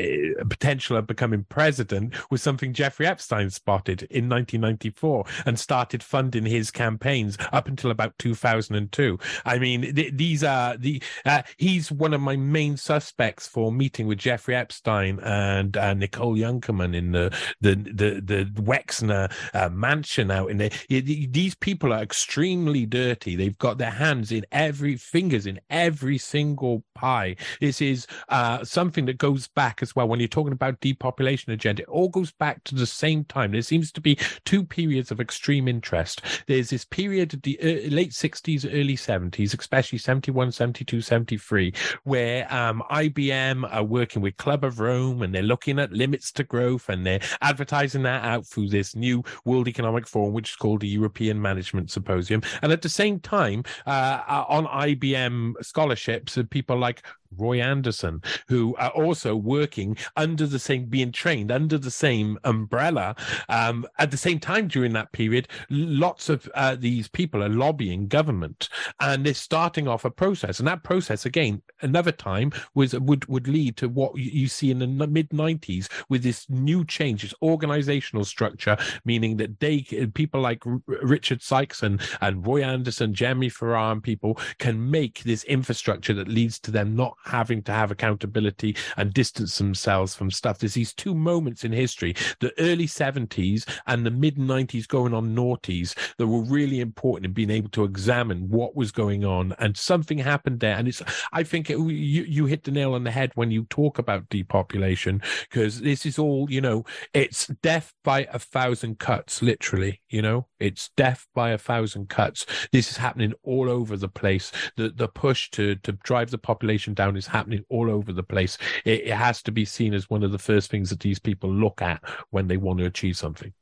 potential 0.49 0.86
of 0.95 1.07
becoming 1.07 1.45
president 1.49 2.15
was 2.31 2.41
something 2.41 2.73
Jeffrey 2.73 3.05
Epstein 3.05 3.49
spotted 3.49 4.03
in 4.03 4.29
1994 4.29 5.25
and 5.45 5.59
started 5.59 6.01
funding 6.01 6.45
his 6.45 6.71
campaigns 6.71 7.37
up 7.51 7.67
until 7.67 7.91
about 7.91 8.17
2002. 8.19 9.19
I 9.45 9.59
mean, 9.59 9.93
th- 9.93 10.13
these 10.13 10.43
are 10.43 10.77
the 10.77 11.01
uh, 11.25 11.41
he's 11.57 11.91
one 11.91 12.13
of 12.13 12.21
my 12.21 12.35
main 12.35 12.77
suspects 12.77 13.47
for 13.47 13.71
meeting 13.71 14.07
with 14.07 14.19
Jeffrey 14.19 14.55
Epstein 14.55 15.19
and 15.19 15.75
uh, 15.75 15.93
Nicole 15.93 16.35
Junkermann 16.35 16.95
in 16.95 17.11
the 17.11 17.35
the 17.61 17.75
the, 17.75 18.21
the 18.21 18.61
Wexner 18.61 19.31
uh, 19.53 19.69
mansion 19.69 20.31
out 20.31 20.49
in 20.51 20.57
there. 20.57 20.71
These 20.89 21.55
people 21.55 21.91
are 21.91 22.01
extremely 22.01 22.85
dirty. 22.85 23.35
They've 23.35 23.57
got 23.57 23.77
their 23.77 23.91
hands 23.91 24.31
in 24.31 24.45
every 24.51 24.95
fingers 24.95 25.45
in 25.45 25.59
every 25.69 26.17
single 26.17 26.83
pie. 26.95 27.35
This 27.59 27.81
is 27.81 28.07
uh, 28.29 28.63
something 28.63 29.05
that 29.05 29.17
goes 29.17 29.47
back 29.47 29.81
as 29.81 29.95
well 29.95 30.07
when 30.07 30.19
you're 30.19 30.27
talking 30.27 30.53
about 30.53 30.76
depopulation 30.79 31.51
agenda. 31.51 31.83
It 31.83 31.89
all 31.89 32.09
goes 32.09 32.31
back 32.31 32.63
to 32.65 32.75
the 32.75 32.85
same 32.85 33.23
time. 33.25 33.51
There 33.51 33.61
seems 33.61 33.91
to 33.93 34.01
be 34.01 34.17
two 34.45 34.63
periods 34.63 35.11
of 35.11 35.19
extreme 35.19 35.67
interest. 35.67 36.21
There's 36.47 36.69
this 36.69 36.85
period 36.85 37.33
of 37.33 37.41
the 37.41 37.59
uh, 37.61 37.89
late 37.89 38.11
60s, 38.11 38.65
early 38.65 38.95
70s, 38.95 39.57
especially 39.57 39.99
71, 39.99 40.51
72, 40.51 41.01
73, 41.01 41.73
where 42.03 42.53
um, 42.53 42.83
IBM 42.91 43.67
are 43.73 43.83
working 43.83 44.21
with 44.21 44.37
Club 44.37 44.63
of 44.63 44.79
Rome 44.79 45.21
and 45.21 45.33
they're 45.33 45.43
looking 45.43 45.79
at 45.79 45.91
limits 45.91 46.31
to 46.33 46.43
growth 46.43 46.89
and 46.89 47.05
they're 47.05 47.21
advertising 47.41 48.03
that 48.03 48.23
out 48.23 48.45
through 48.45 48.69
this 48.69 48.95
new 48.95 49.23
World 49.45 49.67
Economic 49.67 50.07
Forum, 50.07 50.33
which 50.33 50.51
is 50.51 50.55
called 50.55 50.81
the 50.81 50.87
European 50.87 51.41
Management 51.41 51.91
Symposium. 51.91 52.41
And 52.61 52.71
at 52.71 52.81
the 52.81 52.89
same 52.89 53.19
time, 53.19 53.63
uh, 53.85 54.21
uh 54.27 54.45
on 54.47 54.65
IBM 54.65 55.53
scholarships, 55.61 56.37
people 56.49 56.77
like 56.77 57.03
Roy 57.35 57.61
Anderson, 57.61 58.21
who 58.47 58.75
are 58.75 58.89
also 58.91 59.35
working 59.35 59.97
under 60.15 60.45
the 60.45 60.59
same, 60.59 60.85
being 60.85 61.11
trained 61.11 61.51
under 61.51 61.77
the 61.77 61.91
same 61.91 62.37
umbrella. 62.43 63.15
Um, 63.49 63.85
at 63.97 64.11
the 64.11 64.17
same 64.17 64.39
time, 64.39 64.67
during 64.67 64.93
that 64.93 65.11
period, 65.11 65.47
lots 65.69 66.29
of 66.29 66.49
uh, 66.55 66.75
these 66.75 67.07
people 67.07 67.43
are 67.43 67.49
lobbying 67.49 68.07
government, 68.07 68.69
and 68.99 69.25
they're 69.25 69.33
starting 69.33 69.87
off 69.87 70.05
a 70.05 70.11
process. 70.11 70.59
And 70.59 70.67
that 70.67 70.83
process, 70.83 71.25
again, 71.25 71.61
another 71.81 72.11
time 72.11 72.51
was 72.73 72.93
would 72.93 73.25
would 73.27 73.47
lead 73.47 73.77
to 73.77 73.89
what 73.89 74.17
you 74.17 74.47
see 74.47 74.71
in 74.71 74.79
the 74.79 74.87
mid 74.87 75.29
'90s 75.29 75.89
with 76.09 76.23
this 76.23 76.49
new 76.49 76.85
change, 76.85 77.21
this 77.21 77.33
organizational 77.41 78.25
structure, 78.25 78.77
meaning 79.05 79.37
that 79.37 79.59
they 79.59 79.81
people 80.13 80.41
like 80.41 80.63
Richard 80.85 81.41
Sykes 81.41 81.83
and 81.83 82.01
and 82.21 82.45
Roy 82.45 82.63
Anderson, 82.63 83.13
Jeremy 83.13 83.49
Farrar, 83.49 83.91
and 83.91 84.03
people 84.03 84.39
can 84.59 84.89
make 84.89 85.23
this 85.23 85.43
infrastructure 85.45 86.13
that 86.13 86.27
leads 86.27 86.59
to 86.59 86.71
them 86.71 86.95
not 86.95 87.16
having 87.25 87.61
to 87.63 87.71
have 87.71 87.91
accountability 87.91 88.75
and 88.95 89.13
distance 89.13 89.57
themselves 89.57 90.15
from 90.15 90.31
stuff. 90.31 90.59
There's 90.59 90.73
these 90.73 90.93
two 90.93 91.13
moments 91.13 91.63
in 91.63 91.71
history, 91.71 92.15
the 92.39 92.53
early 92.59 92.87
70s 92.87 93.67
and 93.85 94.05
the 94.05 94.11
mid 94.11 94.37
90s 94.37 94.87
going 94.87 95.13
on 95.13 95.35
noughties 95.35 95.95
that 96.17 96.27
were 96.27 96.41
really 96.41 96.79
important 96.79 97.25
in 97.25 97.33
being 97.33 97.49
able 97.49 97.69
to 97.69 97.83
examine 97.83 98.49
what 98.49 98.75
was 98.75 98.91
going 98.91 99.25
on. 99.25 99.53
And 99.59 99.77
something 99.77 100.17
happened 100.17 100.59
there. 100.59 100.75
And 100.75 100.87
it's, 100.87 101.01
I 101.33 101.43
think 101.43 101.69
it, 101.69 101.77
you, 101.77 102.23
you 102.23 102.45
hit 102.45 102.63
the 102.63 102.71
nail 102.71 102.93
on 102.93 103.03
the 103.03 103.11
head 103.11 103.31
when 103.35 103.51
you 103.51 103.65
talk 103.65 103.99
about 103.99 104.29
depopulation, 104.29 105.21
because 105.49 105.81
this 105.81 106.05
is 106.05 106.17
all, 106.17 106.49
you 106.49 106.61
know, 106.61 106.85
it's 107.13 107.47
death 107.61 107.93
by 108.03 108.27
a 108.31 108.39
thousand 108.39 108.99
cuts, 108.99 109.41
literally, 109.41 110.01
you 110.09 110.21
know, 110.21 110.47
it's 110.59 110.89
death 110.95 111.27
by 111.35 111.51
a 111.51 111.57
thousand 111.57 112.09
cuts. 112.09 112.45
This 112.71 112.89
is 112.91 112.97
happening 112.97 113.33
all 113.43 113.69
over 113.69 113.97
the 113.97 114.09
place. 114.09 114.51
The, 114.75 114.89
the 114.89 115.07
push 115.07 115.49
to, 115.51 115.75
to 115.75 115.91
drive 115.91 116.31
the 116.31 116.37
population 116.37 116.93
down 116.93 117.06
is 117.15 117.27
happening 117.27 117.63
all 117.69 117.89
over 117.89 118.11
the 118.11 118.23
place. 118.23 118.57
It, 118.85 119.07
it 119.07 119.13
has 119.13 119.41
to 119.43 119.51
be 119.51 119.65
seen 119.65 119.93
as 119.93 120.09
one 120.09 120.23
of 120.23 120.31
the 120.31 120.39
first 120.39 120.69
things 120.69 120.89
that 120.89 120.99
these 120.99 121.19
people 121.19 121.51
look 121.51 121.81
at 121.81 122.01
when 122.31 122.47
they 122.47 122.57
want 122.57 122.79
to 122.79 122.85
achieve 122.85 123.17
something. 123.17 123.53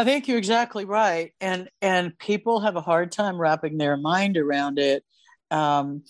I 0.00 0.04
think 0.04 0.28
you're 0.28 0.38
exactly 0.38 0.86
right, 0.86 1.32
and 1.42 1.68
and 1.82 2.18
people 2.18 2.60
have 2.60 2.76
a 2.76 2.80
hard 2.80 3.12
time 3.12 3.38
wrapping 3.38 3.76
their 3.76 3.98
mind 3.98 4.38
around 4.38 4.78
it. 4.78 5.04
Um, 5.50 6.04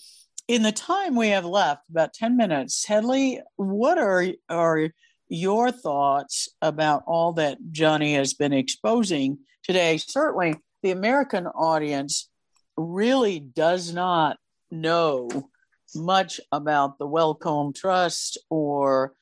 in 0.47 0.63
the 0.63 0.71
time 0.71 1.13
we 1.15 1.27
have 1.29 1.43
left, 1.43 1.89
about 1.89 2.13
ten 2.13 2.37
minutes, 2.37 2.85
Hedley, 2.85 3.41
what 3.57 3.97
are 3.97 4.27
are 4.47 4.89
your 5.27 5.71
thoughts 5.71 6.47
about 6.61 7.03
all 7.05 7.33
that 7.33 7.57
Johnny 7.71 8.13
has 8.13 8.33
been 8.33 8.53
exposing 8.53 9.39
today? 9.61 9.97
Certainly, 9.97 10.55
the 10.83 10.91
American 10.91 11.47
audience 11.47 12.29
really 12.77 13.39
does 13.39 13.93
not 13.93 14.37
know 14.69 15.29
much 15.95 16.39
about 16.51 16.97
the 16.97 17.07
Wellcome 17.07 17.73
Trust 17.73 18.37
or 18.49 19.13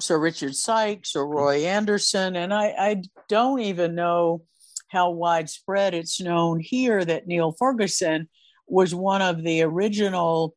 Sir 0.00 0.18
Richard 0.18 0.54
Sykes 0.54 1.16
or 1.16 1.26
Roy 1.26 1.64
Anderson. 1.64 2.36
And 2.36 2.52
I, 2.52 2.66
I 2.78 3.02
don't 3.28 3.60
even 3.60 3.94
know 3.94 4.42
how 4.88 5.10
widespread 5.10 5.94
it's 5.94 6.20
known 6.20 6.60
here 6.60 7.04
that 7.04 7.26
Neil 7.26 7.52
Ferguson 7.52 8.28
was 8.66 8.94
one 8.94 9.22
of 9.22 9.42
the 9.42 9.62
original 9.62 10.54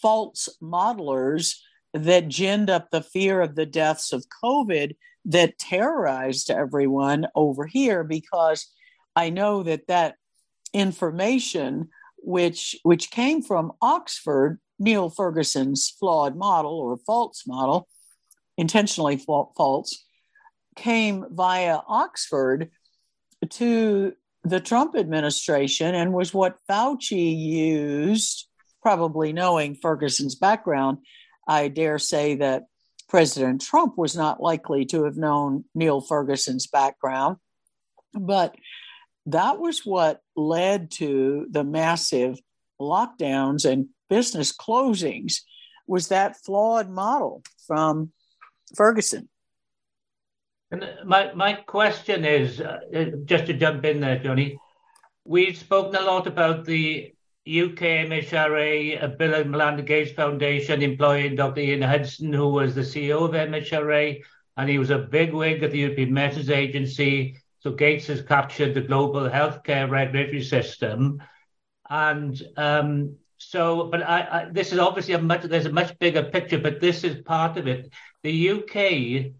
false 0.00 0.48
modelers 0.62 1.56
that 1.94 2.28
ginned 2.28 2.70
up 2.70 2.90
the 2.90 3.02
fear 3.02 3.40
of 3.40 3.54
the 3.54 3.66
deaths 3.66 4.12
of 4.12 4.26
COVID 4.42 4.94
that 5.24 5.58
terrorized 5.58 6.50
everyone 6.50 7.26
over 7.34 7.66
here 7.66 8.04
because 8.04 8.66
I 9.16 9.30
know 9.30 9.62
that 9.62 9.86
that 9.88 10.14
information 10.72 11.88
which 12.18 12.76
which 12.82 13.10
came 13.10 13.42
from 13.42 13.72
Oxford, 13.80 14.60
Neil 14.78 15.10
Ferguson's 15.10 15.94
flawed 15.98 16.36
model 16.36 16.78
or 16.78 16.96
false 16.98 17.44
model, 17.46 17.88
intentionally 18.56 19.16
false, 19.16 20.04
came 20.76 21.24
via 21.30 21.78
Oxford 21.86 22.70
to 23.50 24.12
the 24.44 24.60
Trump 24.60 24.96
administration 24.96 25.94
and 25.94 26.12
was 26.12 26.34
what 26.34 26.58
Fauci 26.68 27.36
used, 27.36 28.48
probably 28.82 29.32
knowing 29.32 29.74
Ferguson's 29.74 30.34
background. 30.34 30.98
I 31.46 31.68
dare 31.68 31.98
say 31.98 32.36
that 32.36 32.64
President 33.08 33.62
Trump 33.62 33.96
was 33.96 34.16
not 34.16 34.42
likely 34.42 34.84
to 34.86 35.04
have 35.04 35.16
known 35.16 35.64
Neil 35.74 36.00
Ferguson's 36.00 36.66
background, 36.66 37.36
but 38.12 38.54
that 39.32 39.58
was 39.58 39.84
what 39.84 40.20
led 40.36 40.90
to 40.92 41.46
the 41.50 41.64
massive 41.64 42.38
lockdowns 42.80 43.70
and 43.70 43.86
business 44.08 44.56
closings 44.56 45.40
was 45.86 46.08
that 46.08 46.36
flawed 46.44 46.88
model 46.88 47.42
from 47.66 48.12
Ferguson. 48.76 49.28
And 50.70 50.84
my, 51.04 51.32
my 51.34 51.54
question 51.54 52.24
is 52.24 52.60
uh, 52.60 52.80
just 53.24 53.46
to 53.46 53.54
jump 53.54 53.84
in 53.84 54.00
there, 54.00 54.18
Johnny. 54.18 54.58
We've 55.24 55.56
spoken 55.56 55.96
a 55.96 56.04
lot 56.04 56.26
about 56.26 56.64
the 56.64 57.12
UK 57.46 58.06
MHRA, 58.08 59.18
Bill 59.18 59.34
and 59.34 59.50
Melinda 59.50 59.82
Gates 59.82 60.12
Foundation, 60.12 60.82
employing 60.82 61.36
Dr. 61.36 61.60
Ian 61.60 61.82
Hudson, 61.82 62.32
who 62.32 62.48
was 62.48 62.74
the 62.74 62.82
CEO 62.82 63.24
of 63.24 63.30
MHRA, 63.30 64.22
and 64.58 64.68
he 64.68 64.78
was 64.78 64.90
a 64.90 64.98
big 64.98 65.32
wig 65.32 65.62
at 65.62 65.70
the 65.70 65.78
European 65.78 66.12
Medicines 66.12 66.50
Agency. 66.50 67.38
So 67.68 67.74
Gates 67.74 68.06
has 68.06 68.22
captured 68.22 68.72
the 68.72 68.80
global 68.80 69.28
healthcare 69.28 69.90
regulatory 69.90 70.42
system. 70.42 71.22
And 71.90 72.42
um, 72.56 73.16
so, 73.36 73.88
but 73.90 74.02
I, 74.02 74.20
I, 74.20 74.48
this 74.50 74.72
is 74.72 74.78
obviously 74.78 75.12
a 75.12 75.20
much, 75.20 75.42
there's 75.42 75.66
a 75.66 75.72
much 75.72 75.98
bigger 75.98 76.22
picture, 76.22 76.58
but 76.58 76.80
this 76.80 77.04
is 77.04 77.20
part 77.24 77.58
of 77.58 77.66
it. 77.66 77.92
The 78.22 78.50
UK, 78.52 79.32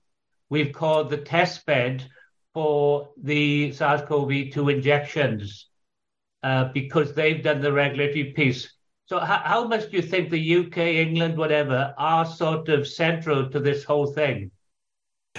we've 0.50 0.74
called 0.74 1.08
the 1.08 1.16
test 1.16 1.64
bed 1.64 2.04
for 2.52 3.08
the 3.16 3.72
SARS-CoV-2 3.72 4.74
injections 4.74 5.66
uh, 6.42 6.64
because 6.74 7.14
they've 7.14 7.42
done 7.42 7.62
the 7.62 7.72
regulatory 7.72 8.34
piece. 8.36 8.70
So 9.06 9.20
how, 9.20 9.38
how 9.38 9.66
much 9.66 9.90
do 9.90 9.96
you 9.96 10.02
think 10.02 10.28
the 10.28 10.66
UK, 10.66 10.76
England, 10.76 11.38
whatever, 11.38 11.94
are 11.96 12.26
sort 12.26 12.68
of 12.68 12.86
central 12.86 13.48
to 13.48 13.58
this 13.58 13.84
whole 13.84 14.08
thing? 14.08 14.50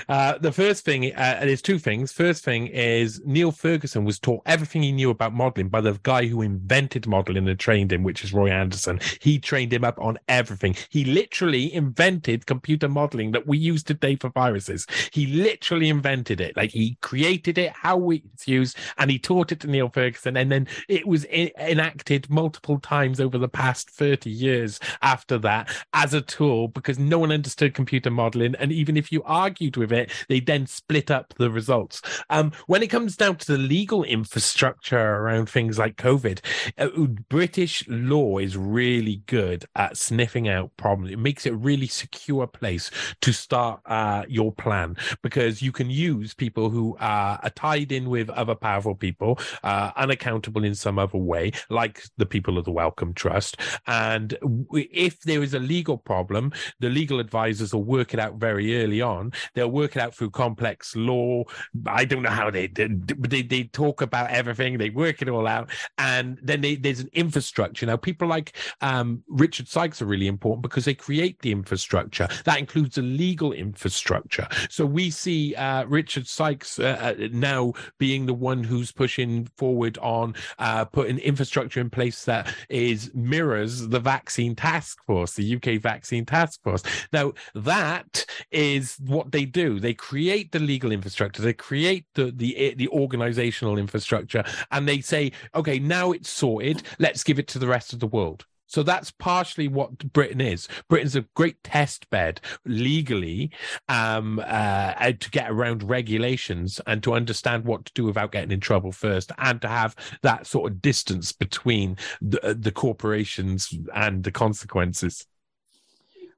Uh, 0.07 0.37
the 0.37 0.51
first 0.51 0.85
thing, 0.85 1.13
uh, 1.15 1.39
there's 1.41 1.61
two 1.61 1.79
things. 1.79 2.11
First 2.11 2.43
thing 2.43 2.67
is 2.67 3.21
Neil 3.25 3.51
Ferguson 3.51 4.05
was 4.05 4.19
taught 4.19 4.41
everything 4.45 4.83
he 4.83 4.91
knew 4.91 5.09
about 5.09 5.33
modeling 5.33 5.69
by 5.69 5.81
the 5.81 5.99
guy 6.03 6.27
who 6.27 6.41
invented 6.41 7.07
modeling 7.07 7.47
and 7.47 7.59
trained 7.59 7.91
him, 7.91 8.03
which 8.03 8.23
is 8.23 8.33
Roy 8.33 8.49
Anderson. 8.49 8.99
He 9.19 9.39
trained 9.39 9.73
him 9.73 9.83
up 9.83 9.99
on 9.99 10.17
everything. 10.27 10.75
He 10.89 11.03
literally 11.05 11.73
invented 11.73 12.45
computer 12.45 12.87
modeling 12.87 13.31
that 13.31 13.47
we 13.47 13.57
use 13.57 13.83
today 13.83 14.15
for 14.15 14.29
viruses. 14.29 14.85
He 15.11 15.25
literally 15.27 15.89
invented 15.89 16.41
it. 16.41 16.55
Like 16.55 16.71
he 16.71 16.97
created 17.01 17.57
it, 17.57 17.71
how 17.71 18.09
it's 18.11 18.47
used, 18.47 18.77
and 18.97 19.11
he 19.11 19.19
taught 19.19 19.51
it 19.51 19.59
to 19.61 19.67
Neil 19.67 19.89
Ferguson. 19.89 20.37
And 20.37 20.51
then 20.51 20.67
it 20.87 21.07
was 21.07 21.25
in- 21.25 21.51
enacted 21.57 22.29
multiple 22.29 22.79
times 22.79 23.19
over 23.19 23.37
the 23.37 23.49
past 23.49 23.89
30 23.89 24.29
years 24.29 24.79
after 25.01 25.37
that 25.39 25.69
as 25.93 26.13
a 26.13 26.21
tool 26.21 26.67
because 26.67 26.99
no 26.99 27.19
one 27.19 27.31
understood 27.31 27.73
computer 27.73 28.09
modeling. 28.09 28.55
And 28.55 28.71
even 28.71 28.97
if 28.97 29.11
you 29.11 29.23
argued 29.23 29.77
with 29.77 29.88
it, 29.91 30.11
they 30.27 30.39
then 30.39 30.67
split 30.67 31.11
up 31.11 31.33
the 31.37 31.51
results. 31.51 32.01
Um, 32.29 32.51
when 32.67 32.83
it 32.83 32.87
comes 32.87 33.15
down 33.15 33.37
to 33.37 33.51
the 33.51 33.57
legal 33.57 34.03
infrastructure 34.03 35.15
around 35.15 35.49
things 35.49 35.77
like 35.77 35.97
COVID, 35.97 36.39
uh, 36.77 36.89
British 37.29 37.87
law 37.87 38.37
is 38.37 38.57
really 38.57 39.21
good 39.25 39.65
at 39.75 39.97
sniffing 39.97 40.47
out 40.47 40.75
problems. 40.77 41.11
It 41.11 41.19
makes 41.19 41.45
it 41.45 41.53
a 41.53 41.57
really 41.57 41.87
secure 41.87 42.47
place 42.47 42.91
to 43.21 43.31
start 43.31 43.81
uh, 43.85 44.23
your 44.27 44.51
plan 44.51 44.95
because 45.21 45.61
you 45.61 45.71
can 45.71 45.89
use 45.89 46.33
people 46.33 46.69
who 46.69 46.95
are, 46.99 47.39
are 47.41 47.49
tied 47.51 47.91
in 47.91 48.09
with 48.09 48.29
other 48.29 48.55
powerful 48.55 48.95
people, 48.95 49.39
uh, 49.63 49.91
unaccountable 49.95 50.63
in 50.63 50.75
some 50.75 50.99
other 50.99 51.17
way, 51.17 51.51
like 51.69 52.03
the 52.17 52.25
people 52.25 52.57
of 52.57 52.65
the 52.65 52.71
Wellcome 52.71 53.13
Trust. 53.13 53.57
And 53.87 54.37
if 54.71 55.19
there 55.21 55.43
is 55.43 55.53
a 55.53 55.59
legal 55.59 55.97
problem, 55.97 56.51
the 56.79 56.89
legal 56.89 57.19
advisors 57.19 57.73
will 57.73 57.83
work 57.83 58.13
it 58.13 58.19
out 58.19 58.35
very 58.35 58.83
early 58.83 59.01
on. 59.01 59.31
They'll 59.53 59.71
work 59.79 59.95
it 59.95 60.01
out 60.01 60.13
through 60.13 60.31
complex 60.31 60.95
law. 60.95 61.43
I 61.85 62.05
don't 62.05 62.23
know 62.23 62.29
how 62.29 62.51
they 62.51 62.67
did, 62.67 63.07
they, 63.07 63.41
they 63.41 63.63
talk 63.63 64.01
about 64.01 64.29
everything. 64.29 64.77
They 64.77 64.89
work 64.89 65.21
it 65.21 65.29
all 65.29 65.47
out. 65.47 65.69
And 65.97 66.37
then 66.41 66.61
they, 66.61 66.75
there's 66.75 66.99
an 66.99 67.09
infrastructure. 67.13 67.85
Now, 67.85 67.97
people 67.97 68.27
like 68.27 68.55
um, 68.81 69.23
Richard 69.27 69.67
Sykes 69.67 70.01
are 70.01 70.05
really 70.05 70.27
important 70.27 70.63
because 70.63 70.85
they 70.85 70.93
create 70.93 71.41
the 71.41 71.51
infrastructure. 71.51 72.27
That 72.45 72.59
includes 72.59 72.95
the 72.95 73.01
legal 73.01 73.53
infrastructure. 73.53 74.47
So 74.69 74.85
we 74.85 75.09
see 75.09 75.55
uh, 75.55 75.85
Richard 75.85 76.27
Sykes 76.27 76.79
uh, 76.79 77.15
uh, 77.19 77.27
now 77.31 77.73
being 77.97 78.25
the 78.25 78.33
one 78.33 78.63
who's 78.63 78.91
pushing 78.91 79.47
forward 79.57 79.97
on 79.99 80.35
uh, 80.59 80.85
putting 80.85 81.19
infrastructure 81.19 81.79
in 81.79 81.89
place 81.89 82.25
that 82.25 82.53
is 82.69 83.11
mirrors 83.13 83.87
the 83.87 83.99
vaccine 83.99 84.55
task 84.55 84.99
force, 85.05 85.33
the 85.33 85.55
UK 85.55 85.81
vaccine 85.81 86.25
task 86.25 86.61
force. 86.63 86.83
Now, 87.13 87.33
that 87.55 88.25
is 88.51 88.97
what 89.05 89.31
they 89.31 89.45
do. 89.45 89.58
They 89.79 89.93
create 89.93 90.51
the 90.51 90.59
legal 90.59 90.91
infrastructure, 90.91 91.41
they 91.41 91.53
create 91.53 92.05
the 92.13 92.31
the 92.31 92.75
the 92.75 92.87
organizational 92.89 93.77
infrastructure, 93.77 94.43
and 94.71 94.87
they 94.87 95.01
say, 95.01 95.31
okay, 95.53 95.79
now 95.79 96.11
it's 96.11 96.29
sorted. 96.29 96.83
Let's 96.99 97.23
give 97.23 97.39
it 97.39 97.47
to 97.49 97.59
the 97.59 97.67
rest 97.67 97.93
of 97.93 97.99
the 97.99 98.07
world. 98.07 98.45
So 98.69 98.83
that's 98.83 99.09
partially 99.09 99.67
what 99.67 99.97
Britain 100.13 100.39
is. 100.39 100.67
Britain's 100.89 101.15
a 101.15 101.25
great 101.35 101.57
test 101.63 102.07
bed 102.11 102.39
legally 102.65 103.49
um, 103.87 104.39
uh, 104.45 105.11
to 105.11 105.29
get 105.31 105.49
around 105.49 105.89
regulations 105.89 106.79
and 106.85 107.01
to 107.01 107.13
understand 107.13 107.65
what 107.65 107.85
to 107.85 107.93
do 107.95 108.05
without 108.05 108.31
getting 108.31 108.51
in 108.51 108.59
trouble 108.59 108.91
first, 108.91 109.31
and 109.39 109.59
to 109.63 109.67
have 109.67 109.95
that 110.21 110.45
sort 110.45 110.71
of 110.71 110.83
distance 110.83 111.31
between 111.31 111.97
the, 112.21 112.55
the 112.59 112.71
corporations 112.71 113.73
and 113.95 114.23
the 114.23 114.31
consequences. 114.31 115.25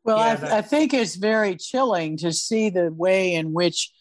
Well, 0.03 0.17
yeah, 0.17 0.49
I, 0.51 0.57
I 0.57 0.61
think 0.61 0.93
it's 0.93 1.15
very 1.15 1.55
chilling 1.55 2.17
to 2.17 2.31
see 2.31 2.69
the 2.69 2.91
way 2.91 3.35
in 3.35 3.53
which 3.53 3.91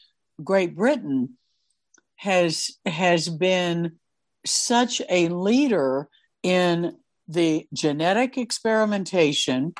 Great 0.42 0.74
Britain 0.74 1.36
has 2.16 2.70
has 2.86 3.28
been 3.28 3.98
such 4.46 5.02
a 5.08 5.28
leader 5.28 6.08
in 6.42 6.96
the 7.28 7.66
genetic 7.72 8.38
experimentation 8.38 9.74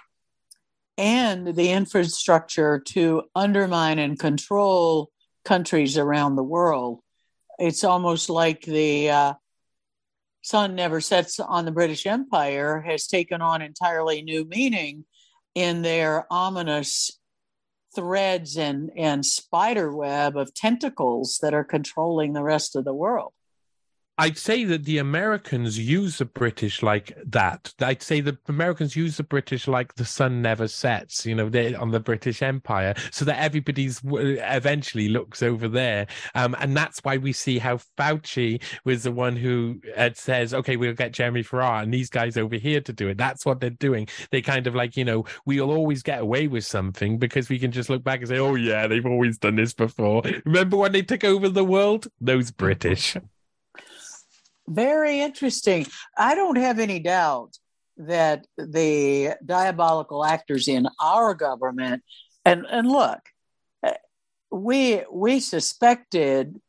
and 0.98 1.54
the 1.54 1.70
infrastructure 1.70 2.78
to 2.78 3.22
undermine 3.34 3.98
and 3.98 4.18
control 4.18 5.10
countries 5.44 5.96
around 5.96 6.36
the 6.36 6.42
world. 6.42 7.00
It's 7.58 7.84
almost 7.84 8.28
like 8.28 8.62
the 8.62 9.10
uh, 9.10 9.34
sun 10.42 10.74
never 10.74 11.00
sets 11.00 11.40
on 11.40 11.64
the 11.64 11.72
British 11.72 12.06
Empire 12.06 12.80
has 12.80 13.06
taken 13.06 13.40
on 13.40 13.62
entirely 13.62 14.22
new 14.22 14.44
meaning 14.44 15.04
in 15.54 15.82
their 15.82 16.26
ominous 16.30 17.10
threads 17.94 18.56
and, 18.56 18.90
and 18.96 19.24
spider 19.24 19.92
web 19.94 20.36
of 20.36 20.54
tentacles 20.54 21.38
that 21.42 21.54
are 21.54 21.64
controlling 21.64 22.32
the 22.32 22.42
rest 22.42 22.76
of 22.76 22.84
the 22.84 22.94
world. 22.94 23.32
I'd 24.20 24.36
say 24.36 24.64
that 24.64 24.84
the 24.84 24.98
Americans 24.98 25.78
use 25.78 26.18
the 26.18 26.26
British 26.26 26.82
like 26.82 27.16
that. 27.24 27.72
I'd 27.80 28.02
say 28.02 28.20
the 28.20 28.36
Americans 28.48 28.94
use 28.94 29.16
the 29.16 29.22
British 29.22 29.66
like 29.66 29.94
the 29.94 30.04
sun 30.04 30.42
never 30.42 30.68
sets, 30.68 31.24
you 31.24 31.34
know, 31.34 31.46
on 31.78 31.90
the 31.90 32.00
British 32.00 32.42
Empire, 32.42 32.92
so 33.10 33.24
that 33.24 33.40
everybody's 33.40 34.02
eventually 34.04 35.08
looks 35.08 35.42
over 35.42 35.68
there. 35.68 36.06
Um, 36.34 36.54
and 36.60 36.76
that's 36.76 37.00
why 37.00 37.16
we 37.16 37.32
see 37.32 37.58
how 37.58 37.78
Fauci 37.96 38.62
was 38.84 39.04
the 39.04 39.10
one 39.10 39.36
who 39.36 39.80
uh, 39.96 40.10
says, 40.12 40.52
okay, 40.52 40.76
we'll 40.76 40.92
get 40.92 41.12
Jeremy 41.12 41.42
Farrar 41.42 41.82
and 41.82 41.94
these 41.94 42.10
guys 42.10 42.36
over 42.36 42.56
here 42.56 42.82
to 42.82 42.92
do 42.92 43.08
it. 43.08 43.16
That's 43.16 43.46
what 43.46 43.60
they're 43.60 43.70
doing. 43.70 44.06
They 44.30 44.42
kind 44.42 44.66
of 44.66 44.74
like, 44.74 44.98
you 44.98 45.04
know, 45.06 45.24
we'll 45.46 45.70
always 45.70 46.02
get 46.02 46.20
away 46.20 46.46
with 46.46 46.66
something 46.66 47.16
because 47.16 47.48
we 47.48 47.58
can 47.58 47.72
just 47.72 47.88
look 47.88 48.04
back 48.04 48.18
and 48.18 48.28
say, 48.28 48.38
oh, 48.38 48.54
yeah, 48.54 48.86
they've 48.86 49.06
always 49.06 49.38
done 49.38 49.56
this 49.56 49.72
before. 49.72 50.20
Remember 50.44 50.76
when 50.76 50.92
they 50.92 51.00
took 51.00 51.24
over 51.24 51.48
the 51.48 51.64
world? 51.64 52.08
Those 52.20 52.50
British. 52.50 53.16
Very 54.70 55.20
interesting. 55.20 55.86
I 56.16 56.34
don't 56.34 56.56
have 56.56 56.78
any 56.78 57.00
doubt 57.00 57.58
that 57.96 58.46
the 58.56 59.34
diabolical 59.44 60.24
actors 60.24 60.68
in 60.68 60.86
our 61.00 61.34
government, 61.34 62.02
and, 62.44 62.64
and 62.70 62.88
look, 62.88 63.20
we 64.50 65.02
we 65.12 65.40
suspected 65.40 66.60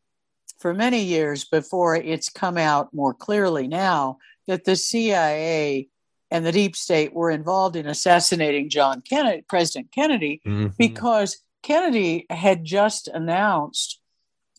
for 0.60 0.74
many 0.74 1.04
years 1.04 1.46
before 1.46 1.96
it's 1.96 2.30
come 2.30 2.58
out 2.58 2.94
more 2.94 3.14
clearly 3.14 3.68
now 3.68 4.18
that 4.48 4.64
the 4.64 4.76
CIA 4.76 5.90
and 6.30 6.46
the 6.46 6.52
deep 6.52 6.76
state 6.76 7.14
were 7.14 7.32
involved 7.32 7.76
in 7.76 7.88
assassinating 7.88 8.70
John 8.70 9.02
Kennedy, 9.02 9.44
President 9.48 9.92
Kennedy, 9.92 10.42
mm-hmm. 10.46 10.68
because 10.78 11.38
Kennedy 11.64 12.26
had 12.30 12.64
just 12.64 13.08
announced 13.08 14.01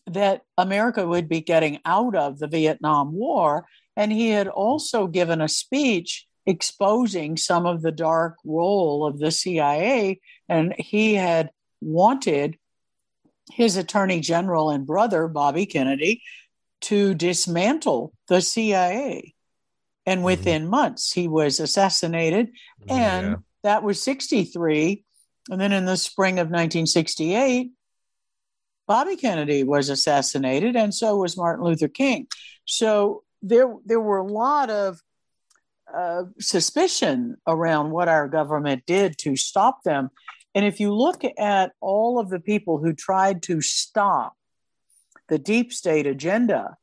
that 0.07 0.41
America 0.57 1.07
would 1.07 1.29
be 1.29 1.41
getting 1.41 1.79
out 1.85 2.15
of 2.15 2.39
the 2.39 2.47
Vietnam 2.47 3.13
War. 3.13 3.65
And 3.95 4.11
he 4.11 4.29
had 4.29 4.47
also 4.47 5.07
given 5.07 5.41
a 5.41 5.47
speech 5.47 6.27
exposing 6.45 7.37
some 7.37 7.65
of 7.65 7.81
the 7.81 7.91
dark 7.91 8.35
role 8.43 9.05
of 9.05 9.19
the 9.19 9.31
CIA. 9.31 10.19
And 10.49 10.75
he 10.77 11.15
had 11.15 11.51
wanted 11.81 12.57
his 13.51 13.77
attorney 13.77 14.19
general 14.19 14.69
and 14.69 14.85
brother, 14.85 15.27
Bobby 15.27 15.65
Kennedy, 15.65 16.21
to 16.81 17.13
dismantle 17.13 18.13
the 18.27 18.41
CIA. 18.41 19.33
And 20.05 20.19
mm-hmm. 20.19 20.25
within 20.25 20.61
mm-hmm. 20.63 20.71
months, 20.71 21.13
he 21.13 21.27
was 21.27 21.59
assassinated. 21.59 22.51
And 22.87 23.27
yeah. 23.27 23.35
that 23.63 23.83
was 23.83 24.01
63. 24.01 25.03
And 25.49 25.59
then 25.59 25.71
in 25.71 25.85
the 25.85 25.97
spring 25.97 26.39
of 26.39 26.47
1968, 26.47 27.71
Bobby 28.87 29.15
Kennedy 29.15 29.63
was 29.63 29.89
assassinated, 29.89 30.75
and 30.75 30.93
so 30.93 31.17
was 31.17 31.37
Martin 31.37 31.65
Luther 31.65 31.87
King. 31.87 32.27
So 32.65 33.23
there, 33.41 33.73
there 33.85 33.99
were 33.99 34.17
a 34.17 34.27
lot 34.27 34.69
of 34.69 34.99
uh, 35.93 36.23
suspicion 36.39 37.37
around 37.47 37.91
what 37.91 38.07
our 38.07 38.27
government 38.27 38.83
did 38.85 39.17
to 39.19 39.35
stop 39.35 39.83
them. 39.83 40.09
And 40.55 40.65
if 40.65 40.79
you 40.79 40.93
look 40.93 41.23
at 41.37 41.71
all 41.81 42.19
of 42.19 42.29
the 42.29 42.39
people 42.39 42.77
who 42.77 42.93
tried 42.93 43.43
to 43.43 43.61
stop 43.61 44.33
the 45.29 45.39
deep 45.39 45.71
state 45.73 46.07
agenda, 46.07 46.77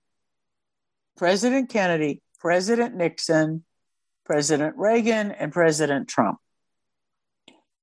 President 1.16 1.68
Kennedy, 1.68 2.22
President 2.38 2.94
Nixon, 2.94 3.64
President 4.24 4.76
Reagan, 4.76 5.30
and 5.32 5.52
President 5.52 6.08
Trump, 6.08 6.38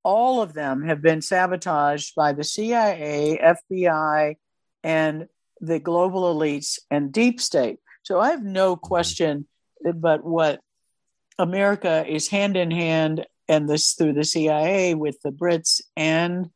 all 0.07 0.41
of 0.41 0.53
them 0.53 0.83
have 0.83 1.01
been 1.01 1.21
sabotaged 1.21 2.15
by 2.15 2.31
the 2.31 2.43
CIA, 2.45 3.37
FBI, 3.43 4.35
and 4.81 5.27
the 5.59 5.79
global 5.79 6.33
elites 6.33 6.79
and 6.89 7.11
deep 7.11 7.41
state. 7.41 7.79
So 8.03 8.17
I 8.17 8.29
have 8.29 8.41
no 8.41 8.77
mm-hmm. 8.77 8.87
question 8.87 9.47
but 9.95 10.23
what 10.23 10.61
America 11.37 12.05
is 12.07 12.29
hand 12.29 12.55
in 12.55 12.71
hand 12.71 13.25
and 13.49 13.67
this 13.67 13.95
through 13.95 14.13
the 14.13 14.23
CIA 14.23 14.93
with 14.93 15.19
the 15.23 15.31
Brits 15.31 15.81
and 15.97 16.51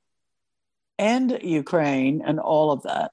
and 0.97 1.38
Ukraine 1.43 2.22
and 2.26 2.39
all 2.39 2.72
of 2.72 2.84
that. 2.84 3.12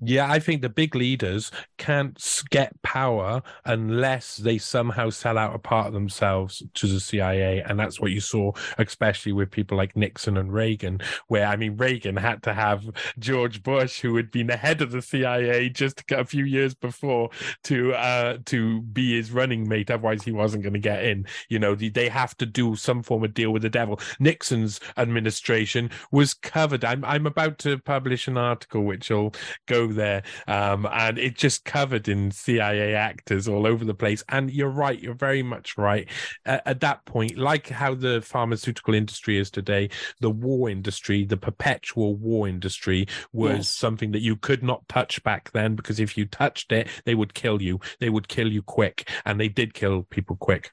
Yeah, 0.00 0.30
I 0.30 0.38
think 0.38 0.62
the 0.62 0.68
big 0.68 0.94
leaders 0.94 1.50
can't 1.76 2.16
get 2.50 2.80
power 2.82 3.42
unless 3.64 4.36
they 4.36 4.56
somehow 4.56 5.10
sell 5.10 5.36
out 5.36 5.56
a 5.56 5.58
part 5.58 5.88
of 5.88 5.92
themselves 5.92 6.62
to 6.74 6.86
the 6.86 7.00
CIA. 7.00 7.62
And 7.62 7.80
that's 7.80 8.00
what 8.00 8.12
you 8.12 8.20
saw, 8.20 8.52
especially 8.78 9.32
with 9.32 9.50
people 9.50 9.76
like 9.76 9.96
Nixon 9.96 10.36
and 10.36 10.52
Reagan, 10.52 11.00
where, 11.26 11.46
I 11.46 11.56
mean, 11.56 11.76
Reagan 11.76 12.16
had 12.16 12.44
to 12.44 12.54
have 12.54 12.88
George 13.18 13.64
Bush, 13.64 14.00
who 14.00 14.14
had 14.14 14.30
been 14.30 14.46
the 14.46 14.56
head 14.56 14.82
of 14.82 14.92
the 14.92 15.02
CIA 15.02 15.68
just 15.68 16.04
a 16.12 16.24
few 16.24 16.44
years 16.44 16.74
before, 16.74 17.30
to 17.64 17.92
uh, 17.94 18.38
to 18.46 18.82
be 18.82 19.16
his 19.16 19.32
running 19.32 19.68
mate. 19.68 19.90
Otherwise, 19.90 20.22
he 20.22 20.30
wasn't 20.30 20.62
going 20.62 20.74
to 20.74 20.78
get 20.78 21.04
in. 21.04 21.26
You 21.48 21.58
know, 21.58 21.74
they 21.74 22.08
have 22.08 22.36
to 22.36 22.46
do 22.46 22.76
some 22.76 23.02
form 23.02 23.24
of 23.24 23.34
deal 23.34 23.50
with 23.50 23.62
the 23.62 23.68
devil. 23.68 23.98
Nixon's 24.20 24.78
administration 24.96 25.90
was 26.12 26.34
covered. 26.34 26.84
I'm, 26.84 27.04
I'm 27.04 27.26
about 27.26 27.58
to 27.60 27.78
publish 27.78 28.28
an 28.28 28.36
article 28.36 28.84
which 28.84 29.10
will 29.10 29.34
go 29.66 29.87
there, 29.94 30.22
um, 30.46 30.86
and 30.90 31.18
it 31.18 31.36
just 31.36 31.64
covered 31.64 32.08
in 32.08 32.30
CIA 32.30 32.94
actors 32.94 33.48
all 33.48 33.66
over 33.66 33.84
the 33.84 33.94
place. 33.94 34.22
And 34.28 34.50
you're 34.50 34.68
right, 34.68 35.00
you're 35.00 35.14
very 35.14 35.42
much 35.42 35.76
right. 35.76 36.08
At, 36.44 36.66
at 36.66 36.80
that 36.80 37.04
point, 37.04 37.36
like 37.36 37.68
how 37.68 37.94
the 37.94 38.20
pharmaceutical 38.22 38.94
industry 38.94 39.38
is 39.38 39.50
today, 39.50 39.90
the 40.20 40.30
war 40.30 40.68
industry, 40.68 41.24
the 41.24 41.36
perpetual 41.36 42.14
war 42.14 42.48
industry, 42.48 43.06
was 43.32 43.56
yes. 43.56 43.68
something 43.68 44.12
that 44.12 44.20
you 44.20 44.36
could 44.36 44.62
not 44.62 44.88
touch 44.88 45.22
back 45.22 45.50
then 45.52 45.74
because 45.74 46.00
if 46.00 46.16
you 46.16 46.24
touched 46.26 46.72
it, 46.72 46.88
they 47.04 47.14
would 47.14 47.34
kill 47.34 47.62
you. 47.62 47.80
They 48.00 48.10
would 48.10 48.28
kill 48.28 48.50
you 48.50 48.62
quick, 48.62 49.08
and 49.24 49.40
they 49.40 49.48
did 49.48 49.74
kill 49.74 50.02
people 50.04 50.36
quick. 50.36 50.72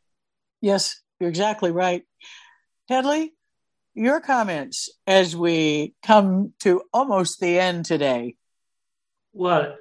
Yes, 0.62 1.02
you're 1.20 1.30
exactly 1.30 1.72
right. 1.72 2.04
Hedley, 2.90 3.34
your 3.94 4.20
comments 4.20 4.90
as 5.08 5.36
we 5.36 5.94
come 6.04 6.54
to 6.60 6.82
almost 6.94 7.40
the 7.40 7.60
end 7.60 7.86
today. 7.86 8.36
Well, 9.36 9.76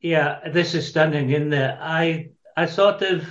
yeah, 0.00 0.48
this 0.50 0.74
is 0.74 0.88
stunning, 0.88 1.30
in 1.30 1.48
there. 1.48 1.78
I 1.80 2.30
I 2.56 2.66
sort 2.66 3.02
of 3.02 3.24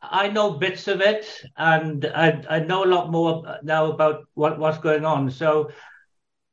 I 0.00 0.28
know 0.28 0.52
bits 0.52 0.86
of 0.86 1.00
it, 1.00 1.26
and 1.56 2.06
I 2.06 2.44
I 2.48 2.60
know 2.60 2.84
a 2.84 2.92
lot 2.94 3.10
more 3.10 3.58
now 3.64 3.90
about 3.90 4.26
what 4.34 4.60
what's 4.60 4.78
going 4.78 5.04
on. 5.04 5.30
So 5.32 5.70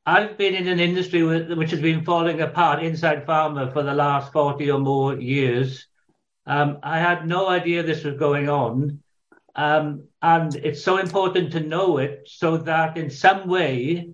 I've 0.04 0.36
been 0.36 0.56
in 0.56 0.66
an 0.66 0.80
industry 0.80 1.22
which 1.22 1.70
has 1.70 1.80
been 1.80 2.04
falling 2.04 2.40
apart 2.40 2.82
inside 2.82 3.24
pharma 3.24 3.72
for 3.72 3.84
the 3.84 3.94
last 3.94 4.32
forty 4.32 4.68
or 4.68 4.80
more 4.80 5.14
years. 5.14 5.86
Um, 6.44 6.78
I 6.82 6.98
had 6.98 7.28
no 7.28 7.48
idea 7.48 7.84
this 7.84 8.02
was 8.02 8.18
going 8.18 8.48
on, 8.48 9.00
um, 9.54 10.08
and 10.22 10.56
it's 10.56 10.82
so 10.82 10.98
important 10.98 11.52
to 11.52 11.60
know 11.60 11.98
it 11.98 12.22
so 12.26 12.56
that 12.56 12.96
in 12.96 13.10
some 13.10 13.46
way 13.48 14.10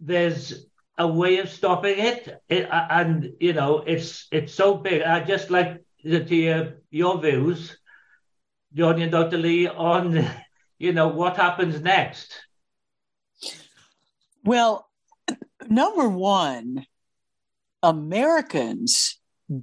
there's 0.00 0.67
a 0.98 1.06
way 1.06 1.38
of 1.38 1.48
stopping 1.48 1.98
it. 1.98 2.42
it 2.48 2.70
uh, 2.70 2.86
and 2.90 3.32
you 3.40 3.52
know, 3.52 3.78
it's 3.86 4.26
it's 4.30 4.52
so 4.52 4.74
big. 4.74 5.02
I 5.02 5.20
just 5.20 5.50
like 5.50 5.84
to 6.02 6.24
hear 6.24 6.56
uh, 6.56 6.80
your 6.90 7.20
views, 7.20 7.78
Johnny 8.74 9.04
and 9.04 9.12
Dr. 9.12 9.38
Lee, 9.38 9.68
on 9.68 10.28
you 10.78 10.92
know 10.92 11.08
what 11.08 11.36
happens 11.36 11.80
next. 11.80 12.34
Well, 14.44 14.88
number 15.68 16.08
one, 16.08 16.84
Americans 17.82 19.18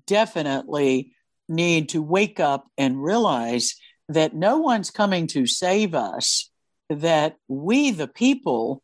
definitely 0.08 1.14
need 1.48 1.90
to 1.90 2.02
wake 2.02 2.40
up 2.40 2.68
and 2.78 3.04
realize 3.04 3.76
that 4.10 4.36
no 4.36 4.58
one's 4.58 4.92
coming 4.92 5.28
to 5.28 5.48
save 5.48 5.96
us, 5.96 6.50
that 6.90 7.38
we, 7.48 7.92
the 7.92 8.08
people, 8.08 8.84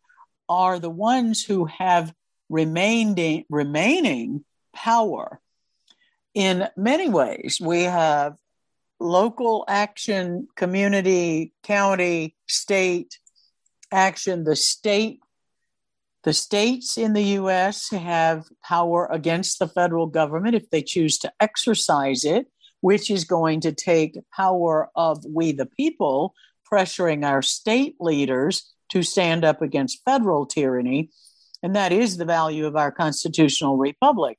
are 0.50 0.80
the 0.80 0.90
ones 0.90 1.44
who 1.44 1.66
have 1.66 2.14
remaining, 2.52 3.46
remaining 3.50 4.44
power. 4.74 5.40
In 6.34 6.68
many 6.78 7.10
ways, 7.10 7.60
we 7.62 7.84
have 7.84 8.38
local 9.00 9.66
action, 9.68 10.48
community, 10.56 11.54
county, 11.64 12.36
state 12.48 13.20
action. 13.92 14.44
The 14.44 14.56
state, 14.56 15.20
the 16.24 16.34
states 16.34 16.98
in 16.98 17.14
the 17.14 17.24
U.S. 17.40 17.90
have 17.90 18.46
power 18.64 19.08
against 19.10 19.58
the 19.58 19.68
federal 19.68 20.06
government 20.06 20.56
if 20.56 20.70
they 20.70 20.84
choose 20.84 21.18
to 21.20 21.32
exercise 21.40 22.24
it, 22.24 22.48
which 22.82 23.10
is 23.10 23.24
going 23.24 23.62
to 23.62 23.72
take 23.72 24.18
power 24.36 24.90
of 24.96 25.24
we 25.26 25.54
the 25.54 25.66
people 25.66 26.36
pressuring 26.72 27.26
our 27.26 27.42
state 27.42 27.96
leaders 28.00 28.74
to 28.90 29.04
stand 29.04 29.44
up 29.46 29.62
against 29.62 30.04
federal 30.04 30.46
tyranny 30.46 31.10
and 31.64 31.76
that 31.76 31.92
is 31.92 32.18
the 32.18 32.26
value 32.26 32.66
of 32.66 32.76
our 32.76 32.92
constitutional 32.92 33.78
republic. 33.78 34.38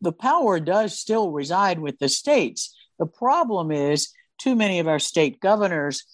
The 0.00 0.12
power 0.12 0.60
does 0.60 0.98
still 0.98 1.30
reside 1.30 1.78
with 1.78 1.98
the 1.98 2.08
states. 2.08 2.76
The 2.98 3.06
problem 3.06 3.70
is, 3.70 4.12
too 4.38 4.54
many 4.54 4.78
of 4.80 4.88
our 4.88 4.98
state 4.98 5.40
governors 5.40 6.04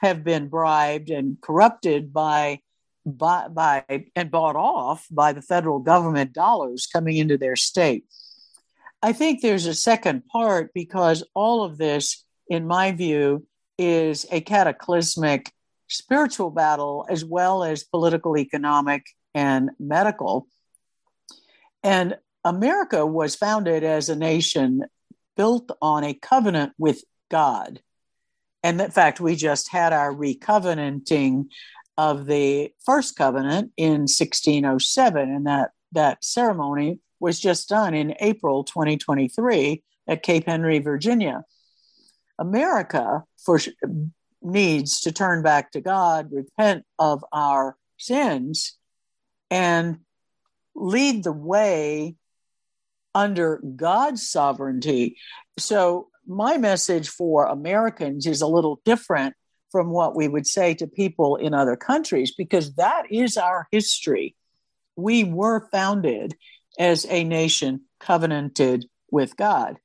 have 0.00 0.24
been 0.24 0.48
bribed 0.48 1.10
and 1.10 1.40
corrupted 1.40 2.12
by, 2.12 2.60
by, 3.04 3.48
by 3.48 3.84
and 4.14 4.30
bought 4.30 4.56
off 4.56 5.06
by 5.10 5.32
the 5.32 5.42
federal 5.42 5.78
government 5.78 6.32
dollars 6.32 6.86
coming 6.92 7.16
into 7.16 7.38
their 7.38 7.56
state. 7.56 8.04
I 9.02 9.12
think 9.12 9.40
there's 9.40 9.66
a 9.66 9.74
second 9.74 10.26
part 10.26 10.72
because 10.74 11.24
all 11.34 11.62
of 11.62 11.78
this, 11.78 12.24
in 12.48 12.66
my 12.66 12.92
view, 12.92 13.46
is 13.78 14.26
a 14.30 14.40
cataclysmic 14.40 15.52
spiritual 15.88 16.50
battle 16.50 17.06
as 17.08 17.24
well 17.24 17.62
as 17.62 17.84
political, 17.84 18.36
economic, 18.36 19.04
and 19.38 19.70
medical. 19.78 20.48
And 21.84 22.16
America 22.44 23.06
was 23.06 23.36
founded 23.36 23.84
as 23.84 24.08
a 24.08 24.16
nation 24.16 24.82
built 25.36 25.70
on 25.80 26.02
a 26.02 26.12
covenant 26.12 26.72
with 26.76 27.04
God. 27.30 27.80
And 28.64 28.80
in 28.80 28.90
fact, 28.90 29.20
we 29.20 29.36
just 29.36 29.68
had 29.70 29.92
our 29.92 30.12
recovenanting 30.12 31.50
of 31.96 32.26
the 32.26 32.72
first 32.84 33.16
covenant 33.16 33.70
in 33.76 34.08
1607, 34.08 35.30
and 35.30 35.46
that, 35.46 35.70
that 35.92 36.24
ceremony 36.24 36.98
was 37.20 37.38
just 37.38 37.68
done 37.68 37.94
in 37.94 38.16
April 38.18 38.64
2023 38.64 39.84
at 40.08 40.24
Cape 40.24 40.46
Henry, 40.46 40.80
Virginia. 40.80 41.44
America 42.40 43.22
for, 43.44 43.60
needs 44.42 45.00
to 45.02 45.12
turn 45.12 45.42
back 45.44 45.70
to 45.72 45.80
God, 45.80 46.30
repent 46.32 46.84
of 46.98 47.24
our 47.32 47.76
sins, 47.98 48.78
and 49.50 49.98
lead 50.74 51.24
the 51.24 51.32
way 51.32 52.16
under 53.14 53.60
God's 53.76 54.28
sovereignty. 54.28 55.16
So, 55.58 56.08
my 56.26 56.58
message 56.58 57.08
for 57.08 57.46
Americans 57.46 58.26
is 58.26 58.42
a 58.42 58.46
little 58.46 58.82
different 58.84 59.34
from 59.72 59.90
what 59.90 60.14
we 60.14 60.28
would 60.28 60.46
say 60.46 60.74
to 60.74 60.86
people 60.86 61.36
in 61.36 61.54
other 61.54 61.76
countries 61.76 62.34
because 62.36 62.74
that 62.74 63.10
is 63.10 63.36
our 63.36 63.66
history. 63.70 64.36
We 64.96 65.24
were 65.24 65.68
founded 65.70 66.36
as 66.78 67.06
a 67.08 67.24
nation 67.24 67.82
covenanted 67.98 68.86
with 69.10 69.36
God. 69.36 69.78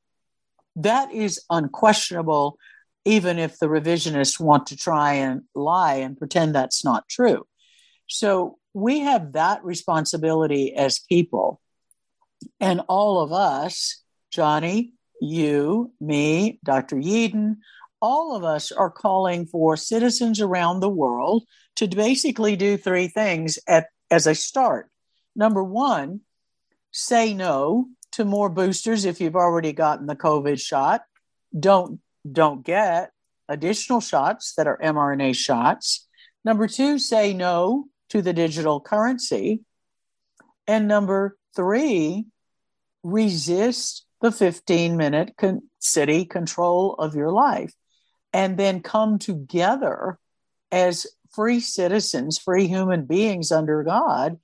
That 0.76 1.12
is 1.14 1.42
unquestionable, 1.50 2.58
even 3.06 3.40
if 3.40 3.58
the 3.58 3.68
revisionists 3.68 4.40
want 4.40 4.68
to 4.68 4.78
try 4.78 5.14
and 5.14 5.44
lie 5.56 5.96
and 5.96 6.18
pretend 6.18 6.56
that's 6.56 6.84
not 6.84 7.08
true. 7.08 7.46
So, 8.08 8.58
we 8.74 9.00
have 9.00 9.34
that 9.34 9.64
responsibility 9.64 10.76
as 10.76 11.00
people. 11.00 11.62
And 12.60 12.82
all 12.88 13.22
of 13.22 13.32
us, 13.32 14.02
Johnny, 14.32 14.94
you, 15.22 15.94
me, 16.02 16.60
Dr. 16.64 16.98
Yeadon, 16.98 17.58
all 18.02 18.36
of 18.36 18.44
us 18.44 18.72
are 18.72 18.90
calling 18.90 19.46
for 19.46 19.78
citizens 19.78 20.42
around 20.42 20.80
the 20.80 20.90
world 20.90 21.44
to 21.78 21.88
basically 21.88 22.56
do 22.56 22.76
three 22.76 23.08
things 23.08 23.58
at, 23.68 23.88
as 24.12 24.28
a 24.28 24.36
start. 24.36 24.90
Number 25.36 25.64
one, 25.64 26.22
say 26.92 27.34
no 27.34 27.88
to 28.14 28.26
more 28.26 28.50
boosters 28.50 29.06
if 29.06 29.22
you've 29.22 29.36
already 29.36 29.74
gotten 29.74 30.06
the 30.06 30.16
COVID 30.16 30.60
shot. 30.60 31.04
Don't 31.58 32.00
don't 32.30 32.64
get 32.64 33.12
additional 33.50 34.00
shots 34.00 34.54
that 34.56 34.68
are 34.68 34.78
mRNA 34.78 35.36
shots. 35.36 36.08
Number 36.46 36.68
two, 36.68 37.00
say 37.00 37.34
no 37.34 37.88
to 38.14 38.22
the 38.22 38.32
digital 38.32 38.80
currency. 38.80 39.62
And 40.68 40.88
number 40.88 41.36
three, 41.56 42.28
resist 43.04 44.06
the 44.22 44.32
15 44.32 44.96
minute 44.96 45.34
con- 45.36 45.64
city 45.80 46.24
control 46.24 46.94
of 46.94 47.16
your 47.16 47.32
life. 47.32 47.74
And 48.32 48.56
then 48.56 48.82
come 48.82 49.18
together 49.18 50.20
as 50.72 51.08
free 51.32 51.60
citizens, 51.60 52.38
free 52.38 52.68
human 52.68 53.06
beings 53.06 53.52
under 53.52 53.84
God, 53.84 54.38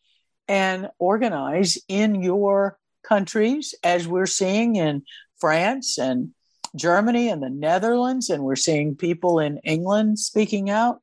and 0.47 0.89
organize 0.97 1.78
in 1.88 2.24
your 2.24 2.80
countries, 3.03 3.76
as 3.84 4.07
we're 4.07 4.26
seeing 4.26 4.78
in 4.78 5.03
France 5.38 5.99
and 5.99 6.32
Germany 6.76 7.30
and 7.30 7.43
the 7.43 7.51
Netherlands, 7.51 8.32
and 8.32 8.43
we're 8.43 8.55
seeing 8.55 8.95
people 8.95 9.39
in 9.39 9.59
England 9.59 10.17
speaking 10.17 10.72
out. 10.72 11.01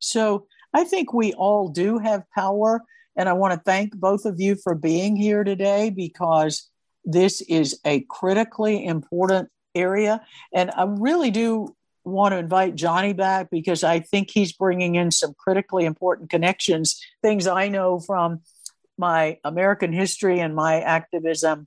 So 0.00 0.48
I 0.72 0.84
think 0.84 1.12
we 1.12 1.32
all 1.34 1.68
do 1.68 1.98
have 1.98 2.24
power. 2.34 2.82
And 3.16 3.28
I 3.28 3.34
want 3.34 3.52
to 3.54 3.60
thank 3.60 3.94
both 3.94 4.24
of 4.24 4.40
you 4.40 4.56
for 4.56 4.74
being 4.74 5.16
here 5.16 5.44
today 5.44 5.90
because 5.90 6.70
this 7.04 7.40
is 7.42 7.78
a 7.84 8.06
critically 8.08 8.84
important 8.86 9.50
area. 9.74 10.22
And 10.52 10.70
I 10.70 10.84
really 10.86 11.30
do 11.30 11.74
want 12.04 12.32
to 12.32 12.38
invite 12.38 12.74
Johnny 12.74 13.12
back 13.12 13.48
because 13.50 13.84
I 13.84 14.00
think 14.00 14.30
he's 14.30 14.52
bringing 14.52 14.94
in 14.94 15.10
some 15.10 15.34
critically 15.38 15.84
important 15.84 16.30
connections, 16.30 17.00
things 17.22 17.46
I 17.46 17.68
know 17.68 18.00
from 18.00 18.40
my 18.98 19.38
American 19.44 19.92
history 19.92 20.40
and 20.40 20.54
my 20.54 20.80
activism 20.80 21.66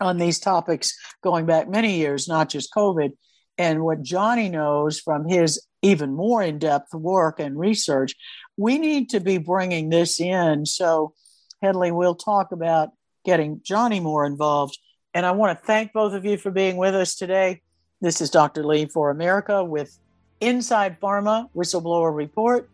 on 0.00 0.16
these 0.16 0.40
topics 0.40 0.96
going 1.22 1.46
back 1.46 1.68
many 1.68 1.96
years, 1.96 2.26
not 2.26 2.48
just 2.48 2.72
COVID. 2.74 3.12
And 3.58 3.82
what 3.82 4.02
Johnny 4.02 4.48
knows 4.48 4.98
from 4.98 5.28
his 5.28 5.60
even 5.82 6.14
more 6.14 6.42
in 6.42 6.58
depth 6.58 6.94
work 6.94 7.40
and 7.40 7.58
research, 7.58 8.14
we 8.56 8.78
need 8.78 9.10
to 9.10 9.20
be 9.20 9.36
bringing 9.38 9.90
this 9.90 10.20
in. 10.20 10.66
So, 10.66 11.14
Hedley, 11.62 11.92
we'll 11.92 12.14
talk 12.14 12.52
about 12.52 12.90
getting 13.24 13.60
Johnny 13.62 14.00
more 14.00 14.26
involved. 14.26 14.78
And 15.14 15.24
I 15.26 15.32
want 15.32 15.58
to 15.58 15.64
thank 15.64 15.92
both 15.92 16.14
of 16.14 16.24
you 16.24 16.36
for 16.36 16.50
being 16.50 16.76
with 16.76 16.94
us 16.94 17.14
today. 17.14 17.62
This 18.00 18.20
is 18.20 18.30
Dr. 18.30 18.64
Lee 18.64 18.86
for 18.86 19.10
America 19.10 19.64
with 19.64 19.98
Inside 20.40 21.00
Pharma 21.00 21.48
Whistleblower 21.54 22.14
Report. 22.14 22.68